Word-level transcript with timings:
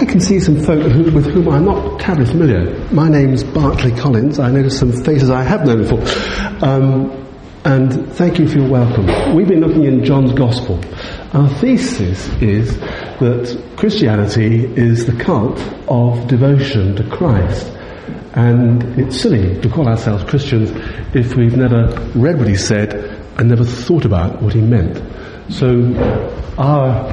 I 0.00 0.06
can 0.06 0.18
see 0.18 0.40
some 0.40 0.58
folk 0.62 0.80
who, 0.80 1.12
with 1.12 1.26
whom 1.26 1.50
I'm 1.50 1.66
not 1.66 2.00
terribly 2.00 2.24
familiar. 2.24 2.74
My 2.90 3.10
name's 3.10 3.44
Barclay 3.44 3.90
Collins. 3.90 4.38
I 4.38 4.50
notice 4.50 4.78
some 4.78 4.92
faces 4.92 5.28
I 5.28 5.42
have 5.42 5.66
known 5.66 5.82
before. 5.82 6.00
Um, 6.66 7.10
and 7.66 8.10
thank 8.14 8.38
you 8.38 8.48
for 8.48 8.60
your 8.60 8.68
welcome. 8.70 9.36
We've 9.36 9.46
been 9.46 9.60
looking 9.60 9.84
in 9.84 10.02
John's 10.02 10.32
Gospel. 10.32 10.82
Our 11.34 11.50
thesis 11.50 12.28
is 12.40 12.80
that 12.80 13.74
Christianity 13.76 14.64
is 14.64 15.04
the 15.04 15.12
cult 15.22 15.60
of 15.86 16.26
devotion 16.28 16.96
to 16.96 17.04
Christ. 17.04 17.66
And 18.32 18.82
it's 18.98 19.20
silly 19.20 19.60
to 19.60 19.68
call 19.68 19.86
ourselves 19.86 20.24
Christians 20.24 20.70
if 21.14 21.36
we've 21.36 21.58
never 21.58 21.88
read 22.14 22.38
what 22.38 22.48
he 22.48 22.56
said 22.56 22.94
and 23.36 23.50
never 23.50 23.66
thought 23.66 24.06
about 24.06 24.40
what 24.40 24.54
he 24.54 24.62
meant. 24.62 24.96
So, 25.52 25.92
our, 26.56 27.12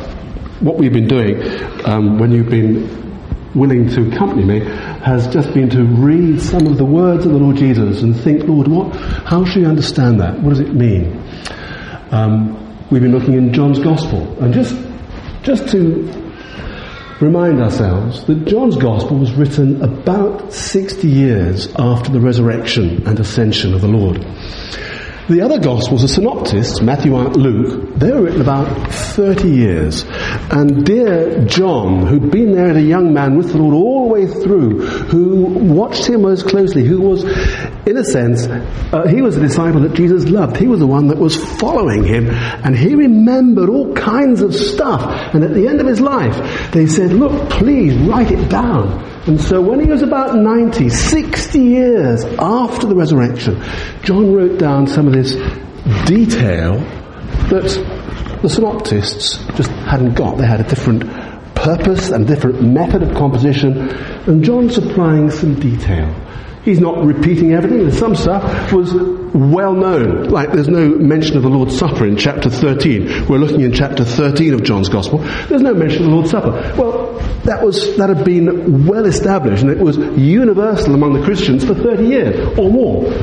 what 0.59 0.77
we've 0.77 0.93
been 0.93 1.07
doing 1.07 1.41
um, 1.85 2.17
when 2.19 2.31
you've 2.31 2.49
been 2.49 3.07
willing 3.53 3.89
to 3.89 4.11
accompany 4.11 4.43
me 4.43 4.59
has 4.59 5.27
just 5.27 5.53
been 5.53 5.69
to 5.69 5.83
read 5.83 6.41
some 6.41 6.67
of 6.67 6.77
the 6.77 6.85
words 6.85 7.25
of 7.25 7.31
the 7.31 7.37
Lord 7.37 7.57
Jesus 7.57 8.01
and 8.01 8.15
think, 8.15 8.43
Lord, 8.43 8.67
what, 8.67 8.95
how 8.95 9.45
should 9.45 9.63
we 9.63 9.65
understand 9.65 10.19
that? 10.19 10.39
What 10.39 10.49
does 10.49 10.59
it 10.59 10.73
mean? 10.73 11.23
Um, 12.11 12.87
we've 12.89 13.01
been 13.01 13.11
looking 13.11 13.33
in 13.33 13.53
John's 13.53 13.79
Gospel 13.79 14.43
and 14.43 14.53
just, 14.53 14.75
just 15.43 15.69
to 15.69 16.27
remind 17.19 17.61
ourselves 17.61 18.23
that 18.25 18.45
John's 18.45 18.77
Gospel 18.77 19.17
was 19.17 19.33
written 19.33 19.81
about 19.81 20.53
60 20.53 21.07
years 21.07 21.73
after 21.77 22.11
the 22.11 22.19
resurrection 22.19 23.07
and 23.07 23.19
ascension 23.19 23.73
of 23.73 23.81
the 23.81 23.87
Lord. 23.87 24.23
The 25.29 25.41
other 25.41 25.59
Gospels, 25.59 26.03
the 26.03 26.07
synoptists, 26.07 26.79
Matthew, 26.79 27.11
Mark, 27.11 27.35
Luke, 27.35 27.95
they 27.95 28.11
were 28.11 28.21
written 28.21 28.39
about 28.39 28.93
30 28.93 29.49
years. 29.49 30.05
And 30.49 30.85
dear 30.85 31.43
John, 31.43 32.07
who'd 32.07 32.31
been 32.31 32.53
there 32.53 32.69
as 32.69 32.77
a 32.77 32.81
young 32.81 33.13
man 33.13 33.35
with 33.35 33.51
the 33.51 33.57
Lord 33.57 33.73
all 33.73 34.07
the 34.07 34.13
way 34.13 34.25
through, 34.25 34.87
who 34.87 35.43
watched 35.73 36.07
him 36.07 36.21
most 36.21 36.47
closely, 36.47 36.85
who 36.85 37.01
was, 37.01 37.25
in 37.25 37.97
a 37.97 38.05
sense, 38.05 38.47
uh, 38.47 39.05
he 39.09 39.21
was 39.21 39.35
a 39.35 39.41
disciple 39.41 39.81
that 39.81 39.95
Jesus 39.95 40.29
loved. 40.29 40.55
He 40.55 40.67
was 40.67 40.79
the 40.79 40.87
one 40.87 41.07
that 41.09 41.17
was 41.17 41.35
following 41.59 42.05
him. 42.05 42.29
And 42.29 42.77
he 42.77 42.95
remembered 42.95 43.67
all 43.67 43.93
kinds 43.93 44.41
of 44.41 44.55
stuff. 44.55 45.33
And 45.33 45.43
at 45.43 45.53
the 45.53 45.67
end 45.67 45.81
of 45.81 45.87
his 45.87 45.99
life, 45.99 46.71
they 46.71 46.87
said, 46.87 47.11
look, 47.11 47.49
please 47.49 47.97
write 48.07 48.31
it 48.31 48.47
down. 48.47 49.16
And 49.27 49.41
so 49.41 49.61
when 49.61 49.81
he 49.81 49.87
was 49.87 50.01
about 50.01 50.35
90, 50.35 50.87
60 50.87 51.59
years 51.59 52.23
after 52.39 52.87
the 52.87 52.95
resurrection, 52.95 53.61
John 54.03 54.33
wrote 54.33 54.57
down 54.57 54.87
some 54.87 55.05
of 55.05 55.13
this 55.13 55.33
detail 56.05 56.79
that 57.49 58.39
the 58.41 58.47
synoptists 58.49 59.37
just 59.55 59.69
hadn't 59.69 60.13
got. 60.13 60.37
They 60.37 60.45
had 60.45 60.61
a 60.61 60.67
different 60.67 61.03
purpose 61.55 62.09
and 62.09 62.25
different 62.25 62.61
method 62.61 63.03
of 63.03 63.15
composition, 63.15 63.89
and 64.27 64.43
John's 64.43 64.75
supplying 64.75 65.29
some 65.29 65.59
detail. 65.59 66.07
He's 66.67 66.81
not 66.81 67.01
repeating 67.01 67.53
everything. 67.53 67.89
Some 67.91 68.13
stuff 68.13 68.73
was 68.73 68.93
well 68.93 69.73
known. 69.73 70.25
Like 70.25 70.51
there's 70.51 70.67
no 70.67 70.89
mention 70.89 71.37
of 71.37 71.43
the 71.43 71.49
Lord's 71.49 71.79
Supper 71.79 72.05
in 72.05 72.17
chapter 72.17 72.49
13. 72.49 73.25
We're 73.29 73.37
looking 73.37 73.61
in 73.61 73.71
chapter 73.71 74.03
13 74.03 74.53
of 74.53 74.63
John's 74.63 74.89
Gospel. 74.89 75.19
There's 75.47 75.61
no 75.61 75.73
mention 75.73 75.99
of 75.99 76.09
the 76.09 76.15
Lord's 76.15 76.29
Supper. 76.29 76.51
Well, 76.77 77.19
that 77.45 77.63
was 77.63 77.95
that 77.95 78.09
had 78.09 78.25
been 78.25 78.85
well 78.85 79.05
established 79.05 79.63
and 79.63 79.71
it 79.71 79.77
was 79.77 79.95
universal 79.95 80.93
among 80.93 81.13
the 81.13 81.23
Christians 81.23 81.63
for 81.63 81.73
30 81.73 82.05
years 82.05 82.59
or 82.59 82.69
more. 82.69 83.13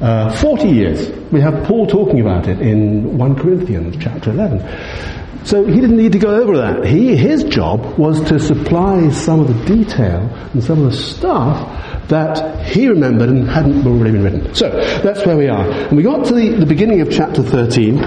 Uh, 0.00 0.34
40 0.36 0.68
years. 0.68 1.10
We 1.30 1.42
have 1.42 1.66
Paul 1.66 1.88
talking 1.88 2.22
about 2.22 2.48
it 2.48 2.58
in 2.62 3.18
1 3.18 3.36
Corinthians 3.36 3.96
chapter 4.00 4.30
11. 4.30 5.44
So 5.44 5.66
he 5.66 5.78
didn't 5.78 5.98
need 5.98 6.12
to 6.12 6.18
go 6.18 6.36
over 6.36 6.56
that. 6.56 6.86
He, 6.86 7.14
his 7.16 7.44
job 7.44 7.98
was 7.98 8.22
to 8.30 8.38
supply 8.38 9.10
some 9.10 9.40
of 9.40 9.48
the 9.48 9.76
detail 9.76 10.20
and 10.54 10.64
some 10.64 10.84
of 10.84 10.90
the 10.90 10.96
stuff 10.96 11.87
that 12.08 12.66
he 12.66 12.88
remembered 12.88 13.28
and 13.28 13.48
hadn't 13.48 13.86
already 13.86 14.12
been 14.12 14.24
written. 14.24 14.54
So 14.54 14.70
that's 15.02 15.24
where 15.26 15.36
we 15.36 15.48
are. 15.48 15.70
And 15.70 15.96
we 15.96 16.02
got 16.02 16.24
to 16.26 16.34
the, 16.34 16.50
the 16.50 16.66
beginning 16.66 17.00
of 17.00 17.10
chapter 17.10 17.42
13 17.42 17.98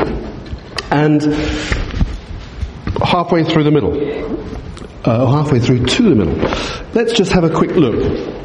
and 0.91 1.21
halfway 3.03 3.43
through 3.43 3.63
the 3.63 3.71
middle, 3.71 3.93
uh, 5.05 5.25
halfway 5.31 5.59
through 5.59 5.85
to 5.85 6.03
the 6.03 6.15
middle. 6.15 6.35
Let's 6.93 7.13
just 7.13 7.31
have 7.31 7.43
a 7.43 7.49
quick 7.49 7.71
look. 7.71 8.39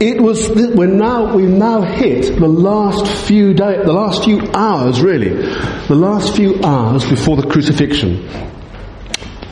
It 0.00 0.20
was 0.20 0.50
we're 0.50 0.86
now 0.86 1.32
we've 1.32 1.48
now 1.48 1.80
hit 1.80 2.36
the 2.36 2.48
last 2.48 3.06
few 3.26 3.54
days, 3.54 3.84
the 3.84 3.92
last 3.92 4.24
few 4.24 4.40
hours, 4.52 5.00
really, 5.00 5.28
the 5.28 5.94
last 5.94 6.34
few 6.34 6.60
hours 6.64 7.08
before 7.08 7.36
the 7.36 7.46
crucifixion. 7.46 8.28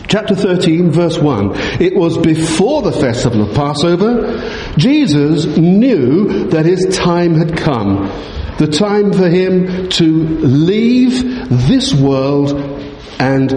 Chapter 0.08 0.34
13, 0.34 0.90
verse 0.90 1.18
1. 1.18 1.52
It 1.80 1.94
was 1.94 2.18
before 2.18 2.82
the 2.82 2.90
festival 2.90 3.48
of 3.48 3.54
Passover. 3.54 4.40
Jesus 4.80 5.44
knew 5.58 6.48
that 6.48 6.64
his 6.64 6.96
time 6.96 7.34
had 7.34 7.56
come. 7.56 8.06
The 8.58 8.66
time 8.66 9.12
for 9.12 9.28
him 9.28 9.88
to 9.90 10.04
leave 10.06 11.22
this 11.68 11.94
world 11.94 12.52
and 13.18 13.50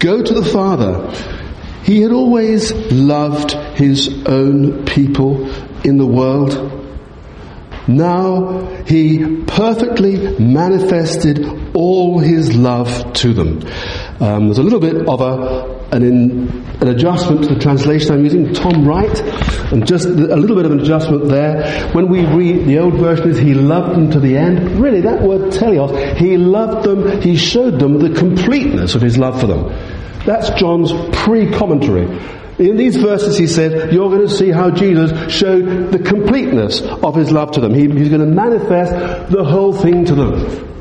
go 0.00 0.22
to 0.22 0.34
the 0.34 0.44
Father. 0.44 1.10
He 1.84 2.02
had 2.02 2.10
always 2.10 2.72
loved 2.90 3.52
his 3.78 4.26
own 4.26 4.84
people 4.86 5.48
in 5.84 5.98
the 5.98 6.06
world. 6.06 6.72
Now 7.86 8.66
he 8.86 9.44
perfectly 9.46 10.36
manifested 10.40 11.76
all 11.76 12.18
his 12.18 12.56
love 12.56 13.12
to 13.14 13.32
them. 13.32 13.62
Um, 14.18 14.46
there's 14.46 14.58
a 14.58 14.64
little 14.64 14.80
bit 14.80 15.06
of 15.06 15.20
a, 15.20 15.75
an, 15.92 16.02
in, 16.02 16.48
an 16.80 16.88
adjustment 16.88 17.44
to 17.44 17.54
the 17.54 17.60
translation 17.60 18.12
I'm 18.12 18.24
using, 18.24 18.52
Tom 18.52 18.86
Wright, 18.86 19.20
and 19.72 19.86
just 19.86 20.06
a 20.06 20.10
little 20.10 20.56
bit 20.56 20.66
of 20.66 20.72
an 20.72 20.80
adjustment 20.80 21.28
there. 21.28 21.90
When 21.92 22.08
we 22.08 22.24
read 22.24 22.66
the 22.66 22.78
old 22.78 22.94
version 22.94 23.30
is 23.30 23.38
He 23.38 23.54
loved 23.54 23.96
them 23.96 24.10
to 24.10 24.20
the 24.20 24.36
end. 24.36 24.80
Really, 24.80 25.00
that 25.02 25.22
word 25.22 25.52
teleos, 25.52 26.16
He 26.16 26.36
loved 26.36 26.86
them, 26.86 27.20
He 27.20 27.36
showed 27.36 27.78
them 27.78 27.98
the 27.98 28.18
completeness 28.18 28.94
of 28.94 29.02
His 29.02 29.16
love 29.16 29.40
for 29.40 29.46
them. 29.46 29.68
That's 30.24 30.50
John's 30.58 30.92
pre-commentary. 31.16 32.06
In 32.58 32.76
these 32.76 32.96
verses, 32.96 33.36
he 33.36 33.46
said, 33.46 33.92
you're 33.92 34.08
going 34.08 34.26
to 34.26 34.34
see 34.34 34.50
how 34.50 34.70
Jesus 34.70 35.30
showed 35.30 35.92
the 35.92 35.98
completeness 35.98 36.80
of 36.80 37.14
his 37.14 37.30
love 37.30 37.52
to 37.52 37.60
them. 37.60 37.74
He, 37.74 37.82
he's 37.82 38.08
going 38.08 38.22
to 38.22 38.26
manifest 38.26 39.30
the 39.30 39.44
whole 39.44 39.74
thing 39.74 40.06
to 40.06 40.14
them. 40.14 40.75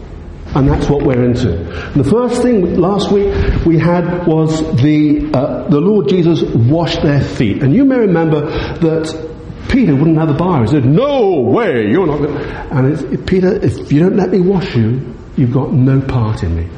And 0.56 0.70
that's 0.70 0.90
what 0.90 1.04
we're 1.04 1.24
into. 1.24 1.52
And 1.92 2.04
the 2.04 2.10
first 2.10 2.42
thing 2.42 2.80
last 2.80 3.12
week 3.12 3.34
we 3.66 3.78
had 3.78 4.26
was 4.26 4.62
the, 4.82 5.30
uh, 5.34 5.68
the 5.68 5.82
Lord 5.82 6.08
Jesus 6.08 6.42
washed 6.44 7.02
their 7.02 7.22
feet. 7.22 7.62
And 7.62 7.74
you 7.74 7.84
may 7.84 7.98
remember 7.98 8.46
that 8.80 9.26
Peter 9.70 9.94
wouldn't 9.94 10.18
have 10.18 10.30
the 10.30 10.34
bar. 10.34 10.62
He 10.62 10.68
said, 10.68 10.86
No 10.86 11.42
way, 11.42 11.90
you're 11.90 12.08
not 12.08 12.20
going 12.20 12.38
And 12.38 13.28
Peter, 13.28 13.54
if 13.54 13.92
you 13.92 14.00
don't 14.00 14.16
let 14.16 14.30
me 14.30 14.40
wash 14.40 14.76
you, 14.76 15.14
you've 15.36 15.52
got 15.52 15.74
no 15.74 16.00
part 16.02 16.44
in 16.44 16.56
me. 16.56 16.70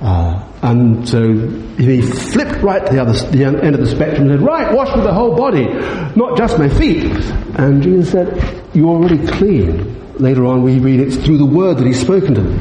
Uh, 0.00 0.46
and 0.62 1.08
so 1.08 1.32
he 1.78 2.02
flipped 2.02 2.62
right 2.62 2.84
to 2.84 2.92
the 2.92 3.00
other 3.00 3.12
the 3.30 3.44
end 3.44 3.74
of 3.74 3.80
the 3.80 3.86
spectrum 3.86 4.28
and 4.28 4.38
said, 4.38 4.46
Right, 4.46 4.74
wash 4.74 4.94
with 4.94 5.04
the 5.04 5.14
whole 5.14 5.34
body, 5.34 5.64
not 6.16 6.36
just 6.36 6.58
my 6.58 6.68
feet. 6.68 7.04
And 7.58 7.82
Jesus 7.82 8.10
said, 8.12 8.66
You're 8.74 8.88
already 8.88 9.26
clean. 9.26 9.94
Later 10.18 10.46
on, 10.46 10.62
we 10.62 10.78
read 10.78 11.00
it's 11.00 11.16
through 11.16 11.38
the 11.38 11.46
word 11.46 11.78
that 11.78 11.86
he's 11.86 12.00
spoken 12.00 12.34
to 12.34 12.40
them. 12.40 12.58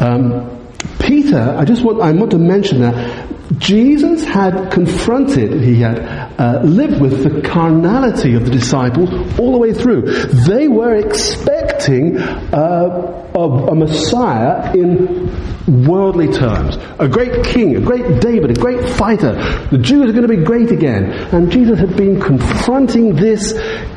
Um, 0.00 0.58
Peter, 0.98 1.56
I 1.58 1.64
just 1.64 1.84
want, 1.84 2.00
I 2.00 2.10
want 2.12 2.30
to 2.30 2.38
mention 2.38 2.80
that 2.80 3.28
Jesus 3.58 4.24
had 4.24 4.70
confronted, 4.70 5.62
he 5.62 5.80
had 5.80 5.98
uh, 6.38 6.62
lived 6.62 7.00
with 7.00 7.24
the 7.24 7.42
carnality 7.46 8.34
of 8.34 8.44
the 8.44 8.50
disciples 8.50 9.10
all 9.38 9.52
the 9.52 9.58
way 9.58 9.74
through. 9.74 10.02
They 10.02 10.68
were 10.68 10.94
expecting 10.94 12.16
uh, 12.18 13.30
a, 13.34 13.38
a, 13.38 13.74
Messiah 13.74 14.72
in 14.74 15.84
worldly 15.84 16.32
terms. 16.32 16.78
A 16.98 17.08
great 17.08 17.44
king, 17.44 17.76
a 17.76 17.80
great 17.80 18.20
David, 18.20 18.56
a 18.56 18.60
great 18.60 18.88
fighter. 18.90 19.34
The 19.70 19.78
Jews 19.78 20.08
are 20.08 20.12
going 20.12 20.28
to 20.28 20.36
be 20.36 20.42
great 20.42 20.70
again. 20.70 21.12
And 21.34 21.50
Jesus 21.50 21.78
had 21.78 21.96
been 21.96 22.20
confronting 22.20 23.16
this 23.16 23.52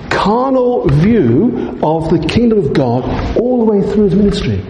carnal 0.09 0.87
view 0.87 1.79
of 1.83 2.09
the 2.09 2.25
kingdom 2.27 2.57
of 2.57 2.73
God 2.73 3.37
all 3.37 3.65
the 3.65 3.71
way 3.71 3.81
through 3.81 4.05
his 4.05 4.15
ministry. 4.15 4.65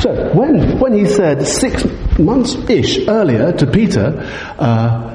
So 0.00 0.32
when, 0.34 0.78
when 0.78 0.94
he 0.94 1.06
said 1.06 1.46
six 1.46 1.84
months 2.18 2.54
ish 2.68 3.06
earlier 3.08 3.52
to 3.52 3.66
Peter, 3.66 4.20
uh, 4.58 5.14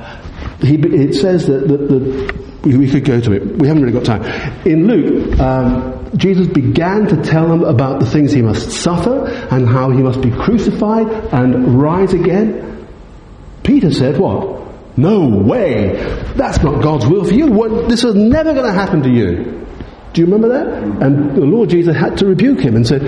he, 0.61 0.75
it 0.75 1.13
says 1.15 1.47
that, 1.47 1.67
that, 1.67 1.77
that 1.77 2.49
we, 2.63 2.89
could 2.89 3.05
go 3.05 3.19
to 3.19 3.31
it. 3.33 3.57
We 3.57 3.67
haven't 3.67 3.83
really 3.83 3.97
got 3.97 4.05
time. 4.05 4.23
In 4.65 4.87
Luke, 4.87 5.39
um, 5.39 6.09
Jesus 6.17 6.47
began 6.47 7.07
to 7.07 7.21
tell 7.21 7.47
them 7.47 7.63
about 7.63 7.99
the 7.99 8.05
things 8.05 8.33
he 8.33 8.41
must 8.41 8.71
suffer 8.71 9.27
and 9.51 9.67
how 9.67 9.91
he 9.91 10.01
must 10.01 10.21
be 10.21 10.31
crucified 10.31 11.07
and 11.33 11.81
rise 11.81 12.13
again. 12.13 12.87
Peter 13.63 13.91
said, 13.91 14.17
What? 14.17 14.57
No 14.97 15.29
way. 15.29 15.93
That's 16.35 16.61
not 16.61 16.83
God's 16.83 17.05
will 17.05 17.23
for 17.23 17.33
you. 17.33 17.87
This 17.87 18.03
is 18.03 18.15
never 18.15 18.53
going 18.53 18.65
to 18.65 18.73
happen 18.73 19.01
to 19.03 19.09
you. 19.09 19.65
Do 20.13 20.21
you 20.21 20.25
remember 20.25 20.49
that? 20.49 20.67
And 21.03 21.35
the 21.35 21.45
Lord 21.45 21.69
Jesus 21.69 21.95
had 21.95 22.17
to 22.17 22.25
rebuke 22.25 22.59
him 22.59 22.75
and 22.75 22.85
said, 22.85 23.01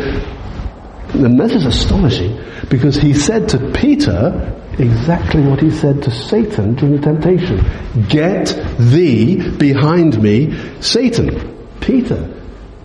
And 1.14 1.40
this 1.40 1.54
is 1.54 1.66
astonishing 1.66 2.40
because 2.70 2.96
he 2.96 3.14
said 3.14 3.50
to 3.50 3.72
Peter 3.72 4.58
exactly 4.80 5.42
what 5.42 5.60
he 5.60 5.70
said 5.70 6.02
to 6.04 6.12
Satan 6.12 6.76
during 6.76 6.96
the 6.96 7.02
temptation. 7.02 7.64
Get 8.08 8.56
thee 8.78 9.50
behind 9.58 10.22
me, 10.22 10.54
Satan. 10.82 11.58
Peter, 11.82 12.24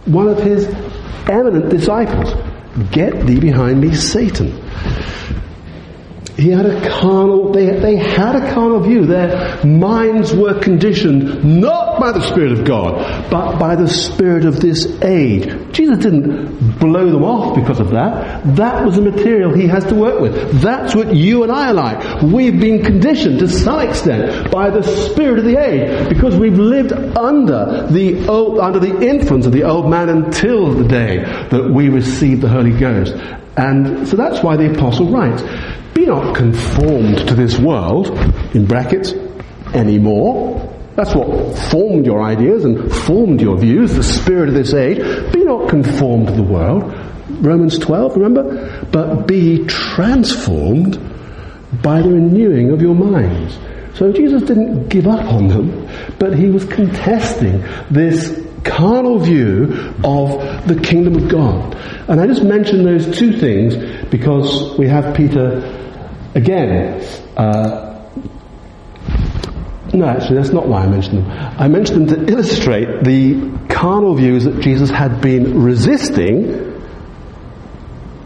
one 0.07 0.29
of 0.29 0.43
his 0.43 0.67
eminent 1.29 1.71
disciples. 1.71 2.33
Get 2.91 3.27
thee 3.27 3.41
behind 3.41 3.81
me, 3.81 3.95
Satan 3.95 4.63
he 6.37 6.51
had 6.51 6.67
a 6.67 6.91
carnal, 6.91 7.51
they, 7.51 7.79
they 7.81 7.97
had 7.97 8.37
a 8.37 8.53
carnal 8.53 8.81
view. 8.81 9.07
Their 9.07 9.65
minds 9.65 10.35
were 10.35 10.61
conditioned 10.61 11.61
not 11.61 11.99
by 11.99 12.13
the 12.13 12.21
Spirit 12.21 12.53
of 12.53 12.65
God, 12.65 13.31
but 13.31 13.59
by 13.59 13.75
the 13.75 13.89
Spirit 13.89 14.45
of 14.45 14.61
this 14.61 15.01
age. 15.03 15.47
Jesus 15.73 15.99
didn't 15.99 16.79
blow 16.79 17.11
them 17.11 17.25
off 17.25 17.55
because 17.57 17.81
of 17.81 17.91
that. 17.91 18.55
That 18.57 18.85
was 18.85 18.97
the 18.97 19.03
material 19.03 19.55
he 19.55 19.67
has 19.67 19.85
to 19.87 19.95
work 19.95 20.21
with. 20.21 20.61
That's 20.61 20.95
what 20.95 21.15
you 21.15 21.43
and 21.43 21.51
I 21.51 21.71
are 21.71 21.75
like. 21.75 22.23
We've 22.23 22.61
been 22.61 22.85
conditioned 22.85 23.39
to 23.39 23.49
some 23.49 23.81
extent 23.81 24.51
by 24.51 24.69
the 24.69 24.83
Spirit 24.83 25.39
of 25.39 25.47
the 25.47 25.59
age 25.59 26.11
because 26.11 26.37
we've 26.37 26.59
lived 26.59 26.93
under 27.17 27.87
the 27.91 28.29
old, 28.29 28.59
under 28.59 28.79
the 28.79 29.01
influence 29.01 29.47
of 29.47 29.53
the 29.53 29.65
old 29.65 29.89
man 29.89 30.11
until 30.11 30.75
the 30.75 30.87
day 30.87 31.19
that 31.51 31.71
we 31.73 31.89
received 31.89 32.43
the 32.43 32.49
Holy 32.49 32.79
Ghost. 32.79 33.15
And 33.57 34.07
so 34.07 34.19
that's 34.19 34.43
why 34.43 34.59
the 34.59 34.75
apostle 34.75 35.11
writes. 35.11 35.43
Be 35.97 36.05
not 36.05 36.37
conformed 36.37 37.27
to 37.27 37.35
this 37.35 37.59
world, 37.59 38.11
in 38.55 38.67
brackets, 38.67 39.15
anymore. 39.73 40.71
That's 40.95 41.15
what 41.15 41.59
formed 41.71 42.05
your 42.05 42.23
ideas 42.23 42.67
and 42.67 42.93
formed 42.93 43.41
your 43.41 43.57
views, 43.57 43.95
the 43.95 44.03
spirit 44.03 44.51
of 44.51 44.55
this 44.55 44.75
age. 44.75 44.99
Be 45.33 45.43
not 45.43 45.71
conformed 45.71 46.29
to 46.29 46.35
the 46.35 46.43
world. 46.43 46.93
Romans 47.43 47.79
12, 47.79 48.15
remember? 48.15 48.85
But 48.93 49.27
be 49.27 49.65
transformed 49.65 51.01
by 51.83 52.03
the 52.03 52.11
renewing 52.11 52.73
of 52.73 52.83
your 52.83 52.95
minds. 52.95 53.59
So 53.95 54.13
Jesus 54.13 54.43
didn't 54.43 54.89
give 54.89 55.07
up 55.07 55.25
on 55.33 55.49
them, 55.49 55.89
but 56.19 56.39
he 56.39 56.51
was 56.51 56.67
contesting 56.67 57.65
this 57.91 58.47
carnal 58.65 59.19
view 59.19 59.95
of 60.05 60.69
the 60.69 60.79
kingdom 60.83 61.17
of 61.17 61.31
God. 61.31 61.75
And 62.07 62.21
I 62.21 62.27
just 62.27 62.43
mention 62.43 62.85
those 62.85 63.17
two 63.17 63.39
things 63.39 63.77
because 64.11 64.77
we 64.77 64.89
have 64.89 65.17
Peter 65.17 65.85
Again, 66.37 67.01
uh, 67.39 68.11
no, 69.95 70.05
actually, 70.05 70.37
that's 70.37 70.51
not 70.51 70.69
why 70.69 70.83
I 70.83 70.87
mentioned 70.87 71.19
them. 71.25 71.31
I 71.59 71.67
mentioned 71.69 72.11
them 72.11 72.27
to 72.27 72.33
illustrate 72.33 73.05
the 73.05 73.59
carnal 73.71 74.15
views 74.15 74.45
that 74.45 74.61
Jesus 74.61 74.91
had 74.91 75.23
been 75.23 75.63
resisting. 75.63 76.75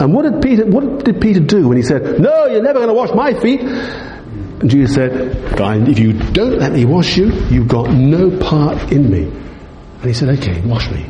And 0.01 0.13
what 0.13 0.23
did 0.23 0.43
Peter, 0.43 0.67
what 0.67 1.05
did 1.05 1.21
Peter 1.21 1.39
do 1.39 1.69
when 1.69 1.77
he 1.77 1.85
said, 1.85 2.19
No, 2.19 2.47
you're 2.47 2.65
never 2.65 2.81
going 2.81 2.89
to 2.89 2.95
wash 2.95 3.15
my 3.15 3.33
feet? 3.39 3.61
And 3.61 4.69
Jesus 4.69 4.93
said, 4.93 5.57
Fine, 5.57 5.89
if 5.89 6.01
you 6.01 6.13
don't 6.13 6.59
let 6.59 6.73
me 6.73 6.85
wash 6.85 7.17
you, 7.17 7.31
you've 7.49 7.69
got 7.69 7.93
no 7.93 8.37
part 8.39 8.91
in 8.91 9.09
me. 9.09 9.23
And 9.23 10.05
he 10.05 10.15
said, 10.15 10.31
Okay, 10.41 10.61
wash 10.63 10.91
me. 10.91 11.07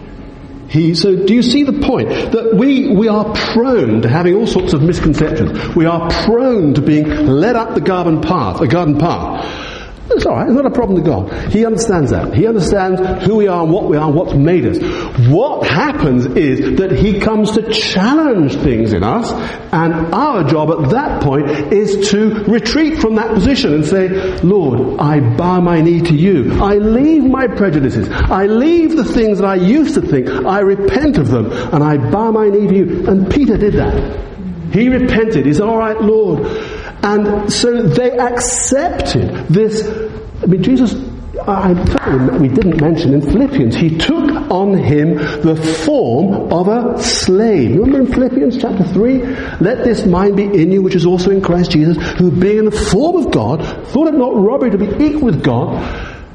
He, 0.71 0.95
so 0.95 1.17
do 1.17 1.35
you 1.35 1.43
see 1.43 1.65
the 1.65 1.73
point? 1.73 2.09
That 2.09 2.55
we, 2.55 2.89
we 2.89 3.09
are 3.09 3.35
prone 3.35 4.03
to 4.03 4.09
having 4.09 4.37
all 4.37 4.47
sorts 4.47 4.73
of 4.73 4.83
misconceptions. 4.83 5.75
We 5.75 5.85
are 5.85 6.09
prone 6.25 6.75
to 6.75 6.81
being 6.81 7.09
led 7.09 7.57
up 7.57 7.75
the 7.75 7.81
garden 7.81 8.21
path, 8.21 8.61
a 8.61 8.69
garden 8.69 8.97
path. 8.97 9.70
It's 10.13 10.27
all 10.27 10.35
right. 10.35 10.47
It's 10.47 10.57
not 10.57 10.67
a 10.67 10.71
problem 10.71 11.03
to 11.03 11.09
God. 11.09 11.53
He 11.53 11.65
understands 11.65 12.11
that. 12.11 12.35
He 12.35 12.47
understands 12.47 13.25
who 13.25 13.37
we 13.37 13.47
are 13.47 13.63
and 13.63 13.73
what 13.73 13.85
we 13.85 13.97
are 13.97 14.09
and 14.09 14.15
what's 14.15 14.35
made 14.35 14.67
us. 14.67 14.79
What 15.29 15.67
happens 15.67 16.27
is 16.27 16.79
that 16.79 16.91
He 16.91 17.21
comes 17.21 17.53
to 17.53 17.71
challenge 17.73 18.57
things 18.57 18.93
in 18.93 19.05
us, 19.05 19.31
and 19.73 20.13
our 20.13 20.43
job 20.45 20.71
at 20.71 20.91
that 20.91 21.23
point 21.23 21.49
is 21.73 22.11
to 22.11 22.45
retreat 22.45 22.99
from 22.99 23.15
that 23.15 23.33
position 23.35 23.73
and 23.73 23.87
say, 23.87 24.09
Lord, 24.43 24.99
I 24.99 25.21
bow 25.37 25.61
my 25.61 25.81
knee 25.81 26.01
to 26.01 26.15
you. 26.15 26.61
I 26.61 26.75
leave 26.75 27.23
my 27.23 27.47
prejudices. 27.47 28.09
I 28.11 28.47
leave 28.47 28.97
the 28.97 29.05
things 29.05 29.39
that 29.39 29.47
I 29.47 29.55
used 29.55 29.95
to 29.95 30.03
think. 30.03 30.29
I 30.29 30.61
repent 30.61 31.19
of 31.19 31.29
them, 31.29 31.53
and 31.53 31.85
I 31.85 31.97
bow 32.11 32.33
my 32.33 32.49
knee 32.49 32.67
to 32.67 32.75
you. 32.75 33.09
And 33.09 33.31
Peter 33.31 33.57
did 33.57 33.75
that. 33.75 34.29
He 34.73 34.89
repented. 34.89 35.47
He 35.47 35.55
said, 35.55 35.67
All 35.67 35.79
right, 35.79 36.01
Lord. 36.01 36.47
And 37.03 37.53
so 37.53 37.83
they 37.83 38.17
accepted 38.19 39.49
this. 39.49 39.87
I 40.43 40.47
mean, 40.47 40.63
Jesus, 40.63 40.95
I, 41.47 41.73
we 42.39 42.49
didn't 42.49 42.81
mention 42.81 43.15
in 43.15 43.23
Philippians, 43.23 43.75
he 43.75 43.97
took 43.97 44.31
on 44.51 44.77
him 44.77 45.15
the 45.15 45.57
form 45.85 46.53
of 46.53 46.69
a 46.69 47.03
slave. 47.03 47.77
Remember 47.77 48.01
in 48.01 48.13
Philippians 48.13 48.61
chapter 48.61 48.85
3? 48.85 49.23
Let 49.61 49.85
this 49.85 50.05
mind 50.05 50.37
be 50.37 50.45
in 50.45 50.73
you, 50.73 50.83
which 50.83 50.95
is 50.95 51.07
also 51.07 51.31
in 51.31 51.41
Christ 51.41 51.71
Jesus, 51.71 51.97
who 52.19 52.31
being 52.31 52.59
in 52.59 52.65
the 52.67 52.71
form 52.71 53.25
of 53.25 53.33
God, 53.33 53.65
thought 53.89 54.09
it 54.09 54.15
not 54.15 54.35
robbery 54.35 54.71
to 54.71 54.79
be 54.79 55.05
equal 55.05 55.27
with 55.27 55.43
God. 55.43 55.77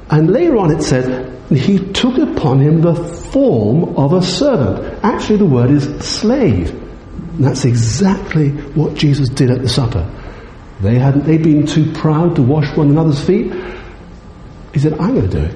And 0.10 0.32
later 0.32 0.58
on 0.58 0.72
it 0.72 0.82
says, 0.82 1.32
he 1.50 1.78
took 1.92 2.18
upon 2.18 2.60
him 2.60 2.82
the 2.82 2.96
form 2.96 3.96
of 3.98 4.14
a 4.14 4.22
servant. 4.22 5.04
Actually, 5.04 5.38
the 5.38 5.46
word 5.46 5.70
is 5.70 5.84
slave. 6.04 6.72
And 6.72 7.44
that's 7.44 7.66
exactly 7.66 8.50
what 8.50 8.96
Jesus 8.96 9.30
did 9.30 9.52
at 9.52 9.62
the 9.62 9.70
supper. 9.70 10.10
They 10.82 11.00
hadn't, 11.00 11.26
they'd 11.26 11.44
been 11.44 11.66
too 11.66 11.92
proud 11.94 12.36
to 12.36 12.42
wash 12.42 12.76
one 12.76 12.90
another's 12.90 13.24
feet. 13.24 13.54
He 14.74 14.80
said, 14.80 14.94
I'm 15.00 15.16
going 15.16 15.30
to 15.30 15.40
do 15.40 15.46
it. 15.46 15.56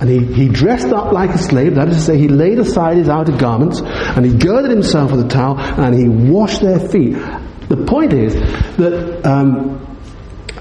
And 0.00 0.08
he, 0.08 0.24
he 0.34 0.48
dressed 0.48 0.88
up 0.88 1.12
like 1.12 1.30
a 1.30 1.38
slave, 1.38 1.74
that 1.74 1.88
is 1.88 1.96
to 1.96 2.02
say, 2.02 2.18
he 2.18 2.28
laid 2.28 2.58
aside 2.58 2.96
his 2.96 3.08
outer 3.08 3.36
garments, 3.36 3.80
and 3.80 4.24
he 4.24 4.36
girded 4.36 4.70
himself 4.70 5.12
with 5.12 5.26
a 5.26 5.28
towel, 5.28 5.58
and 5.58 5.94
he 5.94 6.08
washed 6.08 6.60
their 6.62 6.80
feet. 6.80 7.12
The 7.68 7.84
point 7.86 8.12
is 8.12 8.34
that, 8.76 9.26
um, 9.26 9.78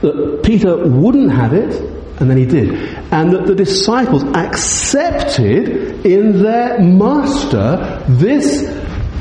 that 0.01 0.41
Peter 0.43 0.77
wouldn't 0.87 1.31
have 1.31 1.53
it, 1.53 1.73
and 2.19 2.29
then 2.29 2.37
he 2.37 2.45
did. 2.45 2.73
And 3.11 3.31
that 3.31 3.47
the 3.47 3.55
disciples 3.55 4.23
accepted 4.23 6.05
in 6.05 6.43
their 6.43 6.79
master 6.79 8.03
this 8.09 8.67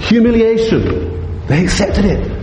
humiliation. 0.08 1.46
They 1.46 1.62
accepted 1.62 2.04
it 2.04 2.37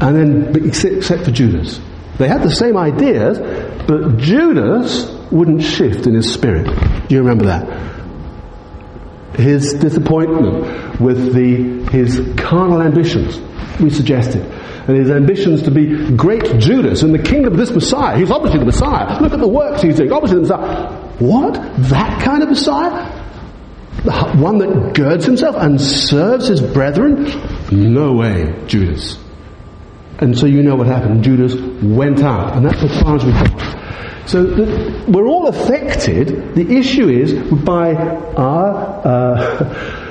and 0.00 0.16
then 0.16 0.66
except 0.66 1.24
for 1.24 1.30
Judas. 1.30 1.80
They 2.18 2.28
had 2.28 2.42
the 2.42 2.50
same 2.50 2.76
ideas, 2.76 3.38
but 3.86 4.16
Judas 4.18 5.10
wouldn't 5.30 5.62
shift 5.62 6.06
in 6.06 6.14
his 6.14 6.32
spirit. 6.32 6.64
Do 7.08 7.14
you 7.14 7.20
remember 7.20 7.44
that? 7.46 7.86
His 9.38 9.74
disappointment 9.74 10.98
with 11.00 11.34
the, 11.34 11.90
his 11.90 12.22
carnal 12.38 12.80
ambitions, 12.80 13.38
we 13.80 13.90
suggested. 13.90 14.42
And 14.88 14.96
his 14.96 15.10
ambitions 15.10 15.62
to 15.64 15.70
be 15.70 16.14
great 16.16 16.58
Judas 16.58 17.02
in 17.02 17.12
the 17.12 17.18
kingdom 17.18 17.52
of 17.52 17.58
this 17.58 17.70
Messiah. 17.70 18.16
He's 18.16 18.30
obviously 18.30 18.60
the 18.60 18.66
Messiah. 18.66 19.20
Look 19.20 19.32
at 19.32 19.40
the 19.40 19.48
works 19.48 19.82
he's 19.82 19.96
doing. 19.96 20.12
Obviously 20.12 20.36
the 20.36 20.42
Messiah. 20.42 20.92
What? 21.18 21.54
That 21.90 22.22
kind 22.22 22.42
of 22.42 22.48
Messiah? 22.48 23.12
The 24.04 24.12
one 24.36 24.58
that 24.58 24.94
girds 24.94 25.26
himself 25.26 25.56
and 25.56 25.80
serves 25.80 26.46
his 26.46 26.60
brethren? 26.60 27.26
No 27.72 28.12
way, 28.12 28.54
Judas. 28.68 29.18
And 30.18 30.36
so 30.36 30.46
you 30.46 30.62
know 30.62 30.76
what 30.76 30.86
happened. 30.86 31.22
Judas 31.22 31.54
went 31.82 32.22
out, 32.22 32.56
and 32.56 32.64
that's 32.64 32.82
as 32.82 33.02
far 33.02 33.16
as 33.16 33.24
we 33.24 33.32
got. 33.32 34.28
So 34.28 34.44
the, 34.44 35.04
we're 35.08 35.26
all 35.28 35.46
affected. 35.46 36.54
The 36.54 36.76
issue 36.78 37.08
is 37.08 37.32
by 37.62 37.94
our 37.94 39.06
uh, 39.06 40.02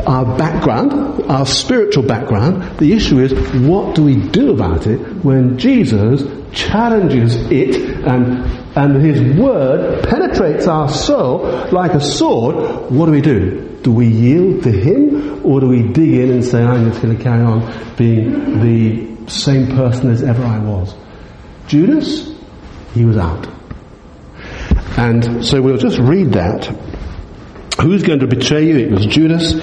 our 0.06 0.38
background, 0.38 1.22
our 1.30 1.44
spiritual 1.44 2.04
background. 2.04 2.78
The 2.78 2.92
issue 2.92 3.18
is 3.18 3.32
what 3.66 3.94
do 3.96 4.04
we 4.04 4.16
do 4.16 4.52
about 4.52 4.86
it 4.86 4.98
when 5.24 5.58
Jesus 5.58 6.22
challenges 6.52 7.34
it 7.50 7.76
and 8.06 8.44
and 8.76 9.02
his 9.02 9.36
word 9.36 10.08
penetrates 10.08 10.66
our 10.68 10.88
soul 10.88 11.68
like 11.72 11.92
a 11.92 12.00
sword. 12.00 12.90
What 12.90 13.06
do 13.06 13.12
we 13.12 13.20
do? 13.20 13.80
Do 13.82 13.92
we 13.92 14.06
yield 14.06 14.62
to 14.62 14.72
him, 14.72 15.44
or 15.44 15.60
do 15.60 15.68
we 15.68 15.82
dig 15.82 16.14
in 16.14 16.30
and 16.30 16.44
say, 16.44 16.62
"I'm 16.62 16.88
just 16.88 17.02
going 17.02 17.16
to 17.16 17.22
carry 17.22 17.42
on 17.42 17.96
being 17.96 18.60
the 18.60 19.17
same 19.28 19.68
person 19.76 20.10
as 20.10 20.22
ever 20.22 20.42
I 20.42 20.58
was. 20.58 20.94
Judas, 21.66 22.34
he 22.94 23.04
was 23.04 23.16
out. 23.16 23.46
And 24.96 25.44
so 25.44 25.62
we'll 25.62 25.76
just 25.76 25.98
read 25.98 26.32
that. 26.32 26.64
Who's 27.80 28.02
going 28.02 28.20
to 28.20 28.26
betray 28.26 28.66
you? 28.66 28.78
It 28.78 28.90
was 28.90 29.06
Judas. 29.06 29.54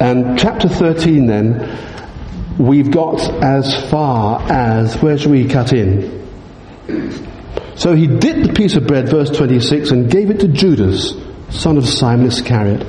And 0.00 0.38
chapter 0.38 0.68
13 0.68 1.26
then, 1.26 2.56
we've 2.58 2.90
got 2.90 3.20
as 3.42 3.90
far 3.90 4.40
as, 4.50 4.94
where 5.02 5.18
should 5.18 5.32
we 5.32 5.48
cut 5.48 5.72
in? 5.72 6.22
So 7.76 7.94
he 7.94 8.06
dipped 8.06 8.46
the 8.46 8.52
piece 8.54 8.76
of 8.76 8.86
bread, 8.86 9.08
verse 9.08 9.30
26, 9.30 9.90
and 9.90 10.08
gave 10.08 10.30
it 10.30 10.40
to 10.40 10.48
Judas, 10.48 11.14
son 11.50 11.76
of 11.76 11.88
Simon 11.88 12.26
Iscariot. 12.26 12.86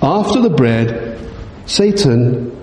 After 0.00 0.40
the 0.40 0.50
bread, 0.50 1.18
Satan 1.66 2.58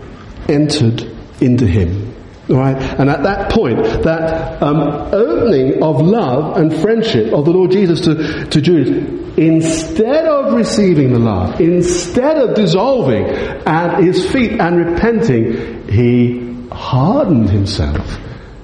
entered 0.48 1.04
into 1.40 1.68
him. 1.68 2.09
Right? 2.50 2.76
And 2.76 3.10
at 3.10 3.24
that 3.24 3.52
point, 3.52 3.78
that 4.04 4.62
um, 4.64 4.80
opening 5.14 5.84
of 5.84 6.02
love 6.02 6.58
and 6.58 6.76
friendship 6.82 7.32
of 7.32 7.46
the 7.46 7.52
Lord 7.52 7.72
Jesus 7.72 8.02
to, 8.02 8.46
to 8.46 8.62
Judas, 8.62 9.38
instead 9.38 10.26
of 10.26 10.54
receiving 10.54 11.14
the 11.14 11.20
love, 11.20 11.62
instead 11.62 12.38
of 12.38 12.56
dissolving 12.56 13.26
at 13.26 14.04
his 14.04 14.30
feet 14.32 14.60
and 14.60 14.78
repenting, 14.78 15.88
he 15.90 16.68
hardened 16.72 17.50
himself 17.50 18.20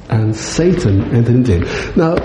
and 0.09 0.35
Satan 0.35 1.15
entered 1.15 1.35
into 1.35 1.59
him. 1.59 1.93
Now, 1.95 2.15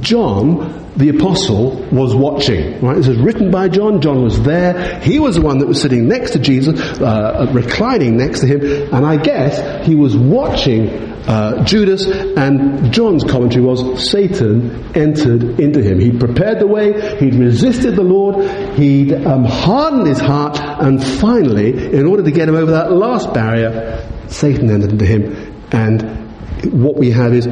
John, 0.00 0.92
the 0.96 1.10
apostle, 1.10 1.76
was 1.90 2.14
watching. 2.14 2.80
Right? 2.80 2.96
This 2.96 3.08
is 3.08 3.18
written 3.18 3.50
by 3.50 3.68
John. 3.68 4.00
John 4.00 4.22
was 4.22 4.40
there. 4.42 5.00
He 5.00 5.18
was 5.18 5.36
the 5.36 5.42
one 5.42 5.58
that 5.58 5.66
was 5.66 5.80
sitting 5.80 6.08
next 6.08 6.30
to 6.32 6.38
Jesus, 6.38 6.78
uh, 7.00 7.50
reclining 7.52 8.16
next 8.16 8.40
to 8.40 8.46
him, 8.46 8.60
and 8.94 9.04
I 9.04 9.16
guess 9.16 9.86
he 9.86 9.94
was 9.94 10.16
watching 10.16 10.88
uh, 11.26 11.64
Judas. 11.64 12.06
And 12.06 12.92
John's 12.92 13.24
commentary 13.24 13.64
was 13.64 14.08
Satan 14.10 14.96
entered 14.96 15.58
into 15.60 15.82
him. 15.82 15.98
He'd 15.98 16.20
prepared 16.20 16.60
the 16.60 16.66
way. 16.66 17.18
He'd 17.18 17.34
resisted 17.34 17.96
the 17.96 18.02
Lord. 18.02 18.44
He'd 18.78 19.12
um, 19.12 19.44
hardened 19.44 20.06
his 20.06 20.20
heart, 20.20 20.58
and 20.60 21.02
finally, 21.02 21.92
in 21.92 22.06
order 22.06 22.22
to 22.22 22.30
get 22.30 22.48
him 22.48 22.54
over 22.54 22.70
that 22.70 22.92
last 22.92 23.34
barrier, 23.34 24.08
Satan 24.28 24.70
entered 24.70 24.92
into 24.92 25.04
him, 25.04 25.66
and 25.72 26.23
what 26.66 26.96
we 26.96 27.10
have 27.10 27.32
is 27.32 27.48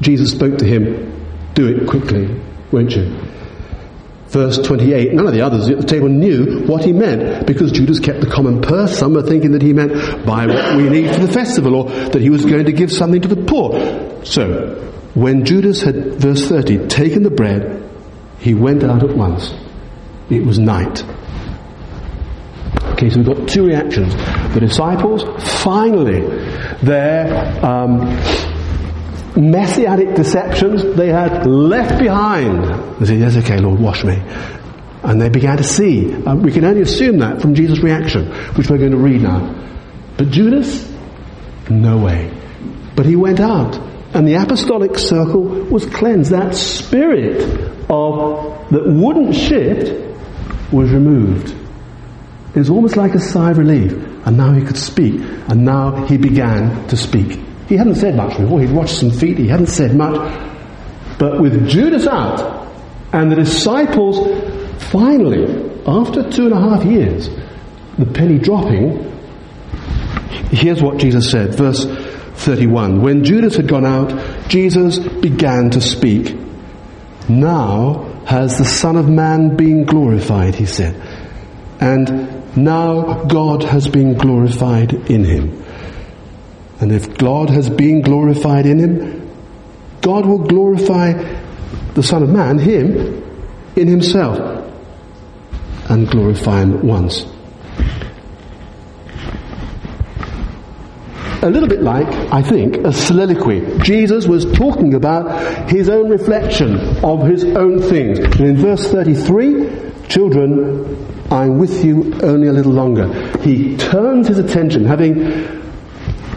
Jesus 0.00 0.32
spoke 0.32 0.58
to 0.58 0.64
him, 0.64 1.52
do 1.54 1.66
it 1.68 1.88
quickly, 1.88 2.40
won't 2.70 2.94
you? 2.94 3.16
Verse 4.28 4.58
28, 4.58 5.12
none 5.12 5.26
of 5.26 5.34
the 5.34 5.42
others 5.42 5.68
at 5.68 5.78
the 5.78 5.86
table 5.86 6.08
knew 6.08 6.64
what 6.66 6.84
he 6.84 6.92
meant 6.92 7.46
because 7.46 7.70
Judas 7.70 8.00
kept 8.00 8.20
the 8.20 8.26
common 8.26 8.62
purse. 8.62 8.98
Some 8.98 9.12
were 9.12 9.22
thinking 9.22 9.52
that 9.52 9.60
he 9.60 9.74
meant 9.74 9.92
buy 10.24 10.46
what 10.46 10.76
we 10.76 10.88
need 10.88 11.14
for 11.14 11.20
the 11.20 11.32
festival 11.32 11.74
or 11.74 11.90
that 11.90 12.20
he 12.20 12.30
was 12.30 12.46
going 12.46 12.64
to 12.64 12.72
give 12.72 12.90
something 12.90 13.20
to 13.20 13.28
the 13.28 13.36
poor. 13.36 14.24
So, 14.24 14.74
when 15.12 15.44
Judas 15.44 15.82
had, 15.82 16.14
verse 16.14 16.48
30, 16.48 16.88
taken 16.88 17.22
the 17.22 17.30
bread, 17.30 17.86
he 18.38 18.54
went 18.54 18.82
out 18.82 19.02
at 19.02 19.14
once. 19.14 19.52
It 20.30 20.46
was 20.46 20.58
night. 20.58 21.04
Okay, 22.92 23.10
so 23.10 23.18
we've 23.18 23.26
got 23.26 23.46
two 23.46 23.66
reactions. 23.66 24.14
The 24.54 24.60
disciples, 24.60 25.24
finally, 25.62 26.20
their 26.82 27.64
um, 27.64 28.00
messianic 29.34 30.14
deceptions 30.14 30.94
they 30.94 31.08
had 31.08 31.46
left 31.46 31.98
behind. 31.98 32.64
They 33.00 33.06
said, 33.06 33.18
yes, 33.18 33.36
okay, 33.38 33.58
Lord, 33.58 33.80
wash 33.80 34.04
me. 34.04 34.22
And 35.04 35.20
they 35.20 35.30
began 35.30 35.56
to 35.56 35.64
see. 35.64 36.14
Um, 36.24 36.42
we 36.42 36.52
can 36.52 36.64
only 36.64 36.82
assume 36.82 37.18
that 37.18 37.40
from 37.40 37.54
Jesus' 37.54 37.80
reaction, 37.80 38.30
which 38.54 38.68
we're 38.68 38.78
going 38.78 38.92
to 38.92 38.98
read 38.98 39.22
now. 39.22 39.54
But 40.16 40.28
Judas, 40.30 40.88
no 41.70 41.96
way. 41.98 42.30
But 42.94 43.06
he 43.06 43.16
went 43.16 43.40
out, 43.40 43.76
and 44.14 44.28
the 44.28 44.34
apostolic 44.34 44.98
circle 44.98 45.42
was 45.42 45.86
cleansed. 45.86 46.30
That 46.30 46.54
spirit 46.54 47.40
of 47.88 48.70
that 48.70 48.84
wouldn't 48.86 49.34
shift 49.34 49.92
was 50.72 50.90
removed. 50.90 51.56
It 52.54 52.58
was 52.58 52.70
almost 52.70 52.96
like 52.96 53.14
a 53.14 53.20
sigh 53.20 53.52
of 53.52 53.58
relief. 53.58 53.92
And 54.26 54.36
now 54.36 54.52
he 54.52 54.62
could 54.62 54.76
speak. 54.76 55.20
And 55.48 55.64
now 55.64 56.06
he 56.06 56.16
began 56.18 56.86
to 56.88 56.96
speak. 56.96 57.40
He 57.68 57.76
hadn't 57.76 57.94
said 57.94 58.14
much 58.14 58.36
before. 58.36 58.60
He'd 58.60 58.72
watched 58.72 58.96
some 58.96 59.10
feet. 59.10 59.38
He 59.38 59.48
hadn't 59.48 59.68
said 59.68 59.96
much. 59.96 60.16
But 61.18 61.40
with 61.40 61.68
Judas 61.68 62.06
out 62.06 62.68
and 63.12 63.30
the 63.30 63.36
disciples 63.36 64.18
finally, 64.90 65.44
after 65.86 66.28
two 66.30 66.44
and 66.46 66.52
a 66.52 66.60
half 66.60 66.84
years, 66.84 67.30
the 67.98 68.06
penny 68.06 68.38
dropping, 68.38 69.10
here's 70.50 70.82
what 70.82 70.98
Jesus 70.98 71.30
said. 71.30 71.54
Verse 71.54 71.86
31. 72.34 73.00
When 73.00 73.24
Judas 73.24 73.56
had 73.56 73.68
gone 73.68 73.86
out, 73.86 74.48
Jesus 74.48 74.98
began 74.98 75.70
to 75.70 75.80
speak. 75.80 76.36
Now 77.28 78.24
has 78.26 78.58
the 78.58 78.64
Son 78.64 78.96
of 78.96 79.08
Man 79.08 79.56
been 79.56 79.84
glorified, 79.84 80.54
he 80.54 80.66
said. 80.66 80.94
And 81.80 82.41
now 82.56 83.24
God 83.24 83.64
has 83.64 83.88
been 83.88 84.14
glorified 84.14 84.92
in 85.10 85.24
him. 85.24 85.64
And 86.80 86.92
if 86.92 87.16
God 87.16 87.50
has 87.50 87.70
been 87.70 88.02
glorified 88.02 88.66
in 88.66 88.78
him, 88.78 89.30
God 90.00 90.26
will 90.26 90.38
glorify 90.38 91.12
the 91.94 92.02
Son 92.02 92.22
of 92.22 92.28
Man, 92.28 92.58
him, 92.58 93.22
in 93.76 93.86
himself, 93.86 94.38
and 95.88 96.08
glorify 96.08 96.62
him 96.62 96.78
at 96.78 96.84
once. 96.84 97.26
a 101.42 101.50
little 101.50 101.68
bit 101.68 101.82
like, 101.82 102.06
I 102.32 102.40
think, 102.40 102.76
a 102.78 102.92
soliloquy. 102.92 103.78
Jesus 103.80 104.28
was 104.28 104.44
talking 104.52 104.94
about 104.94 105.68
his 105.68 105.88
own 105.88 106.08
reflection 106.08 106.76
of 107.04 107.26
his 107.26 107.44
own 107.44 107.80
things. 107.80 108.20
And 108.20 108.40
in 108.40 108.56
verse 108.56 108.88
33, 108.90 110.08
children, 110.08 111.21
I'm 111.32 111.58
with 111.58 111.82
you 111.82 112.12
only 112.22 112.48
a 112.48 112.52
little 112.52 112.72
longer. 112.72 113.08
He 113.40 113.74
turns 113.78 114.28
his 114.28 114.38
attention, 114.38 114.84
having, 114.84 115.24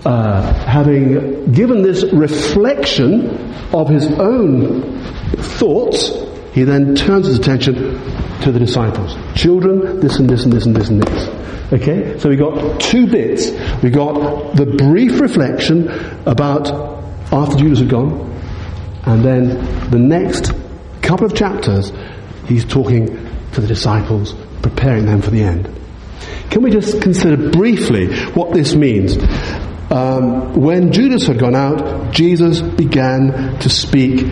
uh, 0.05 0.53
having 0.65 1.51
given 1.51 1.81
this 1.81 2.05
reflection 2.13 3.53
of 3.73 3.89
his 3.89 4.05
own 4.13 5.01
thoughts, 5.33 6.13
he 6.53 6.63
then 6.63 6.95
turns 6.95 7.27
his 7.27 7.37
attention 7.37 7.75
to 8.39 8.53
the 8.53 8.59
disciples. 8.59 9.17
Children, 9.35 9.99
this 9.99 10.17
and 10.17 10.29
this 10.29 10.45
and 10.45 10.53
this 10.53 10.65
and 10.65 10.73
this 10.73 10.87
and 10.87 11.03
this. 11.03 11.73
Okay? 11.73 12.17
So 12.17 12.29
we 12.29 12.37
got 12.37 12.79
two 12.79 13.05
bits. 13.05 13.51
We 13.83 13.89
got 13.89 14.55
the 14.55 14.65
brief 14.65 15.19
reflection 15.19 15.89
about 16.25 16.71
after 17.33 17.57
Judas 17.57 17.79
had 17.79 17.89
gone, 17.89 18.31
and 19.03 19.25
then 19.25 19.89
the 19.91 19.99
next 19.99 20.53
couple 21.01 21.25
of 21.25 21.35
chapters, 21.35 21.91
he's 22.45 22.63
talking 22.63 23.07
to 23.51 23.61
the 23.61 23.67
disciples 23.67 24.35
preparing 24.65 25.05
them 25.05 25.21
for 25.21 25.29
the 25.29 25.43
end. 25.43 25.69
Can 26.49 26.63
we 26.63 26.71
just 26.71 27.01
consider 27.01 27.51
briefly 27.51 28.15
what 28.31 28.51
this 28.51 28.73
means? 28.73 29.15
Um, 29.91 30.59
when 30.59 30.91
Judas 30.91 31.27
had 31.27 31.37
gone 31.37 31.55
out, 31.55 32.11
Jesus 32.11 32.61
began 32.61 33.59
to 33.59 33.69
speak. 33.69 34.25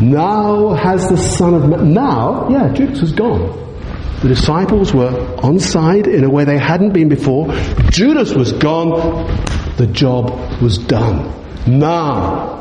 Now 0.00 0.72
has 0.72 1.08
the 1.08 1.16
Son 1.16 1.54
of 1.54 1.68
Man. 1.68 1.92
Now, 1.92 2.48
yeah, 2.50 2.72
Judas 2.72 3.00
has 3.00 3.12
gone. 3.12 3.60
The 4.22 4.28
disciples 4.28 4.92
were 4.92 5.36
on 5.40 5.60
side 5.60 6.08
in 6.08 6.24
a 6.24 6.30
way 6.30 6.44
they 6.44 6.58
hadn't 6.58 6.92
been 6.92 7.08
before. 7.08 7.52
Judas 7.90 8.34
was 8.34 8.52
gone. 8.52 9.26
The 9.76 9.86
job 9.86 10.60
was 10.60 10.78
done. 10.78 11.30
Now 11.66 12.53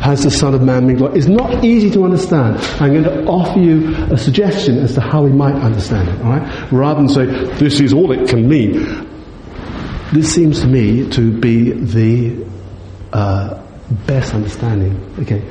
has 0.00 0.22
the 0.22 0.30
Son 0.30 0.54
of 0.54 0.62
Man 0.62 0.86
been 0.86 0.96
glorified? 0.96 1.18
It's 1.18 1.26
not 1.28 1.64
easy 1.64 1.90
to 1.90 2.04
understand. 2.04 2.58
I'm 2.80 2.92
going 2.92 3.04
to 3.04 3.24
offer 3.26 3.58
you 3.58 3.94
a 4.12 4.18
suggestion 4.18 4.78
as 4.78 4.94
to 4.94 5.00
how 5.00 5.22
we 5.22 5.30
might 5.32 5.54
understand 5.54 6.08
it, 6.08 6.20
alright? 6.20 6.72
Rather 6.72 7.00
than 7.00 7.08
say, 7.08 7.26
this 7.56 7.80
is 7.80 7.92
all 7.92 8.12
it 8.12 8.28
can 8.28 8.48
mean. 8.48 9.06
This 10.12 10.32
seems 10.32 10.60
to 10.60 10.66
me 10.66 11.08
to 11.10 11.36
be 11.40 11.72
the 11.72 12.46
uh, 13.12 13.62
best 14.06 14.34
understanding. 14.34 15.14
Okay, 15.20 15.42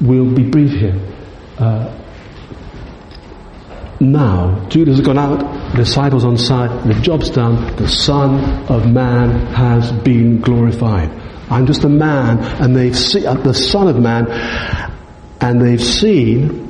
we'll 0.00 0.34
be 0.34 0.42
brief 0.42 0.70
here. 0.72 1.00
Uh, 1.58 2.00
now, 4.00 4.66
Judas 4.68 4.96
has 4.98 5.06
gone 5.06 5.18
out, 5.18 5.70
the 5.70 5.78
disciples 5.78 6.24
on 6.24 6.36
side, 6.36 6.86
the 6.86 6.94
job's 7.00 7.30
done, 7.30 7.74
the 7.76 7.88
Son 7.88 8.66
of 8.66 8.90
Man 8.92 9.30
has 9.54 9.92
been 9.92 10.40
glorified. 10.40 11.23
I'm 11.50 11.66
just 11.66 11.84
a 11.84 11.88
man, 11.88 12.38
and 12.62 12.74
they've 12.74 12.96
seen 12.96 13.26
uh, 13.26 13.34
the 13.34 13.54
Son 13.54 13.88
of 13.88 13.98
Man, 13.98 14.26
and 15.40 15.60
they've 15.60 15.82
seen 15.82 16.64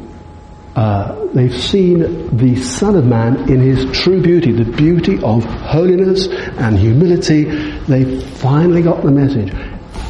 uh, 0.76 1.26
they've 1.32 1.54
seen 1.54 2.36
the 2.36 2.56
Son 2.56 2.96
of 2.96 3.04
Man 3.06 3.48
in 3.48 3.60
his 3.60 3.84
true 3.96 4.20
beauty, 4.20 4.50
the 4.50 4.64
beauty 4.64 5.22
of 5.22 5.44
holiness 5.44 6.26
and 6.26 6.76
humility. 6.76 7.44
They 7.44 8.20
finally 8.20 8.82
got 8.82 9.02
the 9.04 9.12
message. 9.12 9.52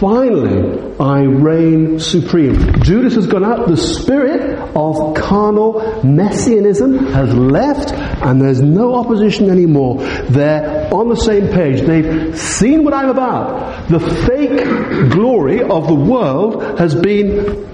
Finally, 0.01 0.97
I 0.99 1.21
reign 1.21 2.01
supreme. 2.01 2.83
Judas 2.83 3.15
has 3.15 3.27
gone 3.27 3.45
out. 3.45 3.69
The 3.69 3.77
spirit 3.77 4.59
of 4.75 5.15
carnal 5.15 6.03
messianism 6.03 7.07
has 7.13 7.33
left, 7.35 7.91
and 8.23 8.41
there's 8.41 8.61
no 8.61 8.95
opposition 8.95 9.51
anymore. 9.51 9.99
They're 10.29 10.93
on 10.93 11.09
the 11.09 11.17
same 11.17 11.49
page. 11.49 11.83
They've 11.83 12.39
seen 12.39 12.85
what 12.85 12.95
I'm 12.95 13.09
about. 13.09 13.89
The 13.89 14.01
fake 14.01 15.11
glory 15.11 15.63
of 15.63 15.87
the 15.89 15.95
world 15.95 16.79
has 16.79 16.95
been 16.95 17.67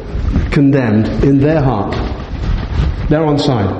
condemned 0.51 1.07
in 1.25 1.39
their 1.39 1.63
heart. 1.63 1.95
They're 3.09 3.25
on 3.25 3.39
side. 3.39 3.71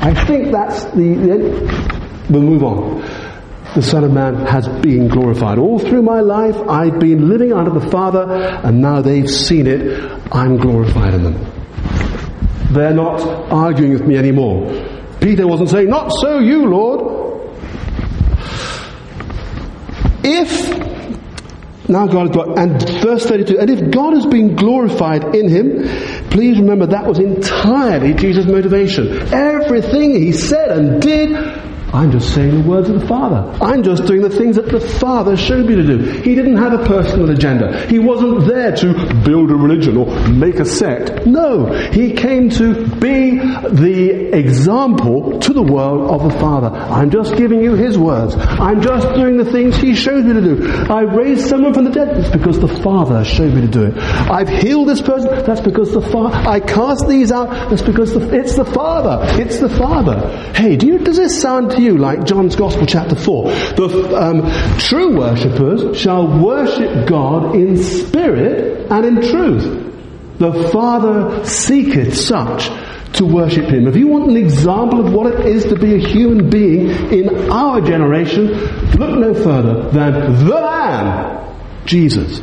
I 0.00 0.14
think 0.26 0.52
that's 0.52 0.84
the. 0.86 1.14
the 1.14 2.28
we'll 2.30 2.42
move 2.42 2.62
on 2.62 3.02
the 3.74 3.82
Son 3.82 4.02
of 4.02 4.12
Man 4.12 4.34
has 4.46 4.66
been 4.66 5.08
glorified. 5.08 5.58
All 5.58 5.78
through 5.78 6.02
my 6.02 6.20
life, 6.20 6.56
I've 6.68 6.98
been 6.98 7.28
living 7.28 7.52
under 7.52 7.70
the 7.70 7.90
Father, 7.90 8.24
and 8.64 8.80
now 8.80 9.02
they've 9.02 9.28
seen 9.28 9.66
it. 9.66 10.10
I'm 10.32 10.56
glorified 10.56 11.14
in 11.14 11.22
them. 11.24 11.52
They're 12.72 12.94
not 12.94 13.20
arguing 13.52 13.92
with 13.92 14.06
me 14.06 14.16
anymore. 14.16 14.97
Peter 15.20 15.46
wasn't 15.46 15.70
saying, 15.70 15.88
Not 15.88 16.10
so, 16.12 16.38
you, 16.38 16.66
Lord. 16.66 17.26
If 20.24 20.78
now 21.88 22.06
God 22.06 22.26
has 22.26 22.36
got, 22.36 22.58
and 22.58 22.82
verse 23.02 23.24
32, 23.26 23.58
and 23.58 23.70
if 23.70 23.90
God 23.90 24.12
has 24.12 24.26
been 24.26 24.54
glorified 24.54 25.34
in 25.34 25.48
him, 25.48 26.28
please 26.28 26.58
remember 26.58 26.86
that 26.86 27.06
was 27.06 27.18
entirely 27.18 28.12
Jesus' 28.12 28.46
motivation. 28.46 29.08
Everything 29.32 30.14
he 30.14 30.32
said 30.32 30.70
and 30.70 31.00
did 31.00 31.30
I'm 31.92 32.12
just 32.12 32.34
saying 32.34 32.62
the 32.62 32.68
words 32.68 32.90
of 32.90 33.00
the 33.00 33.06
Father. 33.06 33.56
I'm 33.64 33.82
just 33.82 34.04
doing 34.04 34.20
the 34.20 34.28
things 34.30 34.56
that 34.56 34.68
the 34.68 34.80
Father 34.80 35.36
showed 35.36 35.66
me 35.66 35.74
to 35.76 35.82
do. 35.82 35.98
He 35.98 36.34
didn't 36.34 36.56
have 36.58 36.74
a 36.74 36.84
personal 36.84 37.30
agenda. 37.30 37.86
He 37.86 37.98
wasn't 37.98 38.46
there 38.46 38.76
to 38.76 39.14
build 39.24 39.50
a 39.50 39.54
religion 39.54 39.96
or 39.96 40.06
make 40.28 40.56
a 40.56 40.64
sect. 40.66 41.26
No, 41.26 41.72
he 41.90 42.12
came 42.12 42.50
to 42.50 42.86
be 42.96 43.38
the 43.38 44.36
example 44.36 45.38
to 45.40 45.52
the 45.52 45.62
world 45.62 46.10
of 46.10 46.30
the 46.30 46.38
Father. 46.38 46.68
I'm 46.68 47.10
just 47.10 47.36
giving 47.36 47.62
you 47.62 47.74
his 47.74 47.96
words. 47.98 48.34
I'm 48.36 48.82
just 48.82 49.08
doing 49.14 49.38
the 49.38 49.50
things 49.50 49.76
he 49.76 49.94
showed 49.94 50.26
me 50.26 50.34
to 50.34 50.40
do. 50.42 50.92
I 50.92 51.02
raised 51.02 51.48
someone 51.48 51.72
from 51.72 51.84
the 51.84 51.90
dead. 51.90 52.16
That's 52.16 52.30
because 52.30 52.60
the 52.60 52.68
Father 52.68 53.24
showed 53.24 53.54
me 53.54 53.62
to 53.62 53.68
do 53.68 53.84
it. 53.84 53.96
I've 53.96 54.48
healed 54.48 54.88
this 54.88 55.00
person. 55.00 55.30
That's 55.46 55.60
because 55.62 55.92
the 55.92 56.02
Father. 56.02 56.36
I 56.48 56.60
cast 56.60 57.08
these 57.08 57.32
out. 57.32 57.48
That's 57.70 57.82
because 57.82 58.12
the, 58.12 58.38
it's 58.38 58.56
the 58.56 58.64
Father. 58.64 59.40
It's 59.40 59.58
the 59.58 59.70
Father. 59.70 60.28
Hey, 60.54 60.76
do 60.76 60.86
you, 60.86 60.98
does 60.98 61.16
this 61.16 61.40
sound 61.40 61.77
you 61.82 61.96
like 61.98 62.24
John's 62.24 62.56
Gospel 62.56 62.86
chapter 62.86 63.14
4? 63.14 63.44
The 63.44 64.16
um, 64.16 64.78
true 64.78 65.18
worshippers 65.18 65.98
shall 65.98 66.26
worship 66.42 67.08
God 67.08 67.54
in 67.54 67.76
spirit 67.76 68.90
and 68.90 69.04
in 69.04 69.30
truth. 69.30 70.38
The 70.38 70.68
Father 70.70 71.44
seeketh 71.44 72.16
such 72.16 72.68
to 73.14 73.24
worship 73.24 73.66
Him. 73.66 73.86
If 73.88 73.96
you 73.96 74.06
want 74.06 74.30
an 74.30 74.36
example 74.36 75.06
of 75.06 75.12
what 75.12 75.32
it 75.32 75.46
is 75.46 75.64
to 75.64 75.76
be 75.76 75.94
a 75.94 75.98
human 75.98 76.48
being 76.50 76.88
in 77.12 77.50
our 77.50 77.80
generation, 77.80 78.46
look 78.96 79.18
no 79.18 79.34
further 79.34 79.90
than 79.90 80.44
the 80.46 80.54
Lamb, 80.54 81.56
Jesus. 81.86 82.40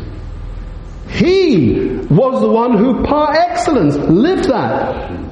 He 1.10 1.98
was 2.10 2.42
the 2.42 2.50
one 2.50 2.77
who 2.77 3.04
par 3.06 3.34
excellence 3.34 3.96
lived 3.96 4.50
that. 4.50 5.25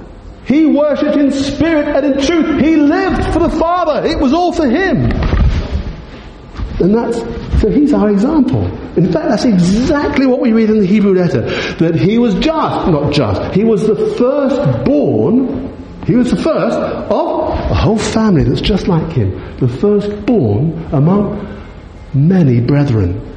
He 0.46 0.66
worshipped 0.66 1.16
in 1.16 1.32
spirit 1.32 1.88
and 1.88 2.06
in 2.06 2.26
truth. 2.26 2.62
He 2.62 2.76
lived 2.76 3.34
for 3.34 3.40
the 3.40 3.50
Father. 3.50 4.06
It 4.06 4.20
was 4.20 4.34
all 4.34 4.52
for 4.52 4.68
Him. 4.68 5.12
And 6.80 6.94
that's, 6.94 7.18
so 7.62 7.70
he's 7.70 7.94
our 7.94 8.10
example. 8.10 8.66
In 8.98 9.12
fact, 9.12 9.30
that's 9.30 9.46
exactly 9.46 10.26
what 10.26 10.42
we 10.42 10.52
read 10.52 10.70
in 10.70 10.80
the 10.80 10.86
Hebrew 10.86 11.14
letter. 11.14 11.42
That 11.76 11.96
he 11.96 12.18
was 12.18 12.34
just, 12.36 12.90
not 12.90 13.14
just, 13.14 13.56
he 13.56 13.64
was 13.64 13.86
the 13.88 13.96
firstborn, 14.18 15.72
he 16.06 16.16
was 16.16 16.32
the 16.32 16.36
first 16.36 16.78
of 16.78 17.72
a 17.72 17.74
whole 17.76 17.98
family 17.98 18.44
that's 18.44 18.60
just 18.60 18.88
like 18.88 19.12
him. 19.14 19.58
The 19.58 19.68
firstborn 19.68 20.90
among 20.92 21.64
many 22.14 22.60
brethren. 22.60 23.33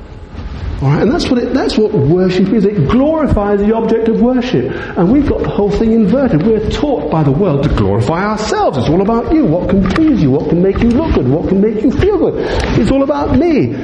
Alright, 0.82 1.00
and 1.00 1.10
that's 1.10 1.30
what 1.30 1.42
it, 1.42 1.54
that's 1.54 1.78
what 1.78 1.92
worship 1.92 2.52
is. 2.52 2.66
It 2.66 2.90
glorifies 2.90 3.60
the 3.60 3.74
object 3.74 4.08
of 4.08 4.20
worship. 4.20 4.70
And 4.98 5.10
we've 5.10 5.26
got 5.26 5.42
the 5.42 5.48
whole 5.48 5.70
thing 5.70 5.92
inverted. 5.92 6.46
We're 6.46 6.68
taught 6.68 7.10
by 7.10 7.22
the 7.22 7.30
world 7.32 7.62
to 7.62 7.70
glorify 7.70 8.26
ourselves. 8.26 8.76
It's 8.76 8.88
all 8.90 9.00
about 9.00 9.32
you. 9.32 9.46
What 9.46 9.70
can 9.70 9.88
please 9.88 10.20
you? 10.20 10.30
What 10.30 10.50
can 10.50 10.62
make 10.62 10.78
you 10.80 10.90
look 10.90 11.14
good? 11.14 11.28
What 11.28 11.48
can 11.48 11.62
make 11.62 11.82
you 11.82 11.90
feel 11.90 12.18
good? 12.18 12.34
It's 12.78 12.90
all 12.90 13.02
about 13.02 13.38
me. 13.38 13.74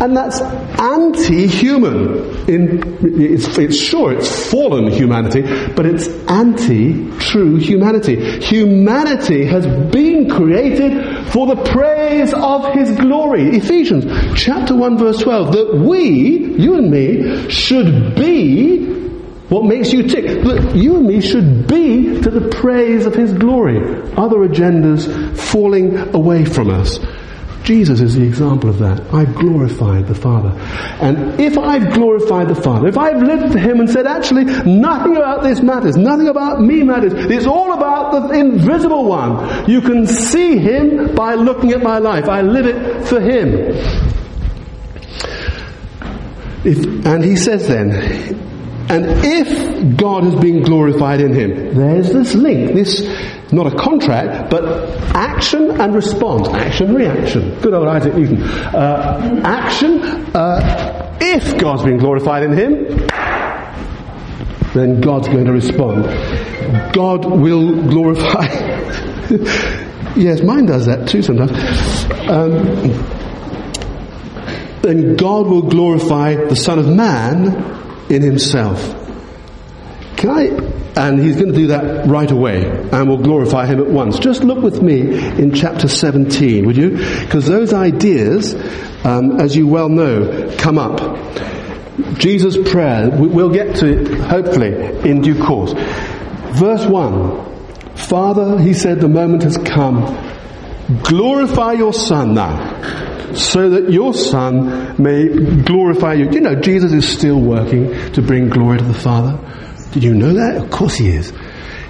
And 0.00 0.16
that's 0.16 0.40
anti-human. 0.40 2.46
It's, 2.48 3.58
it's 3.58 3.76
sure 3.76 4.12
it's 4.12 4.50
fallen 4.50 4.92
humanity, 4.92 5.42
but 5.74 5.86
it's 5.86 6.06
anti-true 6.28 7.56
humanity. 7.56 8.40
Humanity 8.40 9.44
has 9.46 9.66
been 9.90 10.30
created 10.30 11.26
for 11.28 11.46
the 11.46 11.62
praise 11.64 12.32
of 12.32 12.72
His 12.74 12.92
glory. 12.96 13.56
Ephesians 13.56 14.04
chapter 14.40 14.76
1 14.76 14.98
verse 14.98 15.18
12. 15.18 15.52
That 15.52 15.78
we, 15.78 16.54
you 16.56 16.76
and 16.76 16.90
me, 16.90 17.50
should 17.50 18.14
be 18.14 18.98
what 19.48 19.64
makes 19.64 19.94
you 19.94 20.02
tick? 20.02 20.26
That 20.44 20.76
you 20.76 20.98
and 20.98 21.06
me 21.06 21.22
should 21.22 21.66
be 21.66 22.20
to 22.20 22.30
the 22.30 22.50
praise 22.50 23.06
of 23.06 23.14
His 23.14 23.32
glory. 23.32 23.78
Other 24.12 24.46
agendas 24.46 25.08
falling 25.38 25.96
away 26.14 26.44
from 26.44 26.68
us. 26.68 26.98
Jesus 27.68 28.00
is 28.00 28.14
the 28.14 28.22
example 28.22 28.70
of 28.70 28.78
that. 28.78 29.12
I've 29.12 29.34
glorified 29.34 30.06
the 30.06 30.14
Father. 30.14 30.58
And 31.02 31.38
if 31.38 31.58
I've 31.58 31.92
glorified 31.92 32.48
the 32.48 32.54
Father, 32.54 32.88
if 32.88 32.96
I've 32.96 33.22
lived 33.22 33.52
for 33.52 33.58
Him 33.58 33.80
and 33.80 33.90
said, 33.90 34.06
actually, 34.06 34.44
nothing 34.44 35.18
about 35.18 35.42
this 35.42 35.60
matters, 35.60 35.94
nothing 35.94 36.28
about 36.28 36.62
me 36.62 36.82
matters, 36.82 37.12
it's 37.14 37.44
all 37.44 37.74
about 37.74 38.12
the 38.12 38.38
invisible 38.38 39.04
one. 39.04 39.68
You 39.68 39.82
can 39.82 40.06
see 40.06 40.56
Him 40.56 41.14
by 41.14 41.34
looking 41.34 41.72
at 41.72 41.82
my 41.82 41.98
life. 41.98 42.24
I 42.24 42.40
live 42.40 42.64
it 42.64 43.04
for 43.04 43.20
Him. 43.20 43.52
If, 46.64 47.04
and 47.04 47.22
He 47.22 47.36
says 47.36 47.68
then, 47.68 47.90
and 48.88 49.04
if 49.22 49.98
God 49.98 50.24
has 50.24 50.36
been 50.36 50.62
glorified 50.62 51.20
in 51.20 51.34
him, 51.34 51.74
there's 51.74 52.10
this 52.10 52.34
link, 52.34 52.72
this 52.72 53.06
not 53.52 53.72
a 53.72 53.76
contract, 53.76 54.50
but 54.50 54.64
action 55.14 55.80
and 55.80 55.94
response, 55.94 56.48
action 56.48 56.94
reaction. 56.94 57.58
Good 57.60 57.74
old 57.74 57.88
Isaac 57.88 58.14
Newton. 58.14 58.42
Uh, 58.42 59.40
action, 59.44 60.02
uh, 60.34 61.16
if 61.20 61.58
God's 61.58 61.82
been 61.82 61.98
glorified 61.98 62.42
in 62.42 62.52
him, 62.52 63.06
then 64.74 65.00
God's 65.00 65.28
going 65.28 65.46
to 65.46 65.52
respond. 65.52 66.04
God 66.92 67.24
will 67.24 67.82
glorify. 67.82 68.46
yes, 70.16 70.42
mine 70.42 70.66
does 70.66 70.86
that 70.86 71.08
too 71.08 71.22
sometimes. 71.22 71.52
Um, 72.28 73.16
then 74.82 75.16
God 75.16 75.46
will 75.46 75.62
glorify 75.62 76.34
the 76.34 76.56
Son 76.56 76.78
of 76.78 76.86
Man 76.86 78.10
in 78.10 78.22
himself. 78.22 78.94
Can 80.16 80.30
I? 80.30 80.77
And 80.98 81.20
he's 81.20 81.36
going 81.36 81.52
to 81.52 81.54
do 81.54 81.68
that 81.68 82.08
right 82.08 82.28
away, 82.28 82.64
and 82.90 83.08
we'll 83.08 83.18
glorify 83.18 83.66
him 83.66 83.78
at 83.78 83.86
once. 83.86 84.18
Just 84.18 84.42
look 84.42 84.58
with 84.58 84.82
me 84.82 85.00
in 85.40 85.54
chapter 85.54 85.86
17, 85.86 86.66
would 86.66 86.76
you? 86.76 86.90
Because 87.20 87.46
those 87.46 87.72
ideas, 87.72 88.54
um, 89.04 89.40
as 89.40 89.54
you 89.54 89.68
well 89.68 89.88
know, 89.88 90.52
come 90.58 90.76
up. 90.76 90.98
Jesus' 92.18 92.56
prayer, 92.70 93.10
we'll 93.10 93.52
get 93.52 93.76
to 93.76 93.86
it 93.86 94.20
hopefully 94.22 94.74
in 95.08 95.20
due 95.20 95.40
course. 95.40 95.72
Verse 96.58 96.84
1 96.84 97.46
Father, 97.94 98.58
he 98.60 98.74
said, 98.74 99.00
the 99.00 99.08
moment 99.08 99.44
has 99.44 99.56
come. 99.56 100.02
Glorify 101.02 101.72
your 101.72 101.92
Son 101.92 102.34
now 102.34 103.34
so 103.34 103.70
that 103.70 103.90
your 103.92 104.14
Son 104.14 104.94
may 105.02 105.28
glorify 105.62 106.14
you. 106.14 106.30
You 106.30 106.40
know 106.40 106.54
Jesus 106.54 106.92
is 106.92 107.06
still 107.06 107.40
working 107.40 108.12
to 108.12 108.22
bring 108.22 108.48
glory 108.48 108.78
to 108.78 108.84
the 108.84 108.94
Father? 108.94 109.38
Did 109.92 110.02
you 110.02 110.14
know 110.14 110.34
that? 110.34 110.56
Of 110.56 110.70
course 110.70 110.96
he 110.96 111.08
is. 111.08 111.32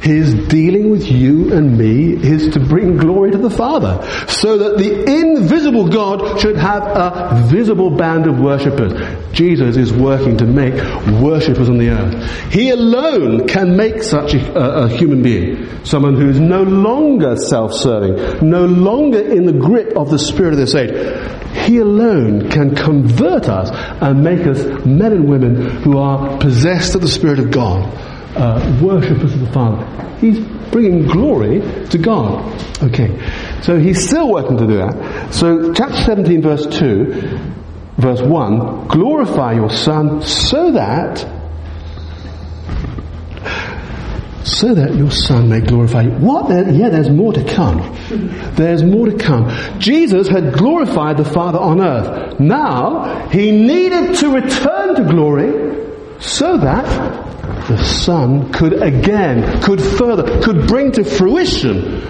His 0.00 0.34
dealing 0.48 0.90
with 0.90 1.10
you 1.10 1.52
and 1.52 1.76
me 1.76 2.12
is 2.14 2.48
to 2.54 2.60
bring 2.60 2.96
glory 2.96 3.32
to 3.32 3.38
the 3.38 3.50
Father, 3.50 4.00
so 4.28 4.56
that 4.58 4.78
the 4.78 5.04
invisible 5.04 5.88
God 5.88 6.40
should 6.40 6.56
have 6.56 6.82
a 6.84 7.42
visible 7.48 7.90
band 7.90 8.26
of 8.26 8.38
worshippers. 8.38 8.92
Jesus 9.32 9.76
is 9.76 9.92
working 9.92 10.36
to 10.38 10.46
make 10.46 10.74
worshippers 11.20 11.68
on 11.68 11.78
the 11.78 11.90
earth. 11.90 12.52
He 12.52 12.70
alone 12.70 13.46
can 13.48 13.76
make 13.76 14.02
such 14.02 14.34
a, 14.34 14.58
a, 14.58 14.84
a 14.84 14.88
human 14.88 15.22
being, 15.22 15.84
someone 15.84 16.14
who 16.14 16.28
is 16.28 16.38
no 16.38 16.62
longer 16.62 17.36
self-serving, 17.36 18.48
no 18.48 18.66
longer 18.66 19.20
in 19.20 19.46
the 19.46 19.52
grip 19.52 19.96
of 19.96 20.10
the 20.10 20.18
spirit 20.18 20.52
of 20.52 20.58
this 20.58 20.74
age. 20.74 20.94
He 21.66 21.78
alone 21.78 22.50
can 22.50 22.74
convert 22.74 23.48
us 23.48 23.70
and 24.00 24.22
make 24.22 24.46
us 24.46 24.64
men 24.86 25.12
and 25.12 25.28
women 25.28 25.82
who 25.82 25.98
are 25.98 26.38
possessed 26.38 26.94
of 26.94 27.00
the 27.00 27.08
Spirit 27.08 27.38
of 27.38 27.50
God 27.50 28.07
uh, 28.36 28.80
worshippers 28.82 29.34
of 29.34 29.40
the 29.40 29.52
Father. 29.52 30.16
He's 30.20 30.38
bringing 30.70 31.06
glory 31.06 31.60
to 31.88 31.98
God. 31.98 32.44
Okay, 32.82 33.08
so 33.62 33.78
he's 33.78 34.06
still 34.06 34.30
working 34.30 34.56
to 34.58 34.66
do 34.66 34.76
that. 34.76 35.32
So, 35.32 35.72
chapter 35.72 35.96
17, 35.96 36.42
verse 36.42 36.66
2, 36.66 37.38
verse 37.96 38.20
1 38.20 38.88
glorify 38.88 39.54
your 39.54 39.70
Son 39.70 40.22
so 40.22 40.72
that. 40.72 41.18
So 44.44 44.74
that 44.74 44.94
your 44.94 45.10
Son 45.10 45.48
may 45.50 45.60
glorify 45.60 46.02
you. 46.02 46.10
What? 46.10 46.48
Yeah, 46.48 46.88
there's 46.88 47.10
more 47.10 47.32
to 47.32 47.44
come. 47.44 47.96
There's 48.54 48.82
more 48.82 49.06
to 49.06 49.16
come. 49.16 49.50
Jesus 49.78 50.26
had 50.28 50.54
glorified 50.54 51.18
the 51.18 51.24
Father 51.24 51.58
on 51.58 51.80
earth. 51.80 52.40
Now, 52.40 53.28
he 53.28 53.50
needed 53.50 54.16
to 54.16 54.30
return 54.30 54.94
to 54.94 55.04
glory 55.04 55.76
so 56.20 56.56
that 56.56 57.27
the 57.68 57.84
Son 57.84 58.50
could 58.52 58.82
again, 58.82 59.62
could 59.62 59.80
further, 59.80 60.40
could 60.40 60.66
bring 60.66 60.90
to 60.92 61.04
fruition, 61.04 62.02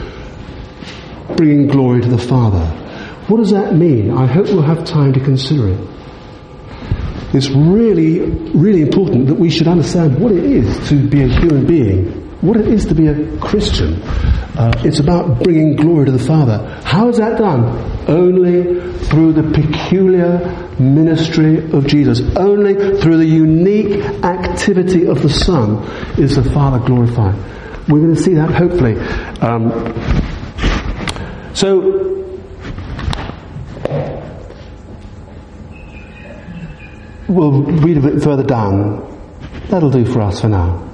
bringing 1.37 1.67
glory 1.67 2.01
to 2.01 2.09
the 2.09 2.19
Father. 2.19 2.65
What 3.27 3.39
does 3.39 3.51
that 3.51 3.75
mean? 3.75 4.11
I 4.11 4.27
hope 4.27 4.47
we'll 4.47 4.63
have 4.63 4.85
time 4.85 5.13
to 5.13 5.21
consider 5.21 5.69
it. 5.69 5.81
It's 7.35 7.51
really, 7.51 8.21
really 8.21 8.81
important 8.81 9.27
that 9.27 9.35
we 9.35 9.51
should 9.51 9.69
understand 9.69 10.19
what 10.19 10.33
it 10.33 10.45
is 10.45 10.89
to 10.89 11.07
be 11.09 11.23
a 11.23 11.29
human 11.29 11.67
being, 11.67 12.28
what 12.41 12.57
it 12.57 12.69
is 12.69 12.87
to 12.87 12.95
be 12.95 13.09
a 13.09 13.39
Christian. 13.39 14.01
Uh, 14.03 14.73
it's 14.85 15.01
about 15.01 15.43
bringing 15.43 15.75
glory 15.75 16.07
to 16.07 16.13
the 16.13 16.19
Father. 16.19 16.59
How 16.85 17.09
is 17.09 17.17
that 17.17 17.39
done? 17.39 17.65
Only 18.09 18.93
through 19.07 19.33
the 19.33 19.43
peculiar 19.43 20.39
ministry 20.79 21.59
of 21.73 21.87
Jesus. 21.87 22.21
Only 22.37 23.01
through 23.01 23.17
the 23.17 23.27
unique 23.27 24.05
activity 24.25 25.07
of 25.07 25.23
the 25.23 25.31
Son 25.31 25.83
is 26.19 26.37
the 26.37 26.45
Father 26.53 26.79
glorified. 26.85 27.35
We're 27.89 28.01
going 28.01 28.15
to 28.15 28.23
see 28.23 28.35
that 28.35 28.51
hopefully. 28.51 28.99
Um, 29.41 29.73
so, 31.55 31.81
we'll 37.29 37.63
read 37.63 37.97
a 37.97 38.01
bit 38.01 38.23
further 38.23 38.45
down. 38.45 39.05
That'll 39.69 39.91
do 39.91 40.05
for 40.05 40.21
us 40.21 40.41
for 40.41 40.49
now. 40.49 40.88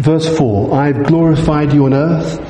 Verse 0.00 0.34
4 0.38 0.72
I've 0.74 1.04
glorified 1.06 1.74
you 1.74 1.84
on 1.84 1.92
earth. 1.92 2.40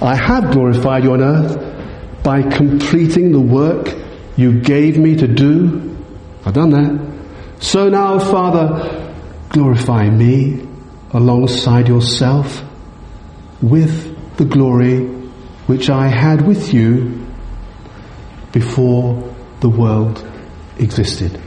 I 0.00 0.14
have 0.16 0.50
glorified 0.50 1.04
you 1.04 1.12
on 1.12 1.20
earth 1.20 2.22
by 2.22 2.40
completing 2.42 3.32
the 3.32 3.40
work 3.40 3.94
you 4.36 4.60
gave 4.60 4.96
me 4.96 5.14
to 5.16 5.28
do. 5.28 5.94
I've 6.46 6.54
done 6.54 6.70
that. 6.70 7.62
So 7.62 7.90
now, 7.90 8.18
Father, 8.18 9.12
glorify 9.50 10.08
me 10.08 10.66
alongside 11.12 11.86
yourself 11.86 12.62
with 13.60 14.36
the 14.38 14.46
glory 14.46 15.04
which 15.66 15.90
I 15.90 16.08
had 16.08 16.46
with 16.46 16.72
you 16.72 17.26
before 18.52 19.34
the 19.60 19.68
world 19.68 20.26
existed. 20.78 21.40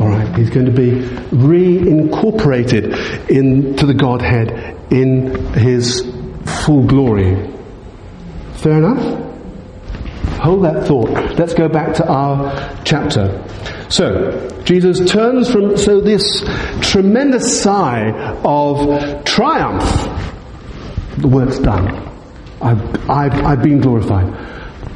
All 0.00 0.08
right, 0.08 0.36
he's 0.36 0.48
going 0.48 0.66
to 0.66 0.72
be 0.72 0.90
reincorporated 1.30 3.28
into 3.28 3.84
the 3.84 3.92
Godhead 3.92 4.92
in 4.92 5.52
his 5.52 6.00
full 6.64 6.84
glory. 6.84 7.50
Fair 8.54 8.78
enough? 8.78 9.20
Hold 10.40 10.64
that 10.64 10.86
thought. 10.86 11.10
Let's 11.38 11.52
go 11.52 11.68
back 11.68 11.94
to 11.96 12.08
our 12.08 12.82
chapter. 12.84 13.44
So, 13.90 14.48
Jesus 14.64 15.10
turns 15.10 15.50
from, 15.50 15.76
so 15.76 16.00
this 16.00 16.42
tremendous 16.80 17.62
sigh 17.62 18.10
of 18.44 19.24
triumph, 19.24 19.84
the 21.18 21.28
work's 21.28 21.58
done. 21.58 22.08
I've, 22.62 23.10
I've, 23.10 23.44
I've 23.44 23.62
been 23.62 23.80
glorified. 23.80 24.32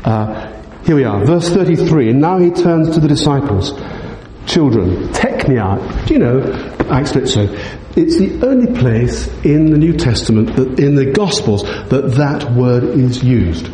Uh, 0.04 0.52
here 0.84 0.96
we 0.96 1.04
are, 1.04 1.22
verse 1.24 1.50
33. 1.50 2.10
And 2.10 2.20
now 2.20 2.38
he 2.38 2.50
turns 2.50 2.94
to 2.94 3.00
the 3.00 3.08
disciples 3.08 3.72
children. 4.46 5.08
Teknia, 5.08 6.06
do 6.06 6.14
you 6.14 6.20
know, 6.20 6.40
Axlitzo, 6.88 7.46
it's 7.96 8.16
the 8.16 8.46
only 8.46 8.78
place 8.78 9.26
in 9.44 9.70
the 9.70 9.78
New 9.78 9.92
Testament, 9.94 10.54
that 10.56 10.78
in 10.78 10.94
the 10.94 11.06
Gospels, 11.12 11.62
that 11.62 12.14
that 12.16 12.52
word 12.52 12.84
is 12.84 13.22
used. 13.22 13.66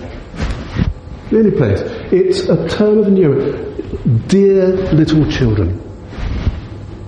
The 1.31 1.39
only 1.39 1.51
place. 1.51 1.81
It's 2.13 2.49
a 2.49 2.69
term 2.69 2.99
of 2.99 3.09
endearment. 3.09 4.29
Dear 4.29 4.69
little 4.93 5.31
children. 5.31 5.81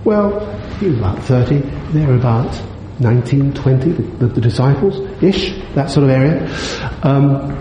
Well, 0.04 0.46
he 0.78 0.88
was 0.88 0.98
about 0.98 1.22
30, 1.22 1.58
they're 1.92 2.14
about 2.14 2.60
19, 3.00 3.54
20, 3.54 3.90
the, 3.90 4.02
the, 4.02 4.26
the 4.26 4.40
disciples, 4.40 4.98
ish, 5.22 5.52
that 5.74 5.90
sort 5.90 6.04
of 6.04 6.10
area. 6.10 6.48
Um, 7.02 7.60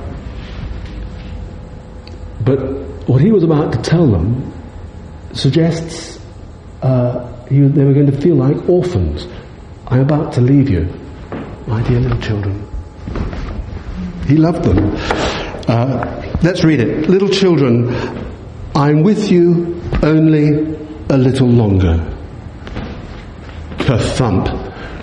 but 2.44 2.60
what 3.08 3.22
he 3.22 3.32
was 3.32 3.44
about 3.44 3.74
to 3.74 3.82
tell 3.82 4.08
them 4.08 4.53
suggests 5.34 6.20
uh, 6.82 7.46
he, 7.48 7.60
they 7.62 7.84
were 7.84 7.94
going 7.94 8.12
to 8.12 8.22
feel 8.22 8.36
like 8.36 8.70
orphans. 8.70 9.28
I'm 9.88 10.02
about 10.02 10.34
to 10.34 10.42
leave 10.42 10.70
you, 10.70 10.88
my 11.68 11.82
dear 11.88 12.00
little 12.00 12.20
children. 12.20 12.68
He 14.28 14.38
loved 14.38 14.64
them. 14.64 14.96
Uh, 15.68 16.38
let's 16.42 16.64
read 16.64 16.80
it. 16.80 17.10
Little 17.10 17.30
children, 17.30 17.94
I'm 18.76 19.04
with 19.04 19.32
you 19.32 19.82
only 20.02 20.76
a 21.10 21.18
little 21.18 21.48
longer. 21.48 22.10
Kerthump. 23.78 24.48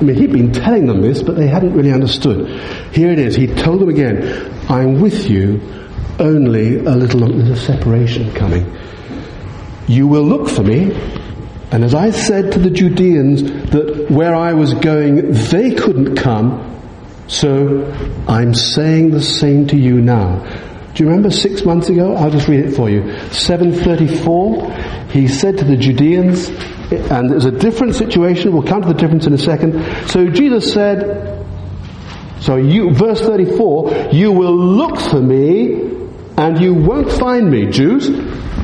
I 0.01 0.03
mean, 0.03 0.16
he'd 0.16 0.33
been 0.33 0.53
telling 0.53 0.87
them 0.87 1.03
this, 1.03 1.23
but 1.23 1.37
they 1.37 1.47
hadn't 1.47 1.75
really 1.75 1.93
understood. 1.93 2.49
Here 2.95 3.12
it 3.12 3.19
is. 3.19 3.37
He 3.37 3.47
told 3.47 3.81
them 3.81 3.90
again, 3.90 4.51
I'm 4.69 5.01
with 5.01 5.29
you 5.29 5.61
only 6.19 6.79
a 6.79 6.97
little 6.97 7.21
longer. 7.21 7.43
There's 7.43 7.59
a 7.59 7.73
separation 7.73 8.33
coming. 8.33 8.64
You 9.90 10.07
will 10.07 10.22
look 10.22 10.48
for 10.48 10.62
me. 10.62 10.92
And 11.72 11.83
as 11.83 11.96
I 11.96 12.11
said 12.11 12.53
to 12.53 12.61
the 12.61 12.70
Judeans 12.70 13.42
that 13.70 14.07
where 14.09 14.37
I 14.37 14.53
was 14.53 14.72
going 14.74 15.33
they 15.33 15.74
couldn't 15.74 16.14
come, 16.14 16.81
so 17.26 17.92
I'm 18.29 18.55
saying 18.55 19.11
the 19.11 19.20
same 19.20 19.66
to 19.66 19.76
you 19.76 20.00
now. 20.00 20.46
Do 20.94 21.03
you 21.03 21.09
remember 21.09 21.31
six 21.31 21.64
months 21.64 21.88
ago? 21.88 22.14
I'll 22.14 22.31
just 22.31 22.46
read 22.46 22.66
it 22.66 22.76
for 22.76 22.88
you. 22.88 23.03
734, 23.33 24.72
he 25.11 25.26
said 25.26 25.59
to 25.59 25.64
the 25.64 25.76
Judeans, 25.76 26.48
and 26.90 27.29
there's 27.29 27.46
a 27.46 27.50
different 27.50 27.96
situation, 27.96 28.53
we'll 28.53 28.62
come 28.62 28.83
to 28.83 28.88
the 28.88 28.94
difference 28.94 29.26
in 29.26 29.33
a 29.33 29.38
second. 29.38 30.09
So 30.09 30.29
Jesus 30.29 30.72
said, 30.72 31.46
so 32.40 32.57
you, 32.57 32.94
verse 32.94 33.20
34, 33.22 34.11
you 34.12 34.31
will 34.31 34.57
look 34.57 35.00
for 35.00 35.20
me 35.20 35.83
and 36.37 36.61
you 36.61 36.74
won't 36.74 37.11
find 37.11 37.50
me, 37.50 37.66
Jews 37.70 38.09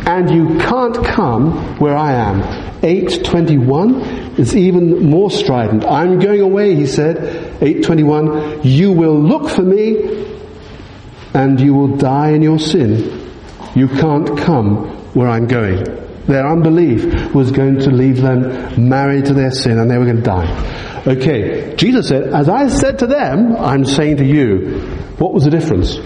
and 0.06 0.30
you 0.30 0.58
can't 0.58 1.04
come 1.04 1.78
where 1.78 1.96
I 1.96 2.12
am. 2.12 2.40
821 2.84 3.94
is 4.38 4.54
even 4.54 5.10
more 5.10 5.30
strident. 5.30 5.84
I'm 5.84 6.20
going 6.20 6.40
away, 6.40 6.76
he 6.76 6.86
said. 6.86 7.16
821, 7.60 8.62
you 8.62 8.92
will 8.92 9.20
look 9.20 9.50
for 9.50 9.62
me 9.62 10.36
and 11.34 11.60
you 11.60 11.74
will 11.74 11.96
die 11.96 12.30
in 12.30 12.42
your 12.42 12.60
sin. 12.60 13.30
You 13.74 13.88
can't 13.88 14.38
come 14.38 14.86
where 15.14 15.28
I'm 15.28 15.48
going. 15.48 15.84
Their 16.26 16.46
unbelief 16.46 17.34
was 17.34 17.50
going 17.50 17.80
to 17.80 17.90
leave 17.90 18.22
them 18.22 18.88
married 18.88 19.26
to 19.26 19.34
their 19.34 19.50
sin 19.50 19.78
and 19.78 19.90
they 19.90 19.98
were 19.98 20.04
going 20.04 20.16
to 20.16 20.22
die. 20.22 21.02
Okay, 21.06 21.74
Jesus 21.76 22.08
said, 22.08 22.32
as 22.32 22.48
I 22.48 22.68
said 22.68 23.00
to 23.00 23.06
them, 23.06 23.56
I'm 23.56 23.84
saying 23.84 24.18
to 24.18 24.24
you. 24.24 24.80
What 25.18 25.32
was 25.32 25.44
the 25.44 25.50
difference? 25.50 25.98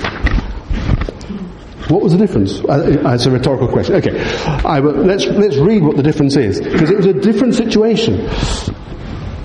What 1.90 2.03
was 2.03 2.12
the 2.12 2.18
difference? 2.18 2.61
Uh, 2.61 3.03
uh, 3.05 3.14
it's 3.14 3.26
a 3.26 3.31
rhetorical 3.33 3.66
question. 3.66 3.96
Okay, 3.96 4.12
let's 4.12 5.26
let's 5.26 5.57
read 5.57 5.83
what 5.83 5.96
the 5.96 6.05
difference 6.05 6.37
is 6.37 6.61
because 6.61 6.88
it 6.88 6.96
was 6.96 7.07
a 7.07 7.12
different 7.12 7.55
situation. 7.55 8.29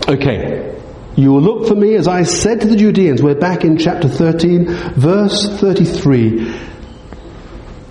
Okay, 0.08 0.80
you 1.16 1.32
will 1.34 1.42
look 1.42 1.68
for 1.68 1.74
me 1.76 1.96
as 1.96 2.08
I 2.08 2.22
said 2.22 2.62
to 2.62 2.68
the 2.68 2.76
Judeans. 2.76 3.24
We're 3.24 3.34
back 3.34 3.64
in 3.64 3.78
chapter 3.80 4.08
13, 4.08 4.66
verse 4.94 5.60
33. 5.60 6.54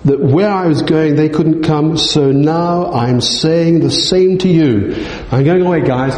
That 0.05 0.21
where 0.21 0.51
I 0.51 0.67
was 0.67 0.83
going, 0.83 1.15
they 1.15 1.29
couldn't 1.29 1.63
come, 1.63 1.97
so 1.97 2.31
now 2.31 2.91
I'm 2.93 3.19
saying 3.19 3.79
the 3.79 3.89
same 3.91 4.37
to 4.37 4.47
you. 4.47 4.95
I'm 5.31 5.43
going 5.43 5.65
away, 5.65 5.81
guys, 5.81 6.15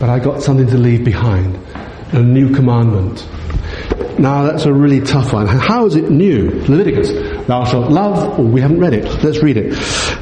but 0.00 0.08
I 0.08 0.18
got 0.18 0.42
something 0.42 0.66
to 0.68 0.78
leave 0.78 1.04
behind 1.04 1.56
a 2.12 2.22
new 2.22 2.54
commandment. 2.54 3.28
Now 4.18 4.44
that's 4.44 4.64
a 4.64 4.72
really 4.72 5.02
tough 5.02 5.34
one. 5.34 5.46
How 5.46 5.84
is 5.84 5.94
it 5.94 6.10
new? 6.10 6.50
Leviticus. 6.66 7.35
Thou 7.46 7.64
shalt 7.64 7.90
love, 7.90 8.40
oh, 8.40 8.42
we 8.42 8.60
haven't 8.60 8.80
read 8.80 8.94
it. 8.94 9.04
Let's 9.22 9.42
read 9.42 9.56
it. 9.56 9.74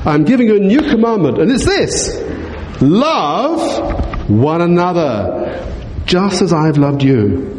I'm 0.06 0.24
giving 0.24 0.46
you 0.46 0.56
a 0.56 0.60
new 0.60 0.80
commandment, 0.80 1.38
and 1.38 1.50
it's 1.50 1.64
this. 1.64 2.22
Love 2.82 4.28
one 4.28 4.60
another, 4.60 5.72
just 6.04 6.42
as 6.42 6.52
I've 6.52 6.76
loved 6.76 7.02
you. 7.02 7.50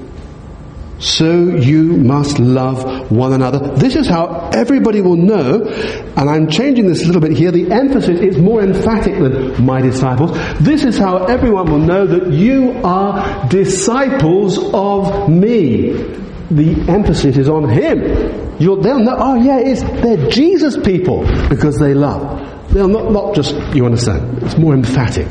So 0.99 1.55
you 1.55 1.97
must 1.97 2.39
love 2.39 3.11
one 3.11 3.33
another. 3.33 3.75
This 3.75 3.95
is 3.95 4.07
how 4.07 4.49
everybody 4.53 5.01
will 5.01 5.17
know, 5.17 5.63
and 5.65 6.29
I'm 6.29 6.47
changing 6.49 6.87
this 6.87 7.03
a 7.03 7.07
little 7.07 7.21
bit 7.21 7.31
here. 7.31 7.51
The 7.51 7.71
emphasis 7.71 8.19
is 8.21 8.37
more 8.37 8.61
emphatic 8.61 9.15
than 9.15 9.65
my 9.65 9.81
disciples. 9.81 10.31
This 10.59 10.85
is 10.85 10.97
how 10.97 11.25
everyone 11.25 11.69
will 11.71 11.79
know 11.79 12.05
that 12.05 12.31
you 12.31 12.79
are 12.83 13.47
disciples 13.49 14.57
of 14.73 15.29
me 15.29 16.23
the 16.51 16.85
emphasis 16.89 17.37
is 17.37 17.49
on 17.49 17.69
Him. 17.69 18.57
You'll, 18.59 18.77
they'll 18.77 18.99
know, 18.99 19.15
oh 19.17 19.35
yeah, 19.35 19.59
it's, 19.59 19.81
they're 19.83 20.29
Jesus 20.29 20.77
people 20.77 21.21
because 21.49 21.77
they 21.77 21.93
love. 21.93 22.71
They'll 22.73 22.87
not, 22.87 23.11
not 23.11 23.35
just, 23.35 23.55
you 23.75 23.85
understand, 23.85 24.43
it's 24.43 24.57
more 24.57 24.73
emphatic. 24.73 25.27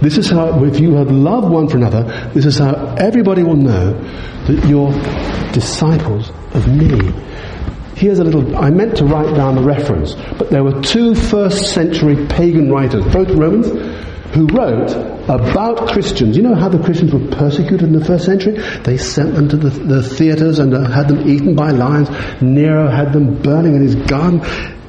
This 0.00 0.16
is 0.16 0.30
how, 0.30 0.64
if 0.64 0.78
you 0.78 0.94
have 0.94 1.10
loved 1.10 1.48
one 1.48 1.68
for 1.68 1.76
another, 1.76 2.30
this 2.34 2.46
is 2.46 2.58
how 2.58 2.94
everybody 2.98 3.42
will 3.42 3.56
know 3.56 3.92
that 4.46 4.64
you're 4.68 4.92
disciples 5.52 6.30
of 6.54 6.68
me. 6.68 7.12
Here's 7.98 8.20
a 8.20 8.24
little, 8.24 8.56
I 8.56 8.70
meant 8.70 8.96
to 8.98 9.04
write 9.04 9.34
down 9.34 9.56
the 9.56 9.62
reference, 9.62 10.14
but 10.38 10.50
there 10.50 10.62
were 10.62 10.80
two 10.82 11.16
first 11.16 11.74
century 11.74 12.28
pagan 12.28 12.70
writers, 12.70 13.04
both 13.12 13.28
Romans, 13.30 13.66
who 14.32 14.46
wrote 14.46 14.92
about 15.28 15.88
Christians. 15.88 16.36
You 16.36 16.44
know 16.44 16.54
how 16.54 16.68
the 16.68 16.78
Christians 16.78 17.12
were 17.12 17.26
persecuted 17.36 17.82
in 17.82 17.92
the 17.92 18.04
first 18.04 18.24
century? 18.24 18.52
They 18.84 18.98
sent 18.98 19.34
them 19.34 19.48
to 19.48 19.56
the, 19.56 19.70
the 19.70 20.02
theaters 20.04 20.60
and 20.60 20.72
had 20.72 21.08
them 21.08 21.28
eaten 21.28 21.56
by 21.56 21.70
lions. 21.70 22.08
Nero 22.40 22.88
had 22.88 23.12
them 23.12 23.42
burning 23.42 23.74
in 23.74 23.82
his 23.82 23.96
garden. 23.96 24.42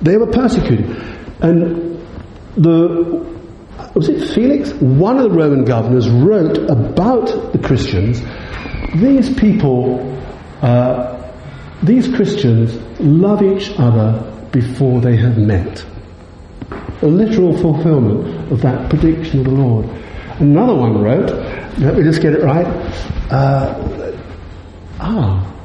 They 0.03 0.15
were 0.15 0.27
persecuted. 0.27 0.85
And 1.41 1.99
the, 2.57 3.25
was 3.95 4.07
it 4.07 4.35
Felix? 4.35 4.71
One 4.73 5.17
of 5.17 5.23
the 5.23 5.35
Roman 5.35 5.65
governors 5.65 6.07
wrote 6.07 6.59
about 6.69 7.53
the 7.53 7.59
Christians. 7.59 8.21
These 9.01 9.33
people, 9.33 10.15
uh, 10.61 11.18
these 11.83 12.07
Christians 12.13 12.75
love 12.99 13.41
each 13.41 13.71
other 13.77 14.25
before 14.51 15.01
they 15.01 15.15
have 15.17 15.37
met 15.37 15.85
a 17.01 17.07
literal 17.07 17.57
fulfillment 17.57 18.51
of 18.51 18.61
that 18.61 18.89
prediction 18.89 19.39
of 19.39 19.45
the 19.45 19.51
Lord. 19.51 19.85
Another 20.39 20.75
one 20.75 21.01
wrote, 21.01 21.29
let 21.79 21.95
me 21.95 22.03
just 22.03 22.21
get 22.21 22.33
it 22.33 22.43
right, 22.43 22.65
uh, 23.31 24.13
ah, 24.99 25.55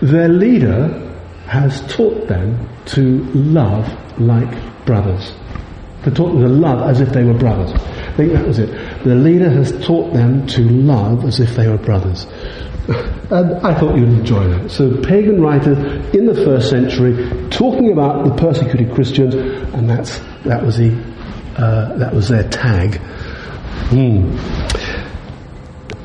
their 0.00 0.28
leader 0.28 1.04
has 1.46 1.80
taught 1.92 2.28
them 2.28 2.68
to 2.86 3.24
love 3.34 4.20
like 4.20 4.86
brothers. 4.86 5.32
To 6.04 6.10
taught 6.10 6.32
them 6.32 6.42
to 6.42 6.48
love 6.48 6.88
as 6.88 7.00
if 7.00 7.10
they 7.10 7.24
were 7.24 7.34
brothers. 7.34 7.72
I 7.72 8.12
think 8.16 8.32
that 8.32 8.46
was 8.46 8.58
it. 8.58 8.70
The 9.04 9.14
leader 9.14 9.50
has 9.50 9.72
taught 9.84 10.12
them 10.12 10.46
to 10.48 10.62
love 10.62 11.24
as 11.24 11.40
if 11.40 11.54
they 11.56 11.68
were 11.68 11.78
brothers. 11.78 12.26
And 12.88 13.54
I 13.66 13.78
thought 13.78 13.96
you'd 13.96 14.08
enjoy 14.08 14.48
that. 14.48 14.70
So, 14.70 14.96
pagan 15.02 15.42
writers 15.42 15.76
in 16.14 16.24
the 16.24 16.34
first 16.34 16.70
century 16.70 17.50
talking 17.50 17.92
about 17.92 18.24
the 18.24 18.34
persecuted 18.34 18.94
Christians, 18.94 19.34
and 19.34 19.90
that's 19.90 20.18
that 20.44 20.64
was 20.64 20.78
the 20.78 20.96
uh, 21.56 21.98
that 21.98 22.14
was 22.14 22.28
their 22.28 22.48
tag. 22.48 23.00
Mm. 23.90 24.38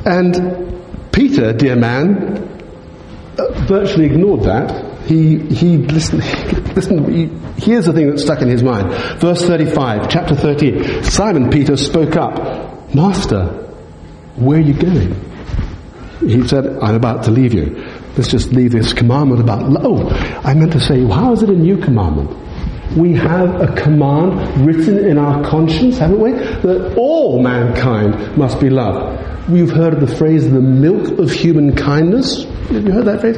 And 0.05 1.11
Peter, 1.13 1.53
dear 1.53 1.77
man, 1.77 2.49
uh, 3.37 3.65
virtually 3.65 4.05
ignored 4.05 4.43
that. 4.43 5.05
He 5.05 5.39
he 5.39 5.77
listened. 5.77 6.23
Listen, 6.75 7.09
he, 7.09 7.25
here's 7.61 7.85
the 7.85 7.93
thing 7.93 8.09
that 8.09 8.19
stuck 8.19 8.41
in 8.41 8.49
his 8.49 8.63
mind. 8.63 8.91
Verse 9.21 9.45
35, 9.45 10.09
chapter 10.09 10.35
13. 10.35 11.03
Simon 11.03 11.49
Peter 11.49 11.77
spoke 11.77 12.17
up, 12.17 12.93
Master, 12.93 13.45
where 14.35 14.57
are 14.57 14.61
you 14.61 14.73
going? 14.73 15.32
He 16.25 16.47
said, 16.47 16.65
I'm 16.81 16.95
about 16.95 17.23
to 17.25 17.31
leave 17.31 17.53
you. 17.53 17.75
Let's 18.15 18.29
just 18.29 18.51
leave 18.51 18.71
this 18.71 18.93
commandment 18.93 19.41
about, 19.41 19.63
oh, 19.83 20.09
I 20.43 20.53
meant 20.53 20.71
to 20.73 20.79
say, 20.79 21.03
how 21.05 21.33
is 21.33 21.43
it 21.43 21.49
a 21.49 21.53
new 21.53 21.77
commandment? 21.77 22.31
We 22.95 23.13
have 23.15 23.59
a 23.59 23.73
command 23.75 24.65
written 24.65 24.99
in 24.99 25.17
our 25.17 25.43
conscience, 25.49 25.97
haven't 25.97 26.19
we? 26.19 26.31
That 26.31 26.95
all 26.95 27.41
mankind 27.41 28.37
must 28.37 28.59
be 28.59 28.69
loved. 28.69 29.49
We've 29.49 29.71
heard 29.71 29.99
the 29.99 30.07
phrase, 30.07 30.49
the 30.49 30.61
milk 30.61 31.19
of 31.19 31.31
human 31.31 31.75
kindness. 31.75 32.43
Have 32.43 32.85
you 32.85 32.91
heard 32.91 33.05
that 33.05 33.21
phrase? 33.21 33.37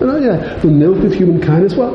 Oh, 0.00 0.18
yeah. 0.20 0.56
The 0.58 0.68
milk 0.68 1.04
of 1.04 1.12
human 1.12 1.40
kindness. 1.40 1.74
Well, 1.74 1.94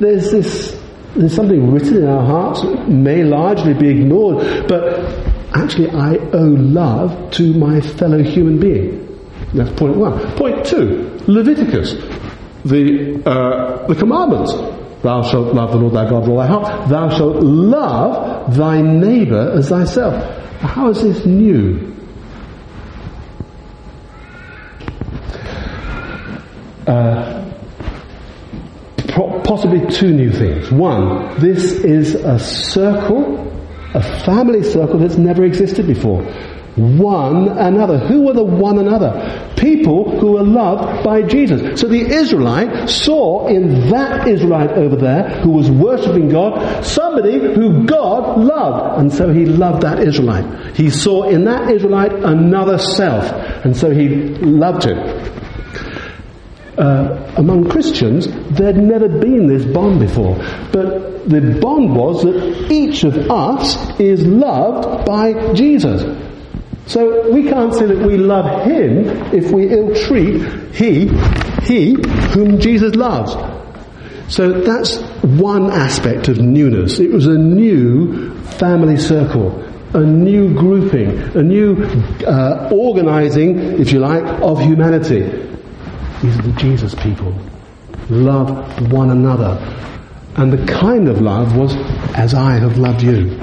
there's 0.00 0.30
this, 0.30 0.82
there's 1.14 1.34
something 1.34 1.70
written 1.70 1.98
in 1.98 2.08
our 2.08 2.24
hearts 2.24 2.62
that 2.62 2.88
may 2.88 3.22
largely 3.22 3.74
be 3.74 3.88
ignored, 3.90 4.66
but 4.66 4.98
actually 5.54 5.90
I 5.90 6.16
owe 6.16 6.56
love 6.56 7.30
to 7.32 7.52
my 7.54 7.80
fellow 7.80 8.22
human 8.22 8.58
being. 8.58 9.05
That's 9.54 9.70
point 9.78 9.96
one. 9.96 10.18
Point 10.36 10.66
two, 10.66 11.18
Leviticus, 11.26 11.94
the, 12.64 13.22
uh, 13.24 13.86
the 13.86 13.94
commandments. 13.94 14.52
Thou 15.02 15.22
shalt 15.22 15.54
love 15.54 15.70
the 15.70 15.78
Lord 15.78 15.94
thy 15.94 16.08
God 16.08 16.22
with 16.22 16.30
all 16.30 16.38
thy 16.38 16.46
heart. 16.46 16.88
Thou 16.88 17.08
shalt 17.16 17.36
love 17.36 18.56
thy 18.56 18.82
neighbour 18.82 19.52
as 19.56 19.68
thyself. 19.68 20.14
How 20.60 20.90
is 20.90 21.02
this 21.02 21.24
new? 21.24 21.94
Uh, 26.86 27.44
possibly 29.44 29.86
two 29.90 30.12
new 30.12 30.32
things. 30.32 30.72
One, 30.72 31.38
this 31.40 31.72
is 31.72 32.14
a 32.16 32.38
circle, 32.38 33.46
a 33.94 34.02
family 34.24 34.62
circle 34.64 34.98
that's 34.98 35.16
never 35.16 35.44
existed 35.44 35.86
before 35.86 36.22
one 36.76 37.48
another. 37.48 37.98
Who 37.98 38.22
were 38.22 38.34
the 38.34 38.44
one 38.44 38.78
another? 38.78 39.50
People 39.56 40.18
who 40.20 40.32
were 40.32 40.42
loved 40.42 41.02
by 41.04 41.22
Jesus. 41.22 41.80
So 41.80 41.88
the 41.88 42.00
Israelite 42.00 42.90
saw 42.90 43.48
in 43.48 43.88
that 43.90 44.28
Israelite 44.28 44.70
over 44.72 44.96
there 44.96 45.40
who 45.40 45.50
was 45.50 45.70
worshipping 45.70 46.28
God 46.28 46.84
somebody 46.84 47.38
who 47.38 47.86
God 47.86 48.38
loved. 48.38 49.00
And 49.00 49.12
so 49.12 49.32
he 49.32 49.46
loved 49.46 49.82
that 49.82 50.00
Israelite. 50.00 50.76
He 50.76 50.90
saw 50.90 51.24
in 51.24 51.44
that 51.44 51.70
Israelite 51.70 52.12
another 52.12 52.78
self. 52.78 53.24
And 53.64 53.74
so 53.74 53.90
he 53.90 54.08
loved 54.08 54.84
him. 54.84 54.98
Uh, 56.76 57.32
among 57.38 57.70
Christians, 57.70 58.28
there'd 58.50 58.76
never 58.76 59.08
been 59.08 59.46
this 59.46 59.64
bond 59.64 59.98
before. 59.98 60.36
But 60.72 61.26
the 61.26 61.58
bond 61.58 61.96
was 61.96 62.22
that 62.22 62.70
each 62.70 63.02
of 63.02 63.16
us 63.30 63.98
is 63.98 64.26
loved 64.26 65.06
by 65.06 65.54
Jesus. 65.54 66.02
So 66.86 67.30
we 67.32 67.42
can't 67.44 67.74
say 67.74 67.86
that 67.86 67.98
we 67.98 68.16
love 68.16 68.64
him 68.64 69.08
if 69.34 69.50
we 69.50 69.68
ill-treat 69.68 70.72
he, 70.72 71.08
he 71.64 71.94
whom 72.32 72.60
Jesus 72.60 72.94
loves. 72.94 73.34
So 74.32 74.60
that's 74.60 74.98
one 75.22 75.70
aspect 75.70 76.28
of 76.28 76.38
newness. 76.38 76.98
It 76.98 77.10
was 77.10 77.26
a 77.26 77.36
new 77.38 78.34
family 78.58 78.96
circle, 78.96 79.62
a 79.94 80.00
new 80.00 80.54
grouping, 80.54 81.18
a 81.36 81.42
new 81.42 81.84
uh, 82.26 82.68
organizing, 82.72 83.80
if 83.80 83.92
you 83.92 83.98
like, 83.98 84.24
of 84.42 84.60
humanity. 84.60 85.22
These 86.22 86.38
are 86.38 86.42
the 86.42 86.54
Jesus 86.56 86.94
people. 86.94 87.34
Love 88.10 88.92
one 88.92 89.10
another. 89.10 89.58
And 90.36 90.52
the 90.52 90.72
kind 90.72 91.08
of 91.08 91.20
love 91.20 91.56
was 91.56 91.74
as 92.14 92.34
I 92.34 92.58
have 92.58 92.78
loved 92.78 93.02
you. 93.02 93.40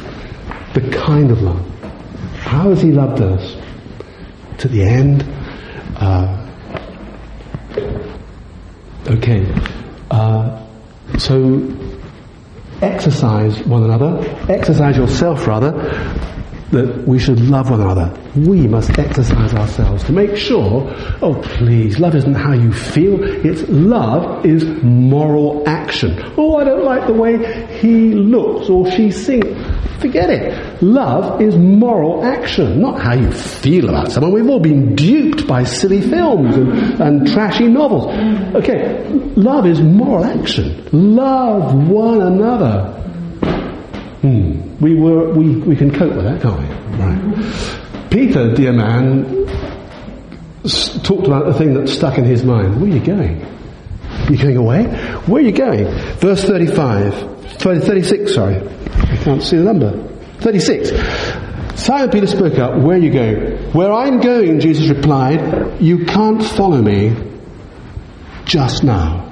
The 0.74 0.90
kind 1.06 1.32
of 1.32 1.42
love. 1.42 1.73
How 2.54 2.70
has 2.70 2.84
He 2.84 2.92
loved 2.92 3.20
us? 3.20 3.58
To 4.60 4.68
the 4.68 4.84
end. 4.84 5.24
Uh, 5.98 6.38
okay. 9.08 9.44
Uh, 10.12 10.64
so 11.18 11.68
exercise 12.80 13.58
one 13.66 13.84
another, 13.84 14.20
exercise 14.50 14.98
yourself 14.98 15.48
rather, 15.48 15.72
that 16.70 17.08
we 17.08 17.18
should 17.18 17.40
love 17.40 17.72
one 17.72 17.82
another. 17.82 18.16
We 18.36 18.68
must 18.68 19.00
exercise 19.00 19.56
ourselves 19.56 20.04
to 20.04 20.12
make 20.12 20.38
sure, 20.38 20.94
oh 21.24 21.42
please, 21.44 22.00
love 22.00 22.14
isn't 22.14 22.36
how 22.36 22.54
you 22.54 22.72
feel, 22.72 23.18
it's 23.44 23.68
love 23.68 24.46
is 24.46 24.64
moral 24.84 25.64
action. 25.68 26.22
Oh, 26.38 26.58
I 26.58 26.66
don't 26.66 26.86
like 26.86 27.08
the 27.08 27.14
way 27.14 27.80
he 27.80 28.14
looks 28.14 28.70
or 28.70 28.92
she 28.92 29.10
sings. 29.10 29.73
Forget 30.00 30.30
it. 30.30 30.84
Love 30.84 31.42
is 31.42 31.56
moral 31.56 32.26
action, 32.26 32.82
not 32.82 33.02
how 33.02 33.14
you 33.14 33.32
feel 33.32 33.90
about 33.90 34.12
someone. 34.12 34.34
We've 34.34 34.50
all 34.50 34.60
been 34.60 34.96
duped 34.96 35.48
by 35.48 35.64
silly 35.64 36.02
films 36.02 36.56
and, 36.56 37.02
and 37.02 37.28
trashy 37.32 37.68
novels. 37.68 38.08
Okay, 38.56 39.04
love 39.36 39.66
is 39.66 39.80
moral 39.82 40.26
action. 40.26 40.88
Love 40.92 41.88
one 41.88 42.22
another. 42.22 42.92
Hmm. 44.22 44.78
We, 44.80 44.96
were, 44.96 45.34
we, 45.34 45.56
we 45.58 45.76
can 45.76 45.94
cope 45.94 46.14
with 46.14 46.26
that, 46.26 46.42
can't 46.42 46.60
we? 46.60 46.66
Right. 46.98 48.10
Peter, 48.10 48.54
dear 48.54 48.74
man, 48.74 49.24
talked 51.04 51.28
about 51.28 51.46
the 51.46 51.54
thing 51.54 51.74
that 51.74 51.88
stuck 51.88 52.18
in 52.18 52.26
his 52.26 52.44
mind. 52.44 52.82
Where 52.82 52.92
are 52.92 52.96
you 52.96 53.04
going? 53.04 53.46
Are 54.28 54.32
you 54.32 54.38
going 54.38 54.58
away? 54.58 54.86
Where 55.26 55.42
are 55.42 55.46
you 55.46 55.52
going? 55.52 55.86
Verse 56.20 56.44
35, 56.44 57.48
36, 57.60 58.34
sorry. 58.34 58.56
Can't 59.24 59.42
see 59.42 59.58
the 59.58 59.64
number. 59.64 60.08
36. 60.40 60.92
Simon 61.80 62.10
Peter 62.10 62.28
spoke 62.28 62.60
up, 62.60 62.82
Where 62.82 62.98
you 62.98 63.12
going? 63.12 63.72
Where 63.72 63.92
I'm 63.92 64.20
going, 64.20 64.60
Jesus 64.60 64.90
replied, 64.90 65.82
You 65.82 66.06
can't 66.06 66.44
follow 66.44 66.82
me 66.82 67.16
just 68.46 68.84
now. 68.84 69.30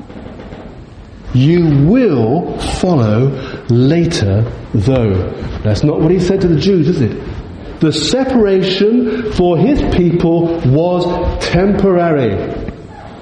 You 1.33 1.87
will 1.87 2.57
follow 2.59 3.27
later, 3.69 4.43
though. 4.73 5.31
That's 5.63 5.83
not 5.83 5.99
what 5.99 6.11
he 6.11 6.19
said 6.19 6.41
to 6.41 6.47
the 6.47 6.59
Jews, 6.59 6.87
is 6.87 7.01
it? 7.01 7.79
The 7.81 7.91
separation 7.91 9.31
for 9.33 9.57
his 9.57 9.81
people 9.95 10.59
was 10.65 11.05
temporary. 11.45 12.53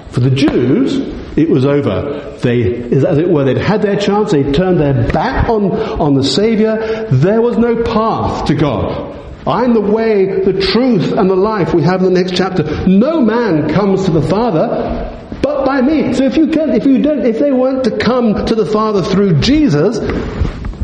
For 0.10 0.20
the 0.20 0.32
Jews, 0.32 1.19
it 1.36 1.50
was 1.50 1.66
over. 1.66 2.38
They, 2.42 2.84
as 2.92 3.18
it 3.18 3.30
were, 3.30 3.44
they'd 3.44 3.58
had 3.58 3.82
their 3.82 3.98
chance, 3.98 4.32
They'd 4.32 4.54
turned 4.54 4.80
their 4.80 5.08
back 5.12 5.50
on, 5.50 5.72
on 5.72 6.14
the 6.14 6.24
Saviour. 6.24 6.78
There 7.12 7.42
was 7.42 7.58
no 7.58 7.84
path 7.84 8.46
to 8.48 8.56
God. 8.56 9.16
I'm 9.48 9.74
the 9.74 9.82
way, 9.82 10.44
the 10.44 10.62
truth, 10.62 11.12
and 11.12 11.30
the 11.30 11.36
life 11.36 11.74
we 11.74 11.82
have 11.84 12.04
in 12.04 12.14
the 12.14 12.22
next 12.22 12.36
chapter. 12.36 12.88
No 12.88 13.22
man 13.22 13.70
comes 13.70 14.06
to 14.06 14.12
the 14.12 14.22
Father 14.22 15.18
but 15.42 15.66
by 15.66 15.82
me. 15.82 16.14
So 16.14 16.26
if 16.26 16.38
you 16.38 16.48
can, 16.48 16.72
if 16.72 16.86
you 16.86 17.02
don't, 17.02 17.26
if 17.26 17.40
they 17.40 17.52
weren't 17.52 17.86
to 17.86 17.98
come 17.98 18.46
to 18.46 18.56
the 18.56 18.66
Father 18.66 19.02
through 19.02 19.40
Jesus, 19.40 20.00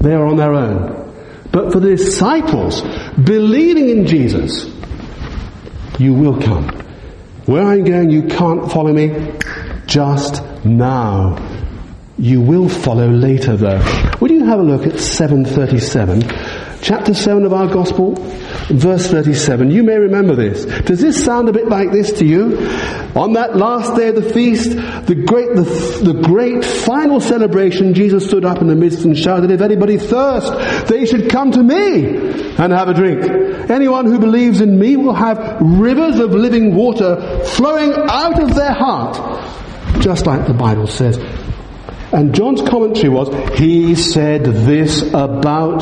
they 0.01 0.13
are 0.13 0.25
on 0.25 0.38
their 0.38 0.53
own. 0.53 1.03
But 1.51 1.71
for 1.71 1.79
the 1.79 1.95
disciples, 1.95 2.81
believing 3.13 3.89
in 3.89 4.08
Jesus, 4.08 4.65
you 5.99 6.13
will 6.13 6.41
come. 6.41 6.67
Where 7.45 7.63
I'm 7.63 7.84
going, 7.84 8.10
you 8.10 8.23
can't 8.23 8.71
follow 8.71 8.91
me 8.91 9.10
just 9.95 10.43
now. 10.65 11.38
You 12.17 12.41
will 12.41 12.67
follow 12.67 13.08
later 13.08 13.55
though. 13.55 13.81
Would 14.19 14.29
you 14.29 14.43
have 14.43 14.60
a 14.60 14.63
look 14.63 14.86
at 14.86 14.99
737? 14.99 16.21
Chapter 16.81 17.13
7 17.13 17.45
of 17.45 17.53
our 17.53 17.67
Gospel, 17.67 18.15
verse 18.69 19.08
37. 19.08 19.71
You 19.71 19.84
may 19.84 19.95
remember 19.95 20.36
this. 20.36 20.65
Does 20.84 20.99
this 20.99 21.23
sound 21.23 21.47
a 21.47 21.53
bit 21.53 21.69
like 21.69 21.93
this 21.93 22.12
to 22.19 22.25
you? 22.25 22.58
On 23.15 23.31
that 23.34 23.55
last 23.55 23.95
day 23.95 24.10
of 24.10 24.15
the 24.15 24.34
feast, 24.34 24.71
the 24.71 25.15
great, 25.15 25.55
the, 25.55 25.63
the 26.03 26.21
great 26.27 26.65
final 26.65 27.21
celebration, 27.21 27.93
Jesus 27.93 28.27
stood 28.27 28.43
up 28.43 28.60
in 28.60 28.67
the 28.67 28.75
midst 28.75 29.05
and 29.05 29.17
shouted, 29.17 29.49
If 29.49 29.62
anybody 29.62 29.97
thirst, 29.97 30.89
they 30.89 31.05
should 31.05 31.29
come 31.29 31.51
to 31.51 31.63
me 31.63 32.17
and 32.58 32.73
have 32.73 32.89
a 32.89 32.93
drink. 32.93 33.23
Anyone 33.71 34.08
who 34.08 34.19
believes 34.19 34.60
in 34.60 34.77
me 34.77 34.97
will 34.97 35.15
have 35.15 35.58
rivers 35.62 36.19
of 36.19 36.31
living 36.31 36.75
water 36.75 37.45
flowing 37.45 37.93
out 38.10 38.43
of 38.43 38.55
their 38.55 38.73
heart 38.73 39.55
just 40.01 40.25
like 40.25 40.47
the 40.47 40.53
Bible 40.53 40.88
says. 40.88 41.17
And 42.12 42.34
John's 42.34 42.62
commentary 42.62 43.10
was, 43.10 43.29
he 43.58 43.95
said 43.95 44.45
this 44.45 45.01
about 45.13 45.81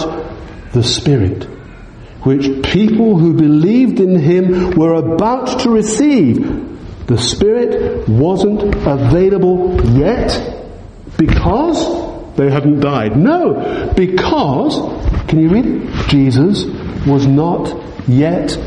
the 0.71 0.83
Spirit, 0.83 1.43
which 2.23 2.63
people 2.63 3.17
who 3.17 3.33
believed 3.33 3.99
in 3.99 4.17
him 4.19 4.71
were 4.71 4.93
about 4.93 5.59
to 5.61 5.69
receive. 5.69 7.05
The 7.07 7.17
Spirit 7.17 8.07
wasn't 8.07 8.63
available 8.63 9.79
yet 9.91 10.39
because 11.17 12.35
they 12.35 12.49
hadn't 12.49 12.79
died. 12.79 13.15
No, 13.17 13.93
because, 13.95 14.75
can 15.27 15.39
you 15.39 15.49
read? 15.49 15.93
Jesus 16.07 16.65
was 17.05 17.27
not 17.27 17.79
yet 18.07 18.57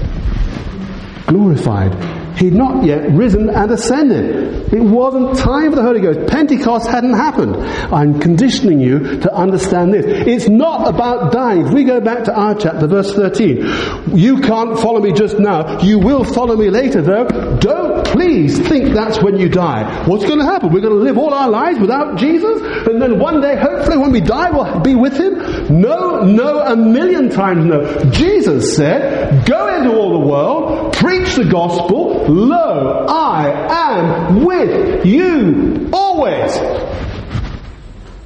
glorified. 1.27 2.16
He'd 2.37 2.53
not 2.53 2.85
yet 2.85 3.11
risen 3.11 3.49
and 3.49 3.70
ascended. 3.70 4.72
It 4.72 4.83
wasn't 4.83 5.38
time 5.38 5.70
for 5.70 5.77
the 5.77 5.83
Holy 5.83 6.01
Ghost. 6.01 6.29
Pentecost 6.29 6.88
hadn't 6.88 7.14
happened. 7.14 7.57
I'm 7.57 8.20
conditioning 8.20 8.81
you 8.81 9.20
to 9.20 9.35
understand 9.35 9.94
this. 9.94 10.05
It's 10.07 10.49
not 10.49 10.88
about 10.88 11.33
dying. 11.33 11.66
If 11.66 11.72
we 11.72 11.85
go 11.85 12.01
back 12.01 12.25
to 12.25 12.35
our 12.35 12.55
chapter, 12.55 12.87
verse 12.87 13.12
13, 13.14 14.16
you 14.16 14.40
can't 14.40 14.79
follow 14.79 15.01
me 15.01 15.12
just 15.12 15.38
now. 15.38 15.81
You 15.81 15.99
will 15.99 16.25
follow 16.25 16.57
me 16.57 16.68
later 16.70 17.01
though. 17.01 17.27
Don't 17.59 18.07
please 18.07 18.59
think 18.68 18.92
that's 18.92 19.22
when 19.22 19.38
you 19.38 19.49
die. 19.49 20.07
What's 20.07 20.25
going 20.25 20.38
to 20.38 20.44
happen? 20.44 20.72
We're 20.72 20.81
going 20.81 20.94
to 20.94 21.01
live 21.01 21.18
all 21.18 21.33
our 21.33 21.49
lives 21.49 21.79
without 21.79 22.18
Jesus? 22.18 22.62
And 22.87 23.01
then 23.01 23.18
one 23.18 23.40
day, 23.40 23.57
hopefully 23.57 23.99
when 23.99 24.12
we 24.12 24.20
die, 24.20 24.51
we'll 24.51 24.81
be 24.81 24.94
with 24.94 25.14
Him? 25.14 25.81
No, 25.81 26.22
no, 26.22 26.61
a 26.61 26.77
million 26.77 27.31
times 27.31 27.64
no. 27.64 28.05
Jesus 28.11 28.77
said, 28.77 29.46
go 29.46 29.75
into 29.77 29.94
all 29.94 30.20
the 30.20 30.27
world, 30.27 30.92
preach 30.94 31.35
the 31.35 31.44
gospel, 31.44 32.26
Lo, 32.29 33.07
I 33.09 33.49
am 33.71 34.45
with 34.45 35.07
you 35.07 35.89
always. 35.93 36.57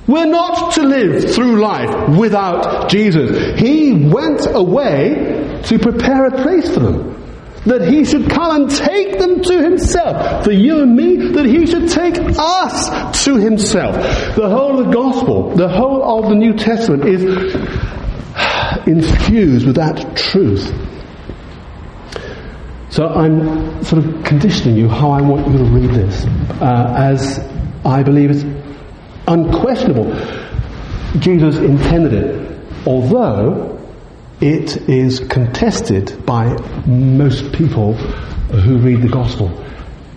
We're 0.07 0.27
not 0.27 0.73
to 0.75 0.83
live 0.83 1.33
through 1.35 1.61
life 1.61 2.19
without 2.19 2.89
Jesus. 2.91 3.61
He 3.61 3.93
went 3.93 4.45
away 4.47 5.61
to 5.67 5.79
prepare 5.79 6.27
a 6.27 6.43
place 6.43 6.73
for 6.73 6.81
them. 6.81 7.17
That 7.67 7.87
he 7.87 8.05
should 8.05 8.29
come 8.31 8.63
and 8.63 8.71
take 8.71 9.19
them 9.19 9.43
to 9.43 9.63
himself. 9.63 10.45
For 10.45 10.51
you 10.51 10.81
and 10.81 10.97
me, 10.97 11.17
that 11.33 11.45
he 11.45 11.67
should 11.67 11.91
take 11.91 12.17
us 12.39 13.25
to 13.25 13.37
himself. 13.37 13.95
The 14.35 14.49
whole 14.49 14.81
of 14.81 14.87
the 14.87 14.93
gospel, 14.93 15.55
the 15.55 15.69
whole 15.69 16.25
of 16.25 16.31
the 16.31 16.35
New 16.35 16.55
Testament 16.55 17.05
is 17.05 17.23
infused 18.87 19.67
with 19.67 19.77
that 19.77 20.17
truth. 20.17 20.73
So 22.91 23.07
I'm 23.09 23.85
sort 23.85 24.05
of 24.05 24.25
conditioning 24.25 24.77
you 24.77 24.89
how 24.89 25.13
I 25.13 25.21
want 25.23 25.47
you 25.47 25.59
to 25.59 25.65
read 25.65 25.91
this, 25.91 26.25
uh, 26.61 26.95
as 26.99 27.39
I 27.85 28.03
believe 28.03 28.33
it's 28.33 28.45
unquestionable. 29.29 30.13
Jesus 31.21 31.57
intended 31.59 32.13
it, 32.13 32.59
although 32.87 33.79
it 34.41 34.77
is 34.89 35.21
contested 35.21 36.27
by 36.27 36.57
most 36.87 37.53
people 37.53 37.95
who 37.95 38.79
read 38.79 39.03
the 39.03 39.09
gospel. 39.09 39.53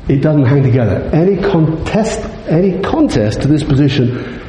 It 0.08 0.22
doesn't 0.22 0.46
hang 0.46 0.64
together. 0.64 1.10
Any 1.14 1.38
contest, 1.38 2.22
any 2.48 2.82
contest 2.82 3.44
to 3.44 3.48
this 3.48 3.64
position 3.64 4.42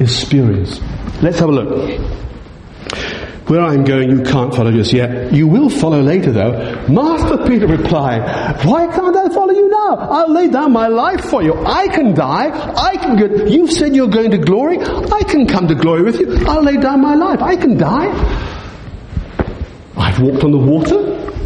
is 0.00 0.16
spurious. 0.16 0.80
Let's 1.22 1.38
have 1.38 1.50
a 1.50 1.52
look. 1.52 2.00
Where 3.50 3.62
I'm 3.62 3.82
going, 3.82 4.10
you 4.10 4.22
can't 4.22 4.54
follow 4.54 4.70
just 4.70 4.92
yet. 4.92 5.32
You 5.32 5.48
will 5.48 5.68
follow 5.68 6.00
later, 6.00 6.30
though. 6.30 6.52
Master 6.88 7.36
Peter 7.48 7.66
replied, 7.66 8.64
Why 8.64 8.86
can't 8.86 9.16
I 9.16 9.28
follow 9.34 9.52
you 9.52 9.68
now? 9.68 9.96
I'll 9.96 10.32
lay 10.32 10.46
down 10.46 10.70
my 10.70 10.86
life 10.86 11.24
for 11.24 11.42
you. 11.42 11.54
I 11.66 11.88
can 11.88 12.14
die. 12.14 12.50
I 12.76 12.96
can 12.96 13.16
get. 13.16 13.50
You've 13.50 13.72
said 13.72 13.96
you're 13.96 14.06
going 14.06 14.30
to 14.30 14.38
glory. 14.38 14.78
I 14.78 15.24
can 15.24 15.48
come 15.48 15.66
to 15.66 15.74
glory 15.74 16.02
with 16.02 16.20
you. 16.20 16.46
I'll 16.46 16.62
lay 16.62 16.76
down 16.76 17.00
my 17.00 17.16
life. 17.16 17.42
I 17.42 17.56
can 17.56 17.76
die. 17.76 18.06
I've 19.96 20.20
walked 20.20 20.44
on 20.44 20.52
the 20.52 20.58
water. 20.58 21.39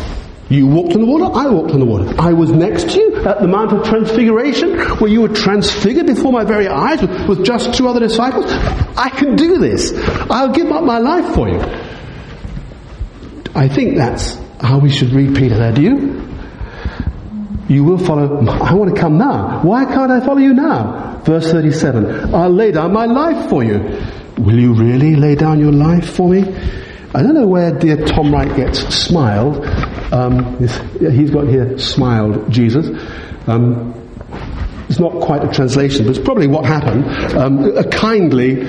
You 0.55 0.69
walked 0.69 0.95
on 0.95 1.01
the 1.01 1.07
water, 1.07 1.25
I 1.37 1.49
walked 1.49 1.73
on 1.73 1.81
the 1.81 1.87
water. 1.87 2.14
I 2.17 2.33
was 2.33 2.53
next 2.53 2.90
to 2.90 3.01
you 3.01 3.17
at 3.25 3.40
the 3.40 3.49
Mount 3.49 3.73
of 3.73 3.85
Transfiguration, 3.85 4.79
where 5.01 5.11
you 5.11 5.23
were 5.23 5.35
transfigured 5.35 6.07
before 6.07 6.31
my 6.31 6.45
very 6.45 6.69
eyes 6.69 7.03
with, 7.03 7.29
with 7.29 7.45
just 7.45 7.75
two 7.75 7.88
other 7.88 7.99
disciples. 7.99 8.45
I 8.97 9.11
can 9.11 9.35
do 9.35 9.59
this. 9.59 9.93
I'll 10.31 10.53
give 10.53 10.71
up 10.71 10.85
my 10.85 10.99
life 10.99 11.35
for 11.35 11.49
you. 11.49 11.59
I 13.57 13.67
think 13.67 13.97
that's 13.97 14.38
how 14.61 14.79
we 14.79 14.90
should 14.90 15.11
read 15.11 15.35
Peter 15.35 15.57
there, 15.57 15.73
do 15.73 15.83
you? 15.83 16.31
You 17.69 17.83
will 17.83 17.99
follow, 17.99 18.47
I 18.47 18.75
want 18.75 18.95
to 18.95 19.01
come 19.01 19.19
now. 19.19 19.61
Why 19.62 19.85
can't 19.85 20.12
I 20.12 20.21
follow 20.21 20.38
you 20.38 20.55
now? 20.55 21.21
Verse 21.25 21.51
37, 21.51 22.33
I'll 22.33 22.49
lay 22.49 22.71
down 22.71 22.93
my 22.93 23.07
life 23.07 23.51
for 23.51 23.64
you. 23.64 23.79
Will 24.38 24.61
you 24.61 24.75
really 24.75 25.17
lay 25.17 25.35
down 25.35 25.59
your 25.59 25.73
life 25.73 26.14
for 26.14 26.29
me? 26.29 26.84
I 27.14 27.22
don't 27.22 27.35
know 27.35 27.46
where 27.46 27.70
dear 27.70 27.96
Tom 28.07 28.33
Wright 28.33 28.57
gets 28.57 28.81
smiled. 28.92 29.64
Um, 30.12 30.59
he's 30.59 31.31
got 31.31 31.46
here 31.46 31.79
smiled 31.79 32.50
Jesus. 32.50 32.88
Um, 33.46 33.94
it's 34.88 34.98
not 34.98 35.20
quite 35.20 35.44
a 35.44 35.53
translation, 35.53 36.07
but 36.07 36.16
it's 36.16 36.24
probably 36.24 36.48
what 36.48 36.64
happened. 36.64 37.07
Um, 37.37 37.77
a 37.77 37.88
kindly, 37.88 38.62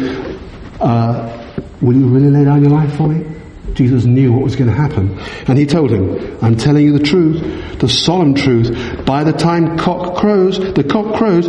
uh, 0.80 1.52
will 1.82 1.96
you 1.96 2.06
really 2.06 2.30
lay 2.30 2.46
down 2.46 2.62
your 2.62 2.70
life 2.70 2.96
for 2.96 3.08
me? 3.08 3.26
Jesus 3.74 4.06
knew 4.06 4.32
what 4.32 4.44
was 4.44 4.56
going 4.56 4.70
to 4.70 4.76
happen. 4.76 5.18
And 5.48 5.58
he 5.58 5.66
told 5.66 5.90
him, 5.90 6.38
I'm 6.44 6.56
telling 6.56 6.86
you 6.86 6.98
the 6.98 7.04
truth, 7.04 7.80
the 7.80 7.90
solemn 7.90 8.36
truth. 8.36 9.06
By 9.06 9.24
the 9.24 9.34
time 9.34 9.76
cock 9.78 10.18
crows, 10.18 10.60
the 10.60 10.84
cock 10.84 11.16
crows, 11.16 11.48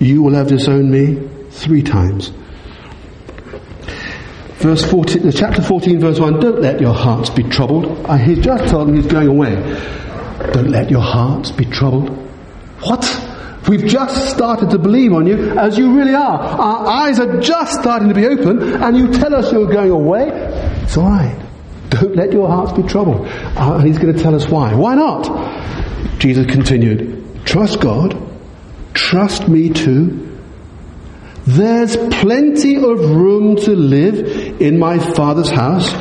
you 0.00 0.22
will 0.22 0.32
have 0.32 0.48
disowned 0.48 0.90
me 0.90 1.28
three 1.50 1.82
times. 1.82 2.32
Verse 4.62 4.88
14, 4.88 5.32
chapter 5.32 5.60
14, 5.60 5.98
verse 5.98 6.20
1, 6.20 6.38
don't 6.38 6.60
let 6.60 6.80
your 6.80 6.94
hearts 6.94 7.30
be 7.30 7.42
troubled. 7.42 7.84
He's 8.20 8.38
just 8.38 8.70
told 8.70 8.88
him 8.88 8.94
he's 8.94 9.06
going 9.06 9.26
away. 9.26 9.56
Don't 10.52 10.68
let 10.70 10.88
your 10.88 11.00
hearts 11.00 11.50
be 11.50 11.64
troubled. 11.64 12.10
What? 12.84 13.04
We've 13.68 13.84
just 13.84 14.30
started 14.30 14.70
to 14.70 14.78
believe 14.78 15.12
on 15.12 15.26
you 15.26 15.58
as 15.58 15.76
you 15.76 15.96
really 15.96 16.14
are. 16.14 16.38
Our 16.38 16.86
eyes 16.86 17.18
are 17.18 17.40
just 17.40 17.80
starting 17.80 18.08
to 18.08 18.14
be 18.14 18.24
open, 18.24 18.80
and 18.80 18.96
you 18.96 19.12
tell 19.12 19.34
us 19.34 19.50
you're 19.50 19.66
going 19.66 19.90
away. 19.90 20.28
It's 20.82 20.96
all 20.96 21.10
right. 21.10 21.36
Don't 21.88 22.14
let 22.14 22.32
your 22.32 22.46
hearts 22.46 22.72
be 22.72 22.84
troubled. 22.84 23.26
Uh, 23.26 23.78
and 23.78 23.86
he's 23.86 23.98
going 23.98 24.14
to 24.14 24.22
tell 24.22 24.36
us 24.36 24.48
why. 24.48 24.74
Why 24.74 24.94
not? 24.94 26.20
Jesus 26.20 26.46
continued, 26.46 27.44
Trust 27.44 27.80
God. 27.80 28.16
Trust 28.94 29.48
me 29.48 29.70
too. 29.70 30.31
There's 31.46 31.96
plenty 31.96 32.76
of 32.76 33.00
room 33.00 33.56
to 33.56 33.74
live 33.74 34.60
in 34.60 34.78
my 34.78 34.98
Father's 34.98 35.50
house. 35.50 35.92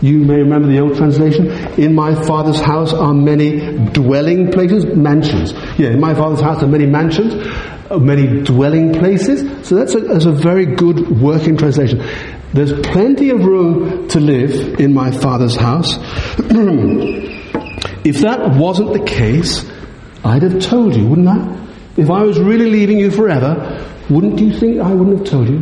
You 0.00 0.20
may 0.20 0.36
remember 0.36 0.68
the 0.68 0.80
old 0.80 0.96
translation. 0.96 1.48
In 1.78 1.94
my 1.94 2.14
Father's 2.14 2.60
house 2.60 2.94
are 2.94 3.12
many 3.12 3.76
dwelling 3.90 4.50
places, 4.50 4.86
mansions. 4.86 5.52
Yeah, 5.78 5.90
in 5.90 6.00
my 6.00 6.14
Father's 6.14 6.40
house 6.40 6.62
are 6.62 6.66
many 6.66 6.86
mansions, 6.86 7.34
uh, 7.90 7.98
many 7.98 8.42
dwelling 8.42 8.94
places. 8.94 9.68
So 9.68 9.74
that's 9.74 9.94
a, 9.94 10.00
that's 10.00 10.24
a 10.24 10.32
very 10.32 10.64
good 10.64 11.20
working 11.20 11.58
translation. 11.58 12.02
There's 12.54 12.72
plenty 12.80 13.28
of 13.30 13.44
room 13.44 14.08
to 14.08 14.18
live 14.18 14.80
in 14.80 14.94
my 14.94 15.10
father's 15.12 15.54
house. 15.54 15.98
if 18.04 18.20
that 18.22 18.56
wasn't 18.56 18.92
the 18.92 19.04
case, 19.04 19.70
I'd 20.24 20.42
have 20.42 20.60
told 20.60 20.96
you, 20.96 21.06
wouldn't 21.06 21.28
I? 21.28 21.66
If 21.96 22.10
I 22.10 22.22
was 22.22 22.40
really 22.40 22.70
leaving 22.70 22.98
you 22.98 23.10
forever, 23.10 23.86
wouldn't 24.10 24.40
you 24.40 24.52
think 24.52 24.80
I 24.80 24.92
wouldn't 24.92 25.18
have 25.18 25.28
told 25.28 25.48
you? 25.48 25.60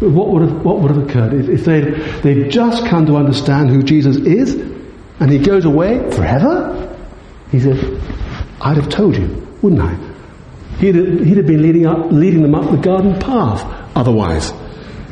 What 0.00 0.28
would 0.28 0.42
have, 0.42 0.64
what 0.64 0.80
would 0.80 0.90
have 0.90 1.08
occurred 1.08 1.32
if, 1.32 1.48
if 1.48 1.64
they'd, 1.64 1.94
they'd 2.22 2.50
just 2.50 2.86
come 2.86 3.06
to 3.06 3.16
understand 3.16 3.70
who 3.70 3.82
Jesus 3.82 4.16
is 4.18 4.54
and 5.20 5.30
he 5.30 5.38
goes 5.38 5.64
away 5.64 6.10
forever? 6.10 6.94
He 7.50 7.60
said, 7.60 7.78
I'd 8.60 8.76
have 8.76 8.90
told 8.90 9.16
you, 9.16 9.48
wouldn't 9.62 9.80
I? 9.80 9.94
He'd 10.78 10.94
he'd 10.94 11.38
have 11.38 11.46
been 11.46 11.62
leading, 11.62 11.86
up, 11.86 12.12
leading 12.12 12.42
them 12.42 12.54
up 12.54 12.70
the 12.70 12.76
garden 12.76 13.18
path 13.18 13.64
otherwise. 13.96 14.52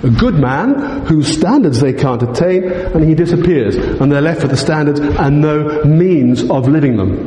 A 0.03 0.11
good 0.11 0.35
man 0.35 1.07
whose 1.07 1.35
standards 1.35 1.81
they 1.81 1.95
can't 1.95 2.23
attain, 2.23 2.65
and 2.65 3.03
he 3.03 3.15
disappears, 3.15 3.77
and 3.77 4.13
they're 4.13 4.21
left 4.21 4.43
with 4.43 4.51
the 4.51 4.57
standards 4.59 5.01
and 5.01 5.41
no 5.41 5.83
means 5.85 6.43
of 6.51 6.69
living 6.69 6.99
them. 6.99 7.27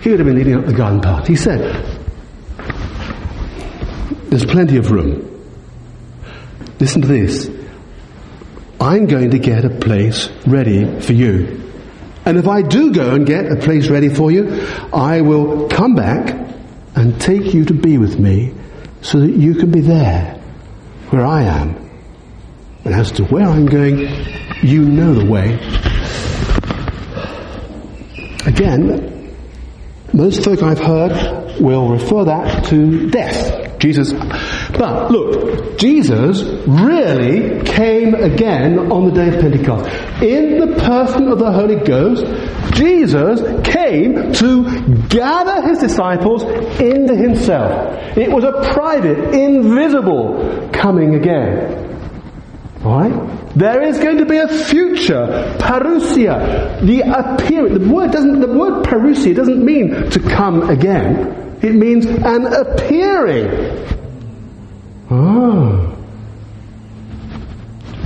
He 0.00 0.08
would 0.08 0.18
have 0.18 0.26
been 0.26 0.36
leading 0.36 0.54
up 0.54 0.64
the 0.64 0.72
garden 0.72 1.02
path. 1.02 1.26
He 1.26 1.36
said, 1.36 1.93
There's 4.34 4.46
plenty 4.46 4.78
of 4.78 4.90
room. 4.90 5.30
Listen 6.80 7.02
to 7.02 7.06
this. 7.06 7.48
I'm 8.80 9.06
going 9.06 9.30
to 9.30 9.38
get 9.38 9.64
a 9.64 9.70
place 9.70 10.28
ready 10.44 11.00
for 11.02 11.12
you. 11.12 11.70
And 12.24 12.36
if 12.36 12.48
I 12.48 12.62
do 12.62 12.92
go 12.92 13.14
and 13.14 13.24
get 13.24 13.52
a 13.52 13.54
place 13.54 13.86
ready 13.86 14.08
for 14.08 14.32
you, 14.32 14.66
I 14.92 15.20
will 15.20 15.68
come 15.68 15.94
back 15.94 16.34
and 16.96 17.20
take 17.20 17.54
you 17.54 17.64
to 17.66 17.74
be 17.74 17.96
with 17.96 18.18
me 18.18 18.52
so 19.02 19.20
that 19.20 19.30
you 19.30 19.54
can 19.54 19.70
be 19.70 19.82
there 19.82 20.34
where 21.10 21.24
I 21.24 21.42
am. 21.44 21.88
And 22.84 22.92
as 22.92 23.12
to 23.12 23.24
where 23.26 23.46
I'm 23.46 23.66
going, 23.66 24.00
you 24.64 24.84
know 24.84 25.14
the 25.14 25.30
way. 25.30 25.54
Again, 28.46 29.32
most 30.12 30.42
folk 30.42 30.60
I've 30.60 30.80
heard 30.80 31.60
will 31.60 31.90
refer 31.90 32.24
that 32.24 32.64
to 32.64 33.08
death. 33.10 33.63
Jesus, 33.84 34.14
but 34.78 35.10
look, 35.10 35.78
Jesus 35.78 36.42
really 36.66 37.62
came 37.64 38.14
again 38.14 38.90
on 38.90 39.04
the 39.04 39.10
day 39.10 39.28
of 39.28 39.40
Pentecost. 39.42 39.84
In 40.22 40.58
the 40.58 40.74
person 40.80 41.28
of 41.28 41.38
the 41.38 41.52
Holy 41.52 41.76
Ghost, 41.76 42.24
Jesus 42.72 43.42
came 43.62 44.32
to 44.32 45.08
gather 45.08 45.68
his 45.68 45.80
disciples 45.80 46.44
into 46.80 47.14
himself. 47.14 48.16
It 48.16 48.32
was 48.32 48.44
a 48.44 48.72
private, 48.72 49.34
invisible 49.34 50.70
coming 50.72 51.16
again. 51.16 51.82
Alright? 52.82 53.54
There 53.54 53.82
is 53.82 53.98
going 53.98 54.16
to 54.16 54.24
be 54.24 54.38
a 54.38 54.48
future, 54.48 55.56
parousia, 55.58 56.80
the 56.86 57.02
appearing. 57.02 57.86
The 57.86 57.94
word 57.94 58.12
doesn't, 58.12 58.40
the 58.40 58.48
word 58.48 58.82
parousia 58.86 59.34
doesn't 59.34 59.62
mean 59.62 60.08
to 60.08 60.20
come 60.20 60.70
again. 60.70 61.43
It 61.64 61.74
means 61.74 62.04
an 62.04 62.46
appearing. 62.46 63.48
Ah. 65.10 65.94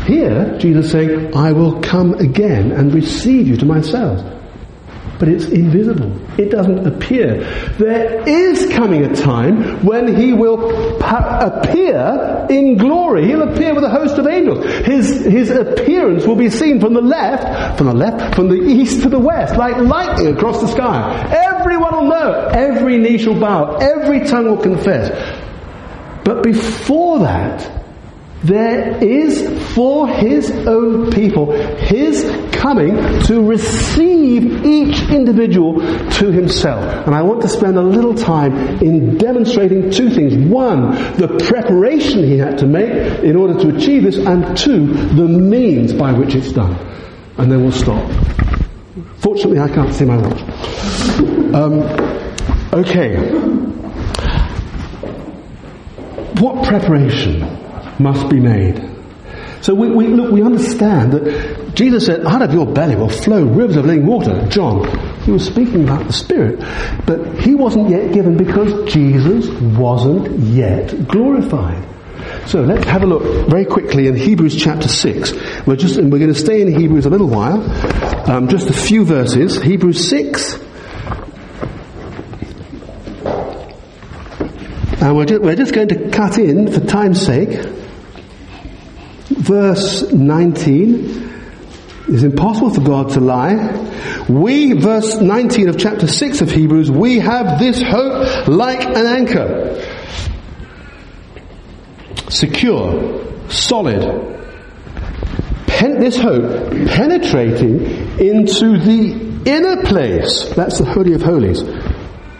Here, 0.06 0.56
Jesus 0.58 0.86
is 0.86 0.92
saying, 0.92 1.36
I 1.36 1.50
will 1.50 1.80
come 1.82 2.14
again 2.14 2.70
and 2.70 2.94
receive 2.94 3.48
you 3.48 3.56
to 3.56 3.66
myself 3.66 4.37
but 5.18 5.28
it's 5.28 5.46
invisible. 5.46 6.12
It 6.38 6.50
doesn't 6.50 6.86
appear. 6.86 7.42
There 7.78 8.28
is 8.28 8.72
coming 8.72 9.04
a 9.04 9.14
time 9.14 9.84
when 9.84 10.16
he 10.16 10.32
will 10.32 10.98
pa- 11.00 11.40
appear 11.42 12.46
in 12.50 12.76
glory. 12.78 13.26
He'll 13.26 13.42
appear 13.42 13.74
with 13.74 13.84
a 13.84 13.90
host 13.90 14.16
of 14.18 14.26
angels. 14.26 14.64
His, 14.86 15.24
his 15.24 15.50
appearance 15.50 16.24
will 16.26 16.36
be 16.36 16.50
seen 16.50 16.80
from 16.80 16.94
the 16.94 17.00
left, 17.00 17.78
from 17.78 17.88
the 17.88 17.94
left, 17.94 18.36
from 18.36 18.48
the 18.48 18.60
east 18.62 19.02
to 19.02 19.08
the 19.08 19.18
west, 19.18 19.56
like 19.56 19.76
lightning 19.78 20.36
across 20.36 20.60
the 20.60 20.68
sky. 20.68 21.28
Everyone 21.54 21.94
will 21.94 22.08
know. 22.10 22.50
Every 22.52 22.98
knee 22.98 23.18
shall 23.18 23.38
bow. 23.38 23.76
Every 23.76 24.24
tongue 24.26 24.46
will 24.46 24.62
confess. 24.62 25.10
But 26.24 26.42
before 26.42 27.20
that, 27.20 27.77
there 28.42 29.02
is 29.02 29.74
for 29.74 30.08
his 30.08 30.50
own 30.50 31.10
people 31.10 31.50
his 31.52 32.24
coming 32.52 32.96
to 33.22 33.42
receive 33.42 34.64
each 34.64 35.00
individual 35.10 35.80
to 36.10 36.30
himself. 36.30 37.06
And 37.06 37.14
I 37.14 37.22
want 37.22 37.42
to 37.42 37.48
spend 37.48 37.76
a 37.76 37.82
little 37.82 38.14
time 38.14 38.56
in 38.82 39.16
demonstrating 39.18 39.90
two 39.90 40.10
things. 40.10 40.34
One, 40.36 40.92
the 41.16 41.28
preparation 41.48 42.24
he 42.24 42.38
had 42.38 42.58
to 42.58 42.66
make 42.66 42.90
in 43.22 43.36
order 43.36 43.54
to 43.60 43.76
achieve 43.76 44.04
this, 44.04 44.16
and 44.16 44.56
two, 44.56 44.86
the 44.86 45.28
means 45.28 45.92
by 45.92 46.12
which 46.12 46.34
it's 46.34 46.52
done. 46.52 46.76
And 47.38 47.50
then 47.50 47.62
we'll 47.62 47.72
stop. 47.72 48.10
Fortunately, 49.18 49.60
I 49.60 49.68
can't 49.68 49.94
see 49.94 50.04
my 50.04 50.16
watch. 50.16 50.40
Um, 51.54 51.82
okay. 52.72 53.16
What 56.40 56.66
preparation? 56.66 57.67
Must 57.98 58.28
be 58.28 58.40
made. 58.40 58.98
So 59.60 59.74
we, 59.74 59.90
we, 59.90 60.06
look, 60.06 60.30
we 60.30 60.42
understand 60.42 61.12
that 61.12 61.74
Jesus 61.74 62.06
said, 62.06 62.24
out 62.24 62.42
of 62.42 62.52
your 62.52 62.66
belly 62.66 62.96
will 62.96 63.08
flow 63.08 63.44
rivers 63.44 63.76
of 63.76 63.86
living 63.86 64.06
water. 64.06 64.46
John, 64.48 64.86
he 65.22 65.32
was 65.32 65.44
speaking 65.44 65.84
about 65.84 66.06
the 66.06 66.12
Spirit. 66.12 66.60
But 67.06 67.40
he 67.40 67.54
wasn't 67.54 67.90
yet 67.90 68.12
given 68.12 68.36
because 68.36 68.92
Jesus 68.92 69.48
wasn't 69.76 70.38
yet 70.40 71.08
glorified. 71.08 71.86
So 72.46 72.62
let's 72.62 72.86
have 72.86 73.02
a 73.02 73.06
look 73.06 73.48
very 73.48 73.64
quickly 73.64 74.06
in 74.06 74.16
Hebrews 74.16 74.56
chapter 74.56 74.88
6. 74.88 75.66
We're 75.66 75.76
just, 75.76 75.96
and 75.96 76.12
we're 76.12 76.18
going 76.18 76.32
to 76.32 76.38
stay 76.38 76.62
in 76.62 76.78
Hebrews 76.78 77.06
a 77.06 77.10
little 77.10 77.28
while. 77.28 77.60
Um, 78.30 78.48
just 78.48 78.70
a 78.70 78.72
few 78.72 79.04
verses. 79.04 79.60
Hebrews 79.60 80.08
6. 80.08 80.54
And 85.00 85.16
we're 85.16 85.26
just, 85.26 85.42
we're 85.42 85.56
just 85.56 85.74
going 85.74 85.88
to 85.88 86.10
cut 86.10 86.38
in 86.38 86.70
for 86.70 86.80
time's 86.80 87.24
sake 87.24 87.50
verse 89.38 90.12
19 90.12 91.28
it's 92.08 92.22
impossible 92.22 92.70
for 92.70 92.80
God 92.80 93.10
to 93.10 93.20
lie. 93.20 94.24
We, 94.30 94.72
verse 94.72 95.20
19 95.20 95.68
of 95.68 95.78
chapter 95.78 96.06
6 96.06 96.40
of 96.40 96.50
Hebrews, 96.50 96.90
we 96.90 97.18
have 97.18 97.58
this 97.58 97.82
hope 97.82 98.48
like 98.48 98.82
an 98.82 99.06
anchor. 99.06 99.84
Secure, 102.30 103.50
solid. 103.50 104.00
Pen- 105.66 106.00
this 106.00 106.16
hope 106.16 106.70
penetrating 106.88 107.82
into 108.18 108.78
the 108.78 109.42
inner 109.44 109.82
place. 109.84 110.48
That's 110.54 110.78
the 110.78 110.86
Holy 110.86 111.12
of 111.12 111.20
Holies 111.20 111.62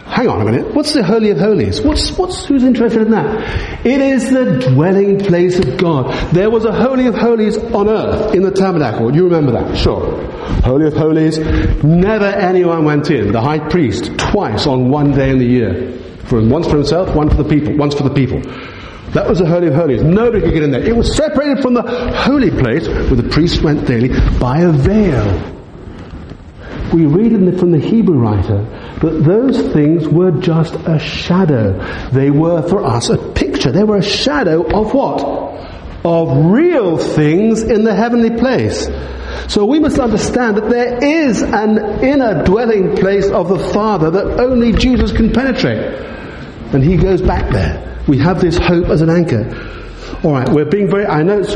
hang 0.09 0.27
on 0.27 0.41
a 0.41 0.45
minute, 0.45 0.73
what's 0.73 0.93
the 0.93 1.03
Holy 1.03 1.29
of 1.29 1.37
Holies? 1.37 1.81
What's, 1.81 2.17
what's, 2.17 2.45
who's 2.45 2.63
interested 2.63 3.03
in 3.03 3.11
that? 3.11 3.85
It 3.85 4.01
is 4.01 4.29
the 4.31 4.71
dwelling 4.71 5.19
place 5.19 5.59
of 5.59 5.77
God. 5.77 6.11
There 6.33 6.49
was 6.49 6.65
a 6.65 6.71
Holy 6.71 7.05
of 7.07 7.15
Holies 7.15 7.57
on 7.57 7.87
earth 7.87 8.33
in 8.33 8.41
the 8.41 8.51
tabernacle. 8.51 9.15
You 9.15 9.25
remember 9.25 9.51
that? 9.51 9.77
Sure. 9.77 10.29
Holy 10.61 10.87
of 10.87 10.93
Holies, 10.93 11.37
never 11.83 12.25
anyone 12.25 12.85
went 12.85 13.11
in. 13.11 13.31
The 13.31 13.41
high 13.41 13.59
priest, 13.69 14.11
twice 14.17 14.65
on 14.65 14.89
one 14.89 15.11
day 15.11 15.29
in 15.29 15.37
the 15.37 15.45
year. 15.45 15.93
For, 16.25 16.41
once 16.45 16.67
for 16.67 16.77
himself, 16.77 17.15
one 17.15 17.29
for 17.29 17.41
the 17.41 17.47
people, 17.47 17.77
once 17.77 17.93
for 17.93 18.03
the 18.03 18.13
people. 18.13 18.41
That 19.13 19.27
was 19.27 19.39
the 19.39 19.47
Holy 19.47 19.67
of 19.67 19.73
Holies. 19.73 20.03
Nobody 20.03 20.41
could 20.41 20.53
get 20.53 20.63
in 20.63 20.71
there. 20.71 20.83
It 20.83 20.95
was 20.95 21.15
separated 21.15 21.61
from 21.61 21.73
the 21.75 21.83
holy 22.15 22.51
place 22.51 22.87
where 22.87 23.15
the 23.15 23.29
priest 23.29 23.61
went 23.61 23.87
daily 23.87 24.09
by 24.39 24.59
a 24.59 24.71
veil. 24.71 25.58
We 26.93 27.05
read 27.05 27.33
the, 27.33 27.57
from 27.57 27.71
the 27.71 27.79
Hebrew 27.79 28.17
writer 28.17 28.63
that 29.01 29.23
those 29.23 29.61
things 29.73 30.07
were 30.07 30.31
just 30.31 30.75
a 30.75 30.99
shadow. 30.99 31.77
They 32.11 32.31
were 32.31 32.67
for 32.67 32.83
us 32.83 33.09
a 33.09 33.17
picture. 33.17 33.71
They 33.71 33.83
were 33.83 33.97
a 33.97 34.03
shadow 34.03 34.63
of 34.63 34.93
what? 34.93 35.21
Of 36.03 36.51
real 36.51 36.97
things 36.97 37.61
in 37.61 37.83
the 37.83 37.93
heavenly 37.93 38.31
place. 38.31 38.87
So 39.47 39.65
we 39.65 39.79
must 39.79 39.99
understand 39.99 40.57
that 40.57 40.69
there 40.69 41.03
is 41.03 41.41
an 41.41 42.03
inner 42.03 42.43
dwelling 42.43 42.95
place 42.95 43.29
of 43.29 43.49
the 43.49 43.59
Father 43.59 44.09
that 44.11 44.39
only 44.39 44.71
Jesus 44.71 45.11
can 45.11 45.31
penetrate. 45.31 45.77
And 46.73 46.83
he 46.83 46.97
goes 46.97 47.21
back 47.21 47.51
there. 47.51 48.03
We 48.07 48.17
have 48.19 48.41
this 48.41 48.57
hope 48.57 48.87
as 48.87 49.01
an 49.01 49.09
anchor. 49.09 49.45
Alright, 50.23 50.49
we're 50.49 50.65
being 50.65 50.89
very, 50.89 51.05
I 51.05 51.23
know 51.23 51.39
it's, 51.39 51.55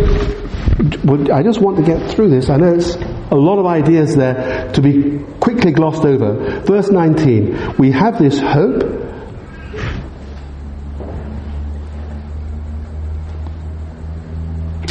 I 1.30 1.44
just 1.44 1.60
want 1.60 1.78
to 1.78 1.84
get 1.84 2.12
through 2.12 2.30
this. 2.30 2.50
I 2.50 2.58
know 2.58 2.74
it's 2.74 2.96
a 3.34 3.36
lot 3.36 3.58
of 3.58 3.66
ideas 3.66 4.16
there 4.16 4.72
to 4.74 4.82
be 4.82 5.18
quickly 5.40 5.72
glossed 5.72 6.06
over. 6.06 6.62
Verse 6.62 6.92
19, 6.92 7.78
we 7.78 7.92
have 7.92 8.20
this 8.20 8.40
hope. 8.40 8.84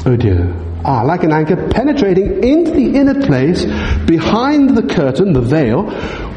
Oh 0.04 0.16
dear. 0.16 0.52
Ah, 0.84 1.02
like 1.02 1.22
an 1.22 1.32
anchor 1.32 1.68
penetrating 1.68 2.42
into 2.42 2.72
the 2.72 2.96
inner 2.98 3.24
place 3.24 3.64
behind 4.06 4.76
the 4.76 4.92
curtain, 4.92 5.32
the 5.32 5.40
veil, 5.40 5.88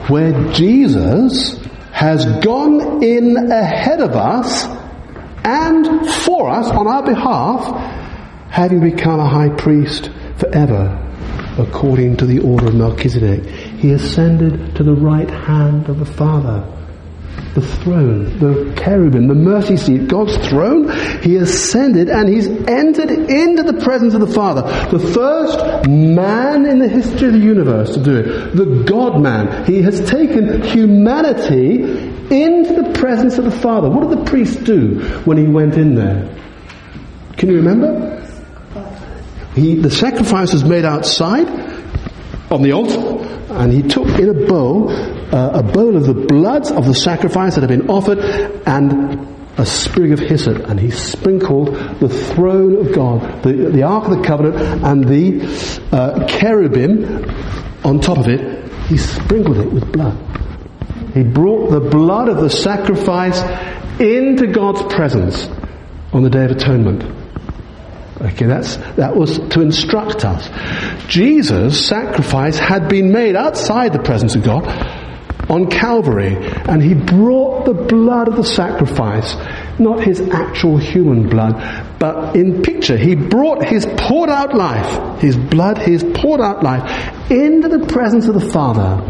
where 0.08 0.54
Jesus 0.54 1.60
has 1.92 2.24
gone 2.44 3.04
in 3.04 3.52
ahead 3.52 4.00
of 4.00 4.12
us 4.12 4.66
and 5.44 6.08
for 6.08 6.52
us 6.52 6.68
on 6.68 6.86
our 6.86 7.02
behalf, 7.02 8.52
having 8.52 8.82
become 8.82 9.20
a 9.20 9.28
high 9.28 9.50
priest 9.50 10.12
forever 10.38 11.02
according 11.58 12.18
to 12.18 12.26
the 12.26 12.40
order 12.40 12.68
of 12.68 12.76
Melchizedek. 12.76 13.46
He 13.80 13.92
ascended 13.92 14.76
to 14.76 14.84
the 14.84 14.94
right 14.94 15.30
hand 15.30 15.90
of 15.90 16.00
the 16.00 16.06
Father. 16.06 16.72
The 17.54 17.62
throne, 17.62 18.38
the 18.40 18.74
cherubim, 18.78 19.28
the 19.28 19.34
mercy 19.34 19.78
seat, 19.78 20.08
God's 20.10 20.36
throne, 20.48 20.92
he 21.22 21.38
ascended 21.38 22.10
and 22.10 22.28
he's 22.28 22.48
entered 22.48 23.10
into 23.10 23.64
the 23.64 23.82
presence 23.82 24.14
of 24.14 24.20
the 24.20 24.28
Father. 24.28 24.62
The 24.90 25.00
first 25.00 25.88
man 25.88 26.66
in 26.66 26.80
the 26.80 26.90
history 26.90 27.28
of 27.28 27.34
the 27.34 27.40
universe 27.40 27.94
to 27.94 28.04
do 28.04 28.18
it. 28.18 28.56
The 28.56 28.84
God 28.84 29.22
man. 29.22 29.66
He 29.66 29.82
has 29.82 30.10
taken 30.10 30.64
humanity 30.64 31.82
into 31.82 32.82
the 32.82 32.94
presence 33.00 33.38
of 33.38 33.46
the 33.46 33.52
Father. 33.52 33.90
What 33.90 34.10
did 34.10 34.20
the 34.20 34.26
priest 34.26 34.64
do 34.64 35.00
when 35.24 35.38
he 35.38 35.48
went 35.48 35.76
in 35.76 35.96
there? 35.96 36.36
Can 37.38 37.50
you 37.50 37.58
remember? 37.58 38.25
He, 39.56 39.76
the 39.76 39.92
sacrifice 39.92 40.54
was 40.54 40.64
made 40.64 40.86
outside 40.86 41.48
on 42.52 42.62
the 42.62 42.74
altar, 42.74 43.00
and 43.54 43.72
he 43.72 43.82
took 43.82 44.08
in 44.20 44.30
a 44.30 44.48
bowl 44.48 44.92
uh, 45.32 45.60
a 45.60 45.64
bowl 45.64 45.96
of 45.98 46.06
the 46.06 46.14
blood 46.14 46.72
of 46.72 46.86
the 46.86 46.94
sacrifice 46.94 47.56
that 47.56 47.62
had 47.62 47.70
been 47.70 47.90
offered, 47.90 48.20
and 48.66 49.28
a 49.58 49.66
sprig 49.66 50.12
of 50.12 50.20
hyssop, 50.20 50.58
and 50.68 50.80
he 50.80 50.92
sprinkled 50.92 51.74
the 52.00 52.10
throne 52.10 52.76
of 52.86 52.94
God, 52.94 53.44
the, 53.44 53.54
the 53.54 53.84
Ark 53.84 54.06
of 54.06 54.18
the 54.18 54.24
Covenant, 54.24 54.56
and 54.84 55.04
the 55.06 55.88
uh, 55.92 56.28
cherubim 56.28 57.26
on 57.84 58.00
top 58.00 58.18
of 58.18 58.28
it. 58.28 58.72
He 58.88 58.98
sprinkled 58.98 59.58
it 59.58 59.72
with 59.72 59.92
blood. 59.92 60.18
He 61.14 61.24
brought 61.24 61.72
the 61.72 61.80
blood 61.80 62.30
of 62.30 62.38
the 62.38 62.50
sacrifice 62.50 63.42
into 64.00 64.48
God's 64.48 64.94
presence 64.94 65.50
on 66.14 66.24
the 66.24 66.30
Day 66.30 66.46
of 66.46 66.52
Atonement. 66.52 67.25
Okay, 68.22 68.46
that's, 68.46 68.78
that 68.96 69.16
was 69.16 69.40
to 69.50 69.62
instruct 69.62 70.24
us. 70.24 70.50
Jesus' 71.08 71.86
sacrifice 71.86 72.58
had 72.58 72.88
been 72.88 73.12
made 73.12 73.36
outside 73.36 73.92
the 73.92 74.00
presence 74.00 74.36
of 74.36 74.44
God, 74.44 74.66
on 75.50 75.70
Calvary, 75.70 76.36
and 76.36 76.82
he 76.82 76.94
brought 76.94 77.66
the 77.66 77.74
blood 77.74 78.28
of 78.28 78.36
the 78.36 78.44
sacrifice, 78.44 79.36
not 79.80 80.04
his 80.04 80.22
actual 80.22 80.78
human 80.78 81.30
blood, 81.30 81.54
but 82.00 82.36
in 82.36 82.62
picture, 82.62 82.98
he 82.98 83.16
brought 83.16 83.64
his 83.64 83.86
poured 83.98 84.30
out 84.30 84.56
life, 84.56 85.20
his 85.22 85.38
blood, 85.38 85.78
his 85.78 86.04
poured 86.16 86.42
out 86.42 86.64
life, 86.64 87.30
into 87.30 87.68
the 87.68 87.86
presence 87.86 88.28
of 88.28 88.34
the 88.34 88.50
Father 88.52 89.02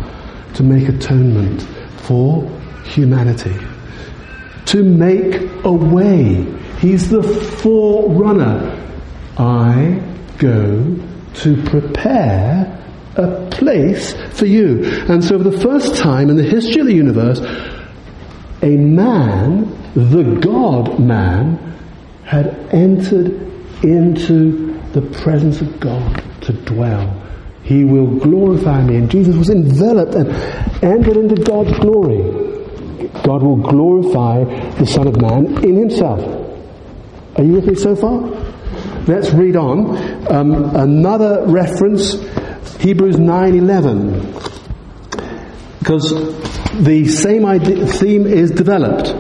to 0.56 0.64
make 0.64 0.90
atonement 0.90 1.62
for 2.02 2.50
humanity. 2.86 3.56
To 4.68 4.84
make 4.84 5.36
a 5.64 5.72
way. 5.72 6.44
He's 6.80 7.10
the 7.10 7.24
forerunner. 7.24 8.82
I 9.38 10.02
go 10.38 10.98
to 11.36 11.64
prepare 11.64 12.72
a 13.16 13.50
place 13.50 14.14
for 14.38 14.46
you. 14.46 14.84
And 15.10 15.24
so, 15.24 15.38
for 15.38 15.50
the 15.50 15.60
first 15.60 15.96
time 15.96 16.30
in 16.30 16.36
the 16.36 16.44
history 16.44 16.82
of 16.82 16.88
the 16.88 16.94
universe, 16.94 17.40
a 18.62 18.78
man, 18.78 19.70
the 19.94 20.40
God 20.42 21.00
man, 21.00 21.58
had 22.24 22.48
entered 22.74 23.42
into 23.84 24.80
the 24.94 25.02
presence 25.22 25.62
of 25.62 25.80
God 25.80 26.24
to 26.42 26.54
dwell. 26.54 27.22
He 27.64 27.84
will 27.84 28.08
glorify 28.20 28.84
me. 28.84 28.98
And 28.98 29.10
Jesus 29.10 29.36
was 29.36 29.50
enveloped 29.50 30.16
and 30.16 30.30
entered 30.84 31.18
into 31.18 31.42
God's 31.42 31.78
glory. 31.80 32.22
God 33.24 33.44
will 33.44 33.58
glorify 33.58 34.44
the 34.76 34.86
Son 34.86 35.08
of 35.08 35.20
Man 35.20 35.64
in 35.64 35.76
himself. 35.76 36.22
Are 37.38 37.44
you 37.44 37.54
with 37.54 37.66
me 37.66 37.76
so 37.76 37.96
far? 37.96 38.45
Let's 39.08 39.32
read 39.32 39.56
on. 39.56 40.32
Um, 40.32 40.76
another 40.76 41.46
reference 41.46 42.14
Hebrews 42.80 43.18
9:11 43.18 44.56
because 45.78 46.10
the 46.84 47.06
same 47.08 47.46
idea, 47.46 47.86
theme 47.86 48.26
is 48.26 48.50
developed. 48.50 49.14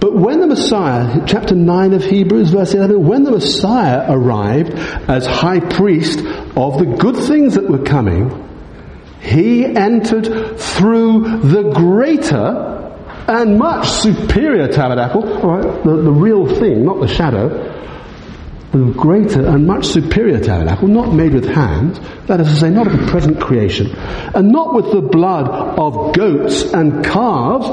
But 0.00 0.16
when 0.16 0.40
the 0.40 0.48
Messiah, 0.48 1.22
chapter 1.26 1.54
9 1.54 1.92
of 1.92 2.04
Hebrews, 2.04 2.50
verse 2.50 2.74
11, 2.74 3.06
when 3.06 3.22
the 3.22 3.30
Messiah 3.30 4.04
arrived 4.08 4.74
as 5.08 5.24
high 5.26 5.60
priest 5.60 6.18
of 6.18 6.78
the 6.78 6.96
good 6.98 7.16
things 7.16 7.54
that 7.54 7.70
were 7.70 7.84
coming, 7.84 8.30
he 9.20 9.64
entered 9.64 10.58
through 10.58 11.38
the 11.38 11.70
greater 11.72 12.72
and 13.28 13.58
much 13.58 13.88
superior 13.88 14.68
tabernacle, 14.68 15.22
right, 15.22 15.84
the, 15.84 15.96
the 16.02 16.12
real 16.12 16.46
thing, 16.58 16.84
not 16.84 17.00
the 17.00 17.08
shadow, 17.08 17.73
the 18.74 18.92
greater 18.92 19.46
and 19.46 19.66
much 19.66 19.86
superior 19.86 20.40
tabernacle, 20.40 20.88
not 20.88 21.14
made 21.14 21.32
with 21.32 21.46
hands, 21.46 22.00
that 22.26 22.40
is 22.40 22.48
to 22.48 22.56
say, 22.56 22.70
not 22.70 22.88
of 22.88 22.98
the 22.98 23.06
present 23.06 23.40
creation, 23.40 23.94
and 23.94 24.50
not 24.50 24.74
with 24.74 24.90
the 24.90 25.00
blood 25.00 25.48
of 25.48 26.12
goats 26.12 26.62
and 26.72 27.04
calves. 27.04 27.68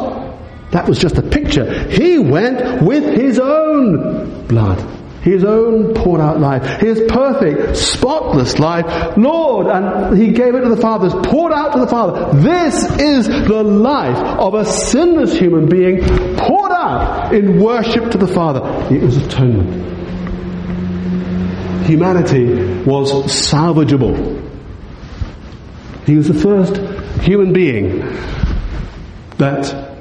That 0.72 0.88
was 0.88 1.00
just 1.00 1.18
a 1.18 1.24
picture. 1.24 1.90
He 1.90 2.20
went 2.20 2.84
with 2.84 3.04
his 3.04 3.40
own 3.40 4.46
blood, 4.46 4.80
his 5.24 5.44
own 5.44 5.96
poured 5.96 6.22
out 6.22 6.40
life, 6.40 6.80
his 6.80 7.02
perfect, 7.10 7.78
spotless 7.78 8.60
life. 8.60 9.18
Lord, 9.18 9.68
and 9.68 10.18
he 10.18 10.32
gave 10.32 10.54
it 10.54 10.62
to 10.62 10.70
the 10.70 10.78
Father, 10.78 11.10
poured 11.24 11.52
out 11.52 11.74
to 11.74 11.80
the 11.80 11.88
Father. 11.88 12.40
This 12.42 12.84
is 13.00 13.28
the 13.28 13.64
life 13.64 14.18
of 14.18 14.54
a 14.54 14.66
sinless 14.66 15.36
human 15.36 15.68
being 15.68 16.02
poured 16.38 16.72
out 16.72 17.34
in 17.34 17.60
worship 17.60 18.12
to 18.12 18.20
the 18.20 18.28
Father. 18.28 18.62
It 18.96 19.02
was 19.02 19.18
atonement 19.18 19.91
humanity 21.84 22.84
was 22.84 23.12
salvageable. 23.26 24.50
He 26.06 26.16
was 26.18 26.28
the 26.28 26.34
first 26.34 26.78
human 27.22 27.54
being 27.54 28.00
that 29.38 29.96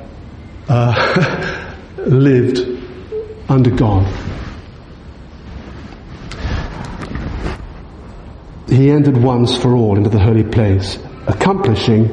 uh, 0.68 1.74
lived 1.99 2.59
under 3.49 3.70
God. 3.70 4.07
He 8.68 8.91
entered 8.91 9.16
once 9.16 9.57
for 9.57 9.74
all 9.74 9.97
into 9.97 10.11
the 10.11 10.20
holy 10.20 10.45
place, 10.45 10.99
accomplishing 11.26 12.07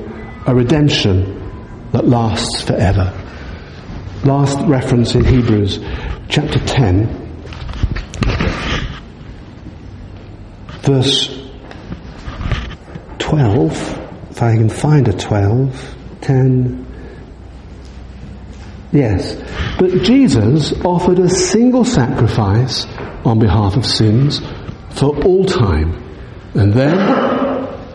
a 0.48 0.56
redemption 0.56 1.92
that 1.92 2.08
lasts 2.08 2.64
forever. 2.64 3.14
Last 4.24 4.60
reference 4.68 5.14
in 5.16 5.24
Hebrews 5.24 5.80
chapter 6.28 6.60
10 6.60 7.27
verse 10.88 11.28
12, 13.20 14.32
if 14.32 14.42
I 14.42 14.56
can 14.56 14.70
find 14.70 15.08
a 15.10 15.14
12, 15.14 15.96
10. 16.22 16.86
Yes. 18.94 19.36
But 19.78 20.04
Jesus 20.04 20.74
offered 20.86 21.20
a 21.20 21.30
single 21.30 21.84
sacrifice 21.84 22.86
on 23.26 23.38
behalf 23.38 23.76
of 23.76 23.86
sins 23.86 24.42
for 24.92 25.22
all 25.24 25.44
time. 25.44 26.02
And 26.54 26.74
then, 26.74 26.98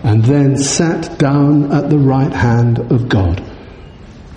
and 0.04 0.22
then 0.24 0.58
sat 0.58 1.18
down 1.18 1.72
at 1.72 1.88
the 1.88 1.98
right 1.98 2.32
hand 2.32 2.78
of 2.92 3.08
God. 3.08 3.42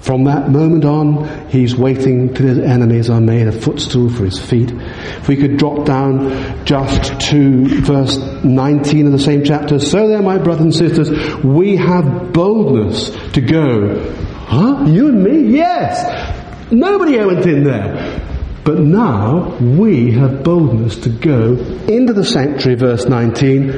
From 0.06 0.26
that 0.26 0.52
moment 0.52 0.86
on, 0.86 1.50
he's 1.50 1.76
waiting 1.76 2.32
till 2.32 2.46
his 2.46 2.60
enemies 2.60 3.10
are 3.10 3.20
made 3.20 3.48
a 3.48 3.52
footstool 3.52 4.08
for 4.08 4.24
his 4.24 4.38
feet. 4.38 4.72
If 4.72 5.28
we 5.28 5.36
could 5.36 5.58
drop 5.58 5.84
down 5.84 6.64
just 6.64 7.20
to 7.32 7.82
verse 7.82 8.16
19 8.44 9.08
of 9.08 9.14
the 9.14 9.18
same 9.18 9.44
chapter. 9.44 9.80
So 9.80 10.08
then, 10.08 10.24
my 10.24 10.38
brothers 10.38 10.62
and 10.62 10.76
sisters, 10.76 11.44
we 11.44 11.76
have 11.78 12.32
boldness 12.34 13.10
to 13.32 13.42
go. 13.42 14.14
Huh? 14.46 14.86
You 14.86 15.08
and 15.08 15.24
me? 15.24 15.58
Yes! 15.58 16.72
Nobody 16.72 17.18
went 17.18 17.44
in 17.48 17.64
there. 17.64 18.22
But 18.64 18.82
now 18.82 19.56
we 19.58 20.12
have 20.12 20.44
boldness 20.44 20.98
to 20.98 21.10
go 21.10 21.54
into 21.88 22.14
the 22.14 22.24
sanctuary, 22.24 22.78
verse 22.78 23.06
19, 23.08 23.72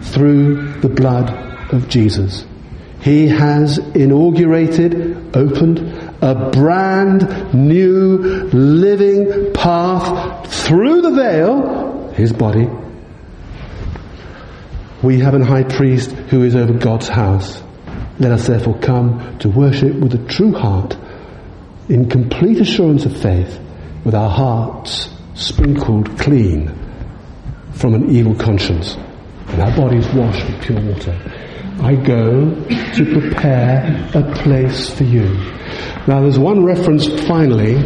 through 0.00 0.80
the 0.80 0.88
blood 0.88 1.74
of 1.74 1.90
Jesus. 1.90 2.46
He 3.06 3.28
has 3.28 3.78
inaugurated, 3.78 5.36
opened 5.36 5.78
a 6.20 6.50
brand 6.50 7.54
new 7.54 8.18
living 8.52 9.52
path 9.52 10.52
through 10.52 11.02
the 11.02 11.12
veil, 11.12 12.12
his 12.16 12.32
body. 12.32 12.68
We 15.04 15.20
have 15.20 15.34
an 15.34 15.42
high 15.42 15.62
priest 15.62 16.10
who 16.10 16.42
is 16.42 16.56
over 16.56 16.72
God's 16.72 17.06
house. 17.06 17.62
Let 18.18 18.32
us 18.32 18.48
therefore 18.48 18.76
come 18.80 19.38
to 19.38 19.50
worship 19.50 19.94
with 19.94 20.12
a 20.14 20.26
true 20.26 20.52
heart, 20.52 20.96
in 21.88 22.08
complete 22.08 22.60
assurance 22.60 23.04
of 23.04 23.16
faith, 23.16 23.60
with 24.04 24.16
our 24.16 24.30
hearts 24.30 25.10
sprinkled 25.36 26.18
clean 26.18 26.76
from 27.72 27.94
an 27.94 28.10
evil 28.10 28.34
conscience, 28.34 28.96
and 29.46 29.62
our 29.62 29.76
bodies 29.76 30.08
washed 30.08 30.44
with 30.44 30.60
pure 30.60 30.80
water. 30.80 31.16
I 31.80 31.94
go 31.94 32.54
to 32.94 33.20
prepare 33.20 34.10
a 34.14 34.34
place 34.42 34.90
for 34.90 35.04
you. 35.04 35.28
Now, 36.06 36.22
there's 36.22 36.38
one 36.38 36.64
reference 36.64 37.06
finally. 37.26 37.76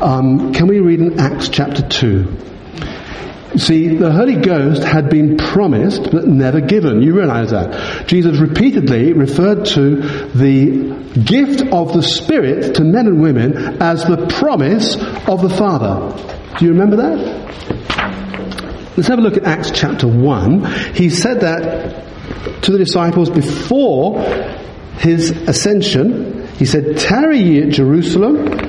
Um, 0.00 0.52
can 0.52 0.66
we 0.66 0.80
read 0.80 1.00
in 1.00 1.18
Acts 1.18 1.48
chapter 1.48 1.82
2? 1.82 3.56
See, 3.56 3.96
the 3.96 4.12
Holy 4.12 4.36
Ghost 4.36 4.84
had 4.84 5.08
been 5.08 5.36
promised 5.38 6.10
but 6.12 6.26
never 6.26 6.60
given. 6.60 7.02
You 7.02 7.16
realize 7.16 7.50
that. 7.50 8.06
Jesus 8.06 8.38
repeatedly 8.38 9.14
referred 9.14 9.64
to 9.66 9.96
the 10.34 10.94
gift 11.24 11.62
of 11.72 11.94
the 11.94 12.02
Spirit 12.02 12.74
to 12.74 12.84
men 12.84 13.06
and 13.06 13.22
women 13.22 13.80
as 13.82 14.04
the 14.04 14.26
promise 14.26 14.96
of 15.26 15.40
the 15.40 15.50
Father. 15.50 16.14
Do 16.58 16.64
you 16.66 16.72
remember 16.72 16.96
that? 16.96 17.48
Let's 18.96 19.08
have 19.08 19.18
a 19.18 19.22
look 19.22 19.36
at 19.36 19.44
Acts 19.44 19.70
chapter 19.70 20.06
1. 20.06 20.94
He 20.94 21.08
said 21.08 21.40
that 21.40 22.07
to 22.62 22.72
the 22.72 22.78
disciples 22.78 23.30
before 23.30 24.22
his 24.98 25.30
ascension. 25.30 26.46
He 26.56 26.64
said, 26.64 26.98
Tarry 26.98 27.38
ye 27.38 27.62
at 27.62 27.70
Jerusalem. 27.70 28.68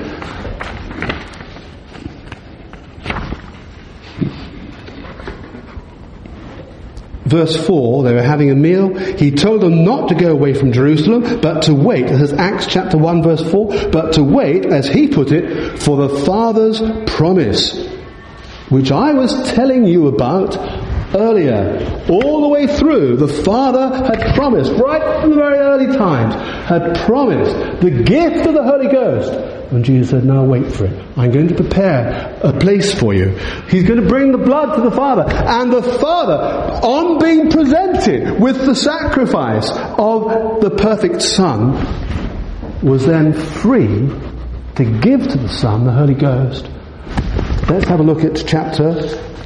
Verse 7.30 7.64
4, 7.64 8.02
they 8.02 8.14
were 8.14 8.22
having 8.22 8.50
a 8.50 8.56
meal. 8.56 8.92
He 9.16 9.30
told 9.30 9.60
them 9.60 9.84
not 9.84 10.08
to 10.08 10.16
go 10.16 10.32
away 10.32 10.52
from 10.52 10.72
Jerusalem, 10.72 11.40
but 11.40 11.62
to 11.62 11.74
wait. 11.74 12.08
This 12.08 12.22
is 12.22 12.32
Acts 12.32 12.66
chapter 12.66 12.98
1 12.98 13.22
verse 13.22 13.48
4. 13.52 13.90
But 13.90 14.14
to 14.14 14.24
wait, 14.24 14.66
as 14.66 14.88
he 14.88 15.06
put 15.06 15.30
it, 15.30 15.78
for 15.80 15.96
the 15.96 16.24
Father's 16.24 16.82
promise, 17.06 17.88
which 18.68 18.90
I 18.90 19.12
was 19.12 19.48
telling 19.52 19.84
you 19.84 20.08
about 20.08 20.56
earlier, 21.14 22.04
all 22.08 22.42
the 22.42 22.48
way 22.48 22.66
through, 22.66 23.16
the 23.16 23.28
Father 23.28 23.88
had 24.04 24.34
promised, 24.34 24.72
right 24.72 25.20
from 25.20 25.30
the 25.30 25.36
very 25.36 25.58
early 25.58 25.86
times, 25.96 26.34
had 26.66 26.96
promised 26.98 27.80
the 27.80 27.90
gift 27.90 28.46
of 28.46 28.54
the 28.54 28.62
Holy 28.62 28.88
Ghost 28.88 29.32
And 29.70 29.84
Jesus 29.84 30.10
said, 30.10 30.24
now 30.24 30.44
wait 30.44 30.66
for 30.72 30.86
it. 30.86 31.06
I'm 31.16 31.30
going 31.30 31.46
to 31.48 31.54
prepare 31.54 32.36
a 32.42 32.52
place 32.52 32.92
for 32.92 33.14
you. 33.14 33.36
He's 33.68 33.84
going 33.84 34.00
to 34.00 34.08
bring 34.08 34.32
the 34.32 34.38
blood 34.38 34.74
to 34.74 34.82
the 34.82 34.90
Father. 34.90 35.22
And 35.32 35.72
the 35.72 35.82
Father, 35.82 36.34
on 36.84 37.20
being 37.20 37.50
presented 37.50 38.40
with 38.40 38.66
the 38.66 38.74
sacrifice 38.74 39.70
of 39.70 40.60
the 40.60 40.70
perfect 40.70 41.22
Son, 41.22 41.74
was 42.82 43.06
then 43.06 43.32
free 43.32 44.08
to 44.74 45.00
give 45.00 45.28
to 45.28 45.38
the 45.38 45.48
Son 45.48 45.84
the 45.84 45.92
Holy 45.92 46.14
Ghost. 46.14 46.68
Let's 47.68 47.86
have 47.86 48.00
a 48.00 48.02
look 48.02 48.24
at 48.24 48.42
chapter 48.44 48.94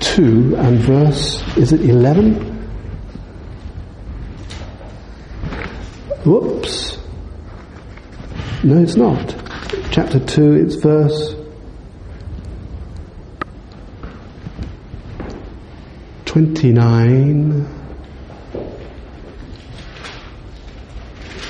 2 0.04 0.56
and 0.56 0.78
verse, 0.78 1.42
is 1.56 1.72
it 1.72 1.80
11? 1.80 2.34
Whoops. 6.24 6.98
No, 8.62 8.82
it's 8.82 8.96
not. 8.96 9.34
Chapter 9.90 10.18
2, 10.18 10.54
it's 10.54 10.76
verse 10.76 11.34
29. 16.34 17.68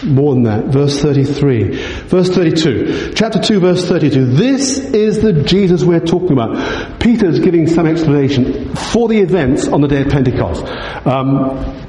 More 0.04 0.34
than 0.34 0.42
that. 0.42 0.66
Verse 0.66 1.00
33. 1.00 1.76
Verse 2.08 2.28
32. 2.28 3.14
Chapter 3.14 3.40
2, 3.40 3.60
verse 3.60 3.88
32. 3.88 4.26
This 4.26 4.78
is 4.78 5.22
the 5.22 5.32
Jesus 5.32 5.84
we're 5.84 6.00
talking 6.00 6.32
about. 6.32 6.83
Peter's 7.04 7.38
giving 7.38 7.66
some 7.66 7.86
explanation 7.86 8.74
for 8.74 9.08
the 9.08 9.18
events 9.18 9.68
on 9.68 9.80
the 9.80 9.88
day 9.88 10.02
of 10.02 10.08
Pentecost. 10.08 10.64
Um, 11.06 11.86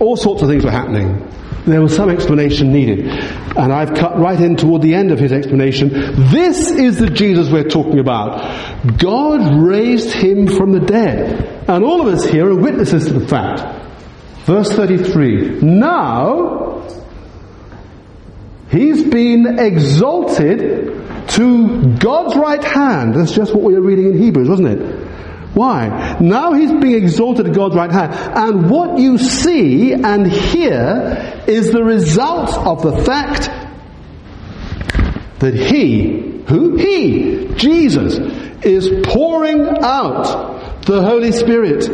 all 0.00 0.16
sorts 0.16 0.42
of 0.42 0.48
things 0.48 0.64
were 0.64 0.72
happening 0.72 1.30
there 1.66 1.80
was 1.80 1.94
some 1.94 2.10
explanation 2.10 2.72
needed. 2.72 3.06
And 3.06 3.72
I've 3.72 3.94
cut 3.94 4.18
right 4.18 4.38
in 4.38 4.56
toward 4.56 4.82
the 4.82 4.94
end 4.94 5.10
of 5.12 5.18
his 5.18 5.32
explanation. 5.32 5.88
This 6.30 6.70
is 6.70 6.98
the 6.98 7.08
Jesus 7.08 7.50
we're 7.50 7.68
talking 7.68 7.98
about. 7.98 8.98
God 8.98 9.62
raised 9.62 10.12
him 10.12 10.46
from 10.46 10.72
the 10.72 10.80
dead. 10.80 11.64
And 11.68 11.84
all 11.84 12.06
of 12.06 12.12
us 12.12 12.24
here 12.24 12.46
are 12.50 12.56
witnesses 12.56 13.06
to 13.06 13.14
the 13.14 13.26
fact. 13.26 13.62
Verse 14.44 14.70
33. 14.72 15.60
Now, 15.62 16.86
he's 18.70 19.02
been 19.04 19.58
exalted 19.58 21.03
to 21.28 21.96
God's 21.98 22.36
right 22.36 22.62
hand. 22.62 23.14
That's 23.14 23.32
just 23.32 23.54
what 23.54 23.62
we 23.62 23.74
were 23.74 23.80
reading 23.80 24.06
in 24.06 24.18
Hebrews, 24.18 24.48
wasn't 24.48 24.68
it? 24.68 25.08
Why? 25.54 26.18
Now 26.20 26.52
he's 26.52 26.72
being 26.72 26.94
exalted 26.94 27.46
at 27.46 27.54
God's 27.54 27.76
right 27.76 27.90
hand. 27.90 28.12
And 28.12 28.68
what 28.68 28.98
you 28.98 29.18
see 29.18 29.92
and 29.92 30.26
hear 30.26 31.44
is 31.46 31.70
the 31.70 31.84
result 31.84 32.52
of 32.54 32.82
the 32.82 33.04
fact 33.04 33.50
that 35.38 35.54
he, 35.54 36.42
who? 36.48 36.76
He, 36.76 37.54
Jesus, 37.54 38.18
is 38.64 39.06
pouring 39.06 39.78
out 39.80 40.82
the 40.82 41.02
Holy 41.02 41.30
Spirit, 41.30 41.86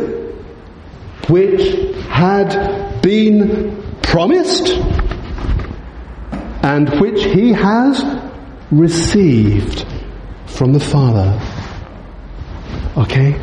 which 1.29 1.95
had 2.07 3.01
been 3.01 3.83
promised 4.01 4.69
and 6.63 6.99
which 6.99 7.23
he 7.23 7.53
has 7.53 8.03
received 8.71 9.85
from 10.47 10.73
the 10.73 10.79
Father. 10.79 11.39
Okay? 12.97 13.39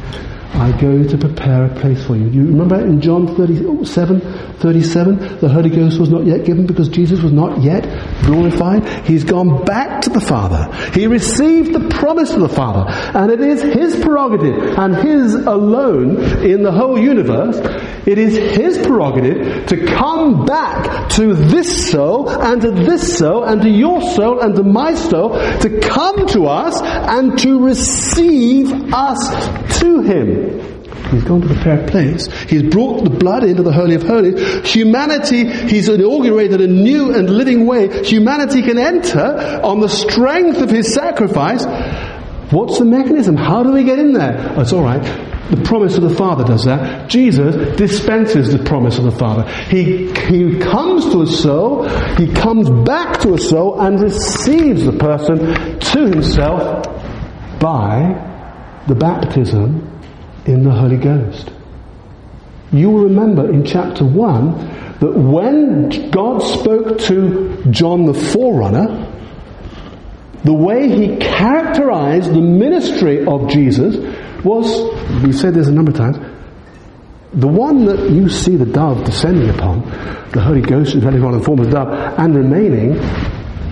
I 0.55 0.73
go 0.81 1.05
to 1.05 1.19
prepare 1.19 1.67
a 1.67 1.75
place 1.81 2.05
for 2.05 2.17
you. 2.17 2.29
You 2.31 2.47
remember 2.47 2.81
in 2.81 3.01
John 3.01 3.37
37, 3.37 4.21
37, 4.59 5.39
the 5.39 5.49
Holy 5.49 5.71
Ghost 5.71 6.01
was 6.01 6.09
not 6.09 6.25
yet 6.25 6.45
given 6.45 6.67
because 6.67 6.89
Jesus 6.89 7.21
was 7.21 7.33
not 7.33 7.63
yet 7.63 7.85
glorified. 8.25 9.07
He's 9.07 9.25
gone 9.25 9.65
back 9.65 10.01
to 10.03 10.11
the 10.11 10.21
Father. 10.21 10.73
He 10.93 11.07
received 11.07 11.75
the 11.75 11.89
promise 11.91 12.33
of 12.33 12.41
the 12.41 12.49
Father. 12.49 12.91
And 13.17 13.31
it 13.31 13.41
is 13.41 13.63
His 13.63 14.03
prerogative 14.03 14.79
and 14.79 14.97
His 14.97 15.35
alone 15.35 16.17
in 16.43 16.63
the 16.63 16.73
whole 16.73 16.99
universe. 16.99 17.59
It 18.07 18.19
is 18.19 18.37
His 18.37 18.79
prerogative 18.79 19.67
to 19.67 19.87
come 19.87 20.45
back 20.45 21.09
to 21.11 21.35
this 21.35 21.91
soul 21.91 22.29
and 22.29 22.61
to 22.63 22.71
this 22.71 23.19
soul 23.19 23.45
and 23.45 23.63
to 23.63 23.69
your 23.69 24.01
soul 24.15 24.41
and 24.41 24.55
to 24.57 24.63
my 24.63 24.95
soul 24.95 25.31
to 25.61 25.81
come 25.81 26.27
to 26.29 26.47
us 26.47 26.81
and 26.83 27.39
to 27.39 27.65
receive 27.65 28.73
us 28.93 29.81
to 29.81 30.01
Him. 30.01 30.69
He's 31.11 31.25
gone 31.25 31.41
to 31.41 31.47
prepare 31.47 31.85
a 31.85 31.89
place. 31.89 32.27
He's 32.49 32.63
brought 32.65 33.05
the 33.05 33.11
blood 33.11 33.43
into 33.43 33.63
the 33.63 33.73
Holy 33.73 33.95
of 33.95 34.03
Holies. 34.03 34.71
Humanity, 34.71 35.49
He's 35.67 35.89
inaugurated 35.89 36.61
a 36.61 36.67
new 36.67 37.15
and 37.15 37.31
living 37.31 37.67
way. 37.67 38.05
Humanity 38.05 38.63
can 38.63 38.79
enter 38.79 39.61
on 39.63 39.81
the 39.81 39.89
strength 39.89 40.61
of 40.61 40.71
His 40.71 40.93
sacrifice. 40.93 41.65
What's 42.53 42.79
the 42.79 42.85
mechanism? 42.85 43.37
How 43.37 43.63
do 43.63 43.73
we 43.73 43.85
get 43.85 43.99
in 43.99 44.13
there? 44.13 44.55
Oh, 44.57 44.61
it's 44.61 44.73
alright. 44.73 45.28
The 45.51 45.63
promise 45.65 45.97
of 45.97 46.03
the 46.03 46.15
Father 46.15 46.45
does 46.45 46.65
that. 46.65 47.09
Jesus 47.09 47.77
dispenses 47.77 48.53
the 48.53 48.63
promise 48.65 48.99
of 48.99 49.05
the 49.05 49.11
Father. 49.11 49.51
He, 49.71 50.13
he 50.13 50.59
comes 50.59 51.07
to 51.13 51.23
a 51.23 51.27
soul, 51.27 51.89
he 52.17 52.31
comes 52.31 52.69
back 52.87 53.21
to 53.21 53.33
a 53.33 53.39
soul 53.39 53.81
and 53.81 53.99
receives 53.99 54.85
the 54.85 54.93
person 54.93 55.39
to 55.81 56.07
himself 56.07 56.85
by 57.59 58.83
the 58.87 58.95
baptism 58.95 60.01
in 60.45 60.65
the 60.65 60.71
Holy 60.71 60.99
Ghost. 60.99 61.51
You 62.71 62.91
will 62.91 63.05
remember 63.05 63.51
in 63.51 63.65
chapter 63.65 64.05
1 64.05 64.99
that 65.01 65.13
when 65.13 66.11
God 66.11 66.41
spoke 66.41 66.99
to 67.01 67.65
John 67.71 68.05
the 68.05 68.13
forerunner, 68.15 69.15
the 70.45 70.53
way 70.53 70.89
he 70.89 71.17
characterized 71.17 72.31
the 72.33 72.41
ministry 72.41 73.25
of 73.25 73.49
Jesus 73.49 73.97
was, 74.45 75.25
we 75.25 75.33
said 75.33 75.55
this 75.55 75.69
a 75.69 75.73
number 75.73 75.91
of 75.91 75.97
times, 75.97 76.19
the 77.35 77.47
one 77.47 77.85
that 77.85 78.11
you 78.11 78.29
see 78.29 78.57
the 78.57 78.67
dove 78.67 79.05
descending 79.05 79.51
upon, 79.51 79.83
the 80.31 80.41
Holy 80.41 80.63
Ghost 80.63 80.95
descending 80.95 81.21
upon 81.21 81.35
in 81.35 81.41
the 81.41 81.45
form 81.45 81.61
of 81.61 81.67
a 81.67 81.71
dove, 81.71 82.19
and 82.19 82.35
remaining, 82.35 82.95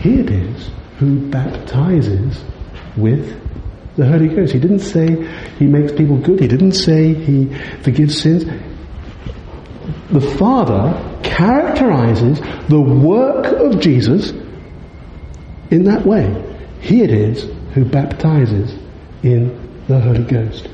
he 0.01 0.21
it 0.21 0.31
is 0.31 0.71
who 0.99 1.29
baptizes 1.31 2.45
with 2.97 3.43
the 3.97 4.07
Holy 4.07 4.29
Ghost. 4.29 4.53
He 4.53 4.59
didn't 4.59 4.81
say 4.81 5.27
he 5.59 5.67
makes 5.67 5.93
people 5.93 6.19
good. 6.19 6.41
He 6.41 6.49
didn't 6.49 6.73
say 6.73 7.15
he 7.15 7.47
forgives 7.83 8.21
sins. 8.21 8.45
The 10.11 10.21
Father 10.21 11.21
characterizes 11.23 12.41
the 12.69 12.81
work 12.81 13.47
of 13.47 13.81
Jesus 13.81 14.31
in 15.71 15.85
that 15.85 16.05
way. 16.07 16.43
He 16.81 17.03
it 17.03 17.11
is 17.11 17.51
who 17.75 17.85
baptizes 17.85 18.75
in 19.23 19.66
the 19.89 20.01
Holy 20.01 20.25
Ghost. 20.25 20.69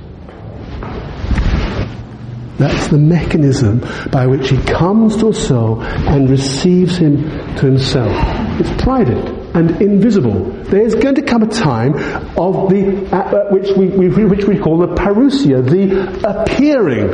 That's 2.58 2.88
the 2.88 2.98
mechanism 2.98 3.84
by 4.10 4.26
which 4.26 4.48
he 4.50 4.56
comes 4.58 5.16
to 5.16 5.30
a 5.30 5.34
soul 5.34 5.82
and 5.82 6.30
receives 6.30 6.96
him 6.96 7.22
to 7.56 7.66
himself. 7.66 8.12
It's 8.60 8.82
private 8.82 9.42
and 9.54 9.82
invisible. 9.82 10.44
There's 10.64 10.94
going 10.94 11.16
to 11.16 11.22
come 11.22 11.42
a 11.42 11.48
time 11.48 11.94
of 12.38 12.70
the, 12.70 13.08
uh, 13.12 13.50
which, 13.50 13.76
we, 13.76 13.88
we, 13.88 14.24
which 14.24 14.44
we 14.44 14.58
call 14.58 14.78
the 14.78 14.94
parousia, 14.94 15.68
the 15.68 16.28
appearing, 16.28 17.08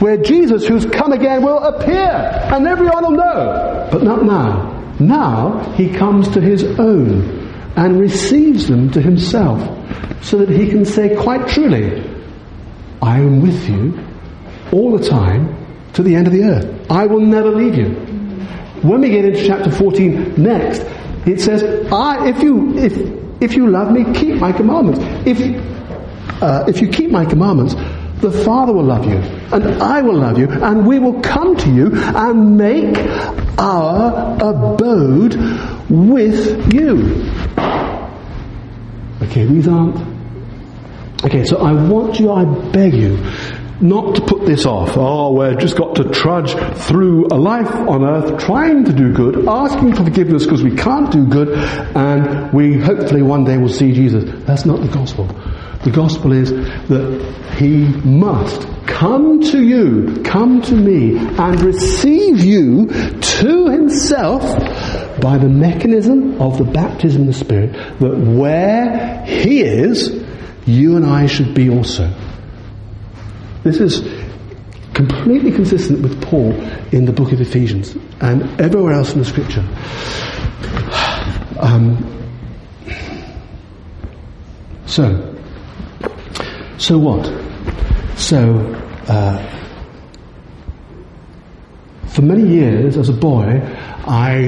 where 0.00 0.16
Jesus, 0.16 0.66
who's 0.66 0.86
come 0.86 1.12
again, 1.12 1.42
will 1.42 1.58
appear, 1.58 2.10
and 2.52 2.66
everyone 2.66 3.04
will 3.04 3.18
know. 3.18 3.88
But 3.92 4.02
not 4.02 4.24
now. 4.24 4.94
Now 4.98 5.74
he 5.74 5.90
comes 5.90 6.28
to 6.30 6.40
his 6.40 6.64
own 6.64 7.38
and 7.76 8.00
receives 8.00 8.66
them 8.68 8.90
to 8.92 9.00
himself, 9.00 9.60
so 10.22 10.38
that 10.38 10.48
he 10.48 10.68
can 10.68 10.84
say 10.84 11.16
quite 11.16 11.48
truly, 11.48 12.02
I 13.02 13.18
am 13.18 13.40
with 13.40 13.68
you 13.68 13.98
all 14.72 14.96
the 14.96 15.08
time 15.08 15.56
to 15.94 16.02
the 16.02 16.14
end 16.14 16.26
of 16.26 16.32
the 16.32 16.44
earth. 16.44 16.90
I 16.90 17.06
will 17.06 17.20
never 17.20 17.50
leave 17.50 17.74
you. 17.74 17.90
When 18.82 19.00
we 19.00 19.10
get 19.10 19.24
into 19.24 19.46
chapter 19.46 19.70
14 19.70 20.34
next, 20.42 20.80
it 21.26 21.40
says, 21.40 21.62
if 21.62 22.42
you, 22.42 22.78
if, 22.78 23.42
if 23.42 23.54
you 23.54 23.68
love 23.68 23.92
me, 23.92 24.04
keep 24.14 24.36
my 24.36 24.52
commandments. 24.52 25.00
If, 25.26 25.40
uh, 26.42 26.64
if 26.68 26.80
you 26.80 26.88
keep 26.88 27.10
my 27.10 27.24
commandments, 27.24 27.74
the 28.20 28.30
Father 28.30 28.72
will 28.72 28.84
love 28.84 29.06
you, 29.06 29.16
and 29.16 29.82
I 29.82 30.02
will 30.02 30.16
love 30.18 30.38
you, 30.38 30.50
and 30.50 30.86
we 30.86 30.98
will 30.98 31.20
come 31.22 31.56
to 31.56 31.70
you 31.72 31.90
and 31.94 32.56
make 32.56 32.96
our 33.58 34.34
abode 34.36 35.36
with 35.88 36.72
you. 36.72 37.24
Okay, 39.22 39.44
these 39.44 39.68
aren't. 39.68 39.96
Okay, 41.24 41.44
so 41.44 41.58
I 41.58 41.72
want 41.72 42.18
you, 42.18 42.32
I 42.32 42.44
beg 42.70 42.94
you, 42.94 43.18
not 43.80 44.14
to 44.14 44.22
put 44.22 44.46
this 44.46 44.64
off. 44.64 44.96
Oh, 44.96 45.32
we've 45.32 45.58
just 45.58 45.76
got 45.76 45.96
to 45.96 46.04
trudge 46.04 46.54
through 46.84 47.26
a 47.30 47.36
life 47.36 47.70
on 47.74 48.04
earth 48.04 48.42
trying 48.42 48.84
to 48.84 48.92
do 48.92 49.12
good, 49.12 49.46
asking 49.46 49.94
for 49.94 50.04
forgiveness 50.04 50.44
because 50.44 50.62
we 50.62 50.74
can't 50.74 51.12
do 51.12 51.26
good, 51.26 51.50
and 51.94 52.52
we 52.52 52.78
hopefully 52.78 53.22
one 53.22 53.44
day 53.44 53.58
will 53.58 53.68
see 53.68 53.92
Jesus. 53.92 54.24
That's 54.46 54.64
not 54.64 54.80
the 54.80 54.88
gospel. 54.88 55.28
The 55.82 55.90
gospel 55.90 56.32
is 56.32 56.50
that 56.50 57.54
he 57.56 57.86
must 58.06 58.68
come 58.86 59.40
to 59.40 59.62
you, 59.62 60.22
come 60.24 60.60
to 60.62 60.74
me, 60.74 61.16
and 61.16 61.60
receive 61.62 62.44
you 62.44 62.86
to 62.86 63.68
himself 63.68 64.42
by 65.20 65.38
the 65.38 65.48
mechanism 65.48 66.40
of 66.40 66.58
the 66.58 66.64
baptism 66.64 67.22
of 67.22 67.26
the 67.28 67.32
Spirit, 67.32 67.72
that 67.98 68.18
where 68.18 69.24
he 69.24 69.62
is, 69.62 70.22
you 70.66 70.96
and 70.96 71.06
I 71.06 71.26
should 71.26 71.54
be 71.54 71.70
also. 71.70 72.12
This 73.62 73.80
is 73.80 74.00
completely 74.92 75.50
consistent 75.50 76.02
with 76.02 76.20
Paul 76.22 76.52
in 76.92 77.06
the 77.06 77.12
book 77.12 77.32
of 77.32 77.40
Ephesians 77.40 77.96
and 78.20 78.60
everywhere 78.60 78.92
else 78.92 79.14
in 79.14 79.20
the 79.20 79.24
scripture. 79.24 79.66
Um, 81.60 82.26
so, 84.86 85.29
so 86.80 86.96
what? 86.96 87.26
So, 88.18 88.74
uh, 89.06 89.36
for 92.08 92.22
many 92.22 92.48
years 92.48 92.96
as 92.96 93.10
a 93.10 93.12
boy, 93.12 93.60
I 94.06 94.40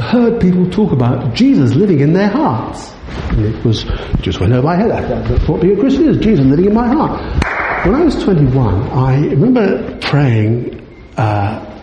heard 0.00 0.40
people 0.40 0.70
talk 0.70 0.92
about 0.92 1.34
Jesus 1.34 1.74
living 1.74 2.00
in 2.00 2.14
their 2.14 2.28
hearts. 2.28 2.94
And 3.32 3.44
it 3.44 3.62
was 3.62 3.84
just 4.22 4.40
went 4.40 4.54
over 4.54 4.62
my 4.62 4.74
head. 4.74 4.90
That's 4.90 5.46
what 5.46 5.60
being 5.60 5.76
a 5.76 5.80
Christian 5.80 6.08
is 6.08 6.16
Jesus 6.16 6.46
living 6.46 6.64
in 6.64 6.72
my 6.72 6.88
heart. 6.88 7.20
When 7.84 7.94
I 7.94 8.04
was 8.04 8.22
21, 8.24 8.88
I 8.92 9.18
remember 9.18 9.98
praying. 10.00 10.80
Uh, 11.18 11.78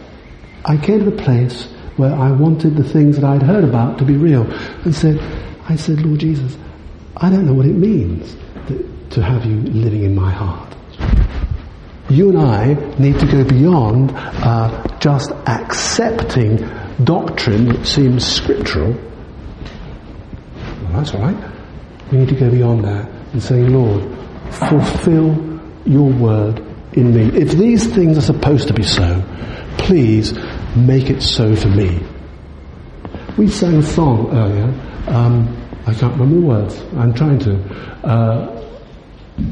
I 0.65 0.77
came 0.77 1.05
to 1.05 1.11
the 1.11 1.23
place 1.23 1.65
where 1.97 2.13
I 2.13 2.31
wanted 2.31 2.77
the 2.77 2.83
things 2.83 3.17
that 3.17 3.25
I'd 3.25 3.43
heard 3.43 3.63
about 3.63 3.99
to 3.99 4.05
be 4.05 4.17
real, 4.17 4.51
and 4.85 4.95
said, 4.95 5.19
"I 5.69 5.75
said, 5.75 6.01
Lord 6.01 6.19
Jesus, 6.19 6.57
I 7.15 7.29
don't 7.29 7.45
know 7.45 7.53
what 7.53 7.67
it 7.67 7.75
means 7.75 8.35
to 8.67 9.21
have 9.21 9.45
you 9.45 9.55
living 9.61 10.03
in 10.03 10.15
my 10.15 10.31
heart. 10.31 10.75
You 12.09 12.29
and 12.29 12.39
I 12.39 12.73
need 12.97 13.19
to 13.19 13.25
go 13.25 13.43
beyond 13.43 14.11
uh, 14.15 14.97
just 14.99 15.31
accepting 15.45 16.57
doctrine 17.03 17.65
that 17.65 17.85
seems 17.85 18.25
scriptural. 18.25 18.93
Well, 20.53 20.93
that's 20.93 21.13
all 21.13 21.21
right. 21.21 21.51
We 22.11 22.19
need 22.19 22.29
to 22.29 22.35
go 22.35 22.49
beyond 22.49 22.85
that 22.85 23.09
and 23.33 23.43
say, 23.43 23.61
Lord, 23.63 24.03
fulfill 24.51 25.59
your 25.85 26.09
word 26.13 26.59
in 26.93 27.13
me. 27.13 27.37
If 27.37 27.51
these 27.51 27.93
things 27.93 28.17
are 28.17 28.21
supposed 28.21 28.69
to 28.69 28.73
be 28.73 28.83
so, 28.83 29.21
please 29.77 30.33
make 30.77 31.09
it 31.09 31.21
so 31.21 31.55
for 31.57 31.67
me. 31.67 31.99
We 33.37 33.49
sang 33.49 33.75
a 33.75 33.83
song 33.83 34.29
earlier. 34.31 34.73
Um, 35.07 35.55
I 35.85 35.93
can't 35.93 36.13
remember 36.13 36.39
the 36.39 36.47
words. 36.47 36.81
I'm 36.95 37.13
trying 37.13 37.39
to. 37.39 37.55
Uh, 38.05 38.56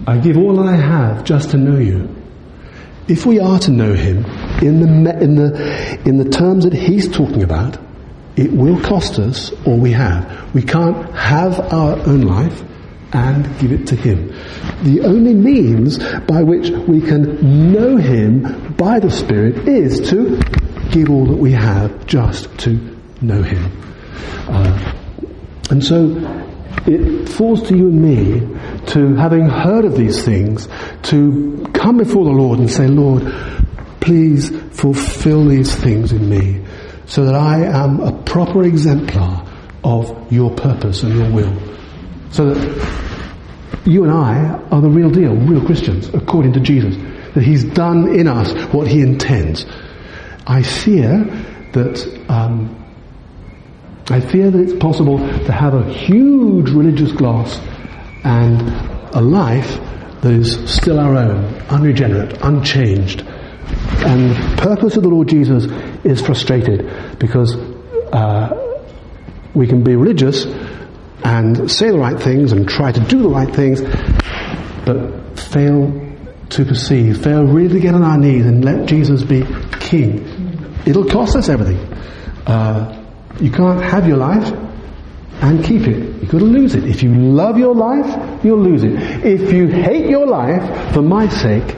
I 0.07 0.17
give 0.17 0.37
all 0.37 0.59
I 0.59 0.75
have 0.75 1.23
just 1.23 1.51
to 1.51 1.57
know 1.57 1.77
you. 1.77 2.15
If 3.07 3.25
we 3.25 3.39
are 3.39 3.59
to 3.59 3.71
know 3.71 3.93
him 3.93 4.25
in 4.61 5.03
the, 5.03 5.19
in 5.19 5.35
the, 5.35 6.01
in 6.05 6.17
the 6.17 6.29
terms 6.29 6.63
that 6.63 6.73
he's 6.73 7.11
talking 7.11 7.43
about, 7.43 7.77
it 8.35 8.51
will 8.51 8.79
cost 8.81 9.19
us 9.19 9.51
all 9.65 9.77
we 9.77 9.91
have. 9.91 10.53
We 10.53 10.61
can't 10.63 11.13
have 11.15 11.59
our 11.71 11.97
own 12.07 12.21
life 12.21 12.63
and 13.13 13.45
give 13.59 13.71
it 13.71 13.87
to 13.87 13.95
him. 13.95 14.27
The 14.83 15.01
only 15.05 15.33
means 15.33 15.99
by 16.25 16.41
which 16.43 16.69
we 16.69 16.99
can 16.99 17.71
know 17.71 17.95
him 17.97 18.73
by 18.73 18.99
the 18.99 19.11
Spirit 19.11 19.67
is 19.67 20.09
to 20.09 20.41
give 20.91 21.09
all 21.09 21.25
that 21.27 21.37
we 21.37 21.51
have 21.51 22.05
just 22.07 22.57
to 22.59 22.97
know 23.21 23.41
him. 23.41 23.71
Uh, 24.47 24.93
and 25.69 25.83
so 25.83 26.09
it 26.87 27.29
falls 27.29 27.67
to 27.69 27.77
you 27.77 27.87
and 27.87 28.01
me 28.01 28.39
to, 28.87 29.15
having 29.15 29.49
heard 29.49 29.85
of 29.85 29.97
these 29.97 30.23
things, 30.23 30.67
to 31.03 31.65
come 31.73 31.97
before 31.97 32.25
the 32.25 32.31
Lord 32.31 32.59
and 32.59 32.69
say, 32.69 32.87
Lord, 32.87 33.23
please 33.99 34.49
fulfill 34.71 35.45
these 35.45 35.73
things 35.75 36.11
in 36.11 36.29
me 36.29 36.63
so 37.07 37.25
that 37.25 37.35
I 37.35 37.63
am 37.63 37.99
a 37.99 38.11
proper 38.23 38.63
exemplar 38.63 39.45
of 39.83 40.31
your 40.31 40.51
purpose 40.51 41.03
and 41.03 41.15
your 41.15 41.31
will. 41.31 41.55
So 42.31 42.53
that 42.53 43.85
you 43.85 44.03
and 44.03 44.11
I 44.11 44.59
are 44.71 44.81
the 44.81 44.89
real 44.89 45.09
deal, 45.09 45.35
real 45.35 45.65
Christians, 45.65 46.09
according 46.09 46.53
to 46.53 46.59
Jesus. 46.59 46.95
That 47.33 47.43
He's 47.43 47.63
done 47.63 48.15
in 48.15 48.27
us 48.27 48.53
what 48.73 48.87
He 48.87 49.01
intends. 49.01 49.65
I 50.47 50.61
fear 50.61 51.23
that 51.73 52.25
um, 52.29 52.84
I 54.07 54.19
fear 54.19 54.51
that 54.51 54.59
it's 54.59 54.77
possible 54.77 55.17
to 55.17 55.51
have 55.51 55.73
a 55.73 55.91
huge 55.91 56.69
religious 56.69 57.11
gloss 57.11 57.59
and 58.23 58.61
a 59.15 59.21
life 59.21 59.79
that 60.21 60.31
is 60.31 60.69
still 60.71 60.99
our 60.99 61.15
own, 61.15 61.45
unregenerate, 61.69 62.37
unchanged. 62.43 63.21
And 63.21 64.29
the 64.29 64.55
purpose 64.57 64.95
of 64.95 65.03
the 65.03 65.09
Lord 65.09 65.27
Jesus 65.27 65.65
is 66.03 66.21
frustrated 66.21 67.17
because 67.17 67.55
uh, 68.13 68.83
we 69.55 69.65
can 69.65 69.83
be 69.83 69.95
religious 69.95 70.45
and 71.23 71.69
say 71.71 71.89
the 71.89 71.97
right 71.97 72.19
things 72.19 72.51
and 72.51 72.69
try 72.69 72.91
to 72.91 72.99
do 72.99 73.23
the 73.23 73.29
right 73.29 73.53
things, 73.53 73.81
but 74.85 75.39
fail 75.39 76.15
to 76.49 76.63
perceive, 76.65 77.23
fail 77.23 77.43
really 77.43 77.73
to 77.73 77.79
get 77.79 77.95
on 77.95 78.03
our 78.03 78.19
knees 78.19 78.45
and 78.45 78.63
let 78.63 78.85
Jesus 78.85 79.23
be 79.23 79.43
King. 79.79 80.23
It'll 80.85 81.09
cost 81.09 81.35
us 81.35 81.49
everything. 81.49 81.77
Uh, 82.45 83.04
you 83.39 83.51
can't 83.51 83.81
have 83.83 84.07
your 84.07 84.17
life 84.17 84.53
and 85.41 85.63
keep 85.63 85.81
it. 85.87 86.21
You've 86.21 86.31
got 86.31 86.39
to 86.39 86.45
lose 86.45 86.75
it. 86.75 86.85
If 86.85 87.03
you 87.03 87.13
love 87.13 87.57
your 87.57 87.75
life, 87.75 88.43
you'll 88.43 88.61
lose 88.61 88.83
it. 88.83 88.93
If 89.25 89.51
you 89.51 89.67
hate 89.67 90.09
your 90.09 90.25
life 90.25 90.93
for 90.93 91.01
my 91.01 91.27
sake, 91.27 91.75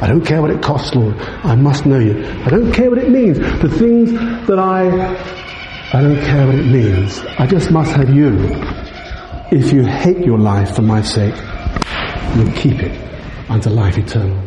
I 0.00 0.06
don't 0.06 0.24
care 0.24 0.40
what 0.40 0.50
it 0.50 0.62
costs, 0.62 0.94
Lord. 0.94 1.16
I 1.44 1.54
must 1.54 1.86
know 1.86 1.98
you. 1.98 2.24
I 2.44 2.48
don't 2.48 2.72
care 2.72 2.88
what 2.90 2.98
it 2.98 3.10
means. 3.10 3.38
The 3.38 3.68
things 3.68 4.12
that 4.46 4.58
I, 4.58 4.86
I 5.92 6.02
don't 6.02 6.20
care 6.24 6.46
what 6.46 6.54
it 6.54 6.66
means. 6.66 7.18
I 7.38 7.46
just 7.46 7.70
must 7.70 7.90
have 7.92 8.14
you. 8.14 8.36
If 9.50 9.72
you 9.72 9.84
hate 9.84 10.18
your 10.18 10.38
life 10.38 10.76
for 10.76 10.82
my 10.82 11.02
sake, 11.02 11.34
you'll 12.36 12.52
keep 12.52 12.80
it 12.82 12.92
unto 13.50 13.70
life 13.70 13.96
eternal. 13.98 14.40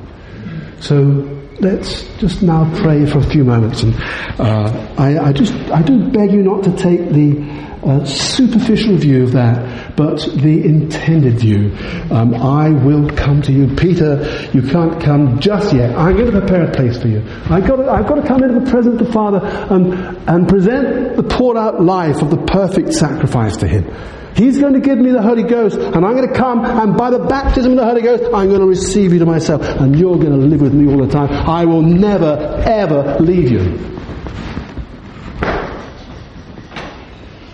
So 0.80 1.41
let's 1.62 2.04
just 2.18 2.42
now 2.42 2.70
pray 2.82 3.06
for 3.06 3.20
a 3.20 3.24
few 3.24 3.44
moments. 3.44 3.84
And 3.84 3.96
uh, 4.40 4.94
I, 4.98 5.30
I, 5.30 5.34
just 5.34 5.54
I 5.72 5.82
do 5.82 6.10
beg 6.10 6.32
you 6.32 6.42
not 6.42 6.64
to 6.64 6.76
take 6.76 7.10
the 7.10 7.36
uh, 7.84 8.06
superficial 8.06 8.98
view 8.98 9.24
of 9.24 9.32
that, 9.32 9.96
but 9.96 10.20
the 10.20 10.64
intended 10.64 11.40
view. 11.40 11.76
Um, 12.12 12.36
I 12.36 12.70
will 12.70 13.10
come 13.10 13.42
to 13.44 13.52
you, 13.52 13.76
Peter. 13.76 14.50
You 14.54 14.62
can't 14.62 15.02
come 15.02 15.40
just 15.40 15.74
yet. 15.74 15.96
I'm 15.98 16.16
going 16.16 16.32
to 16.32 16.40
prepare 16.40 16.66
a 16.66 16.72
place 16.72 17.00
for 17.02 17.08
you. 17.08 17.22
I've 17.50 17.68
got 17.68 17.78
to, 17.78 17.90
I've 17.90 18.08
got 18.08 18.16
to 18.16 18.28
come 18.28 18.44
into 18.44 18.60
the 18.60 18.70
presence 18.70 19.00
of 19.00 19.08
the 19.08 19.14
Father 19.14 19.40
and 19.44 19.94
and 20.30 20.48
present 20.48 21.16
the 21.16 21.24
poured 21.24 21.58
out 21.58 21.82
life 21.82 22.22
of 22.22 22.30
the 22.30 22.38
perfect 22.38 22.94
sacrifice 22.94 23.58
to 23.58 23.68
Him. 23.68 23.92
He's 24.36 24.60
going 24.60 24.74
to 24.74 24.80
give 24.80 24.98
me 24.98 25.12
the 25.12 25.22
Holy 25.22 25.44
Ghost, 25.44 25.78
and 25.78 26.06
I'm 26.06 26.16
going 26.16 26.28
to 26.28 26.34
come, 26.34 26.64
and 26.64 26.96
by 26.98 27.10
the 27.10 27.20
baptism 27.20 27.74
of 27.74 27.78
the 27.78 27.86
Holy 27.86 28.02
Ghost, 28.02 28.24
I'm 28.34 28.48
going 28.48 28.62
to 28.62 28.66
receive 28.66 29.12
you 29.12 29.20
to 29.20 29.26
myself, 29.26 29.62
and 29.62 29.98
you're 29.98 30.16
going 30.16 30.32
to 30.32 30.38
live 30.38 30.62
with 30.62 30.74
me 30.74 30.92
all 30.92 31.06
the 31.06 31.12
time. 31.12 31.30
I 31.32 31.66
will 31.66 31.82
never, 31.82 32.38
ever 32.66 33.18
leave 33.20 33.52
you. 33.52 34.01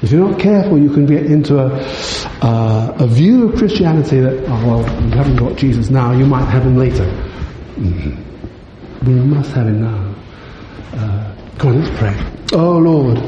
If 0.08 0.14
you're 0.14 0.30
not 0.30 0.40
careful, 0.40 0.78
you 0.78 0.90
can 0.90 1.06
get 1.06 1.26
into 1.26 1.60
a, 1.60 1.68
uh, 2.42 2.96
a 2.98 3.08
view 3.08 3.50
of 3.50 3.58
Christianity 3.58 4.22
that, 4.22 4.42
oh, 4.48 4.66
well, 4.66 5.04
you 5.04 5.10
haven't 5.10 5.36
got 5.36 5.58
Jesus 5.58 5.90
now, 5.90 6.14
you 6.14 6.26
might 6.26 6.46
have 6.46 6.64
him 6.64 6.78
later. 6.78 7.04
Mm-hmm. 7.76 9.06
We 9.06 9.16
must 9.16 9.52
have 9.52 9.68
him 9.68 9.82
now. 9.82 10.16
Uh, 10.94 11.36
on, 11.68 11.82
let's 11.82 12.00
pray. 12.00 12.16
Oh, 12.54 12.78
Lord. 12.78 13.20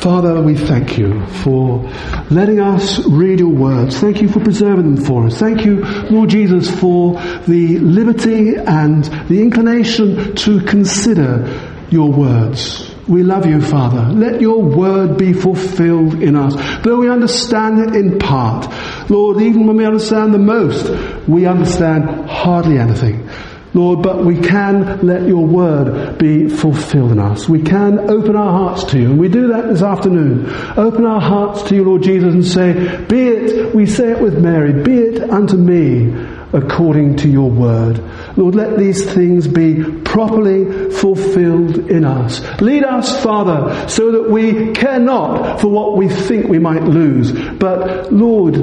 Father, 0.00 0.40
we 0.40 0.56
thank 0.56 0.96
you 0.96 1.26
for 1.26 1.82
letting 2.30 2.60
us 2.60 3.06
read 3.06 3.40
your 3.40 3.50
words. 3.52 3.98
Thank 3.98 4.22
you 4.22 4.30
for 4.30 4.40
preserving 4.40 4.94
them 4.94 5.04
for 5.04 5.26
us. 5.26 5.36
Thank 5.36 5.66
you, 5.66 5.84
Lord 6.08 6.30
Jesus, 6.30 6.70
for 6.80 7.20
the 7.46 7.80
liberty 7.80 8.54
and 8.54 9.04
the 9.28 9.42
inclination 9.42 10.34
to 10.36 10.62
consider 10.62 11.84
your 11.90 12.10
words. 12.10 12.87
We 13.08 13.22
love 13.22 13.46
you, 13.46 13.60
Father. 13.62 14.12
Let 14.12 14.40
your 14.40 14.62
word 14.62 15.16
be 15.16 15.32
fulfilled 15.32 16.22
in 16.22 16.36
us. 16.36 16.54
Though 16.82 16.98
we 16.98 17.08
understand 17.08 17.80
it 17.80 17.96
in 17.96 18.18
part, 18.18 18.68
Lord, 19.10 19.40
even 19.40 19.66
when 19.66 19.76
we 19.76 19.86
understand 19.86 20.34
the 20.34 20.38
most, 20.38 20.90
we 21.26 21.46
understand 21.46 22.28
hardly 22.28 22.78
anything. 22.78 23.28
Lord, 23.74 24.02
but 24.02 24.24
we 24.24 24.38
can 24.40 25.06
let 25.06 25.26
your 25.26 25.46
word 25.46 26.18
be 26.18 26.48
fulfilled 26.48 27.12
in 27.12 27.18
us. 27.18 27.48
We 27.48 27.62
can 27.62 28.10
open 28.10 28.34
our 28.36 28.50
hearts 28.50 28.84
to 28.92 28.98
you, 28.98 29.10
and 29.10 29.18
we 29.18 29.28
do 29.28 29.48
that 29.48 29.68
this 29.68 29.82
afternoon. 29.82 30.46
Open 30.76 31.04
our 31.06 31.20
hearts 31.20 31.62
to 31.64 31.74
you, 31.76 31.84
Lord 31.84 32.02
Jesus, 32.02 32.32
and 32.34 32.44
say, 32.44 33.04
Be 33.06 33.28
it, 33.28 33.74
we 33.74 33.86
say 33.86 34.12
it 34.12 34.20
with 34.20 34.38
Mary, 34.38 34.82
be 34.82 34.96
it 34.98 35.30
unto 35.30 35.56
me 35.56 36.36
according 36.52 37.16
to 37.16 37.28
your 37.28 37.50
word. 37.50 38.02
Lord, 38.36 38.54
let 38.54 38.78
these 38.78 39.04
things 39.04 39.46
be 39.46 39.82
properly 40.02 40.90
fulfilled 40.90 41.90
in 41.90 42.04
us. 42.04 42.40
Lead 42.60 42.84
us, 42.84 43.22
Father, 43.22 43.88
so 43.88 44.12
that 44.12 44.30
we 44.30 44.72
care 44.72 44.98
not 44.98 45.60
for 45.60 45.68
what 45.68 45.96
we 45.96 46.08
think 46.08 46.48
we 46.48 46.58
might 46.58 46.82
lose, 46.84 47.32
but 47.58 48.12
Lord, 48.12 48.56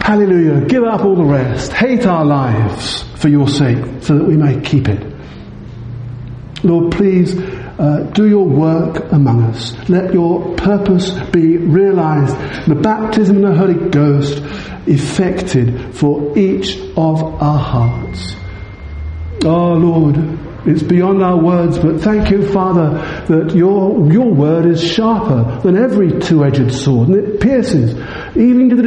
Hallelujah. 0.00 0.64
Give 0.64 0.84
up 0.84 1.02
all 1.02 1.16
the 1.16 1.22
rest. 1.22 1.70
Hate 1.70 2.06
our 2.06 2.24
lives 2.24 3.02
for 3.16 3.28
your 3.28 3.46
sake 3.46 3.84
so 4.00 4.16
that 4.16 4.24
we 4.24 4.38
may 4.38 4.58
keep 4.62 4.88
it. 4.88 5.04
Lord, 6.64 6.92
please 6.92 7.34
uh, 7.78 8.00
do 8.10 8.28
your 8.28 8.44
work 8.44 9.12
among 9.12 9.42
us. 9.44 9.74
Let 9.88 10.12
your 10.12 10.54
purpose 10.56 11.10
be 11.30 11.56
realized. 11.56 12.36
The 12.68 12.74
baptism 12.74 13.36
in 13.36 13.42
the 13.42 13.54
Holy 13.54 13.88
Ghost 13.90 14.42
effected 14.86 15.94
for 15.94 16.36
each 16.36 16.78
of 16.96 17.22
our 17.42 17.58
hearts. 17.58 18.34
Oh 19.44 19.74
Lord, 19.74 20.16
it's 20.68 20.82
beyond 20.82 21.22
our 21.22 21.36
words, 21.36 21.78
but 21.78 22.00
thank 22.00 22.30
you, 22.30 22.46
Father, 22.52 22.90
that 23.26 23.54
your, 23.54 24.12
your 24.12 24.32
word 24.32 24.66
is 24.66 24.82
sharper 24.82 25.60
than 25.62 25.76
every 25.76 26.20
two-edged 26.20 26.72
sword, 26.74 27.08
and 27.08 27.16
it 27.16 27.40
pierces 27.40 27.94
even 28.36 28.68
to 28.70 28.76
the 28.76 28.82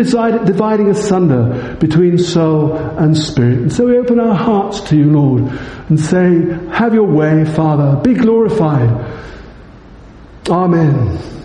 dividing 0.46 0.90
asunder 0.90 1.76
between 1.80 2.18
soul 2.18 2.74
and 2.76 3.18
spirit. 3.18 3.58
And 3.60 3.74
so 3.74 3.88
we 3.88 3.98
open 3.98 4.20
our 4.20 4.36
hearts 4.36 4.82
to 4.90 4.96
you, 4.96 5.06
Lord, 5.06 5.44
and 5.90 6.00
say, 6.00 6.42
have 6.72 6.94
your 6.94 7.08
way, 7.08 7.44
Father, 7.46 8.00
be 8.02 8.14
glorified. 8.14 8.90
Amen. 10.50 11.41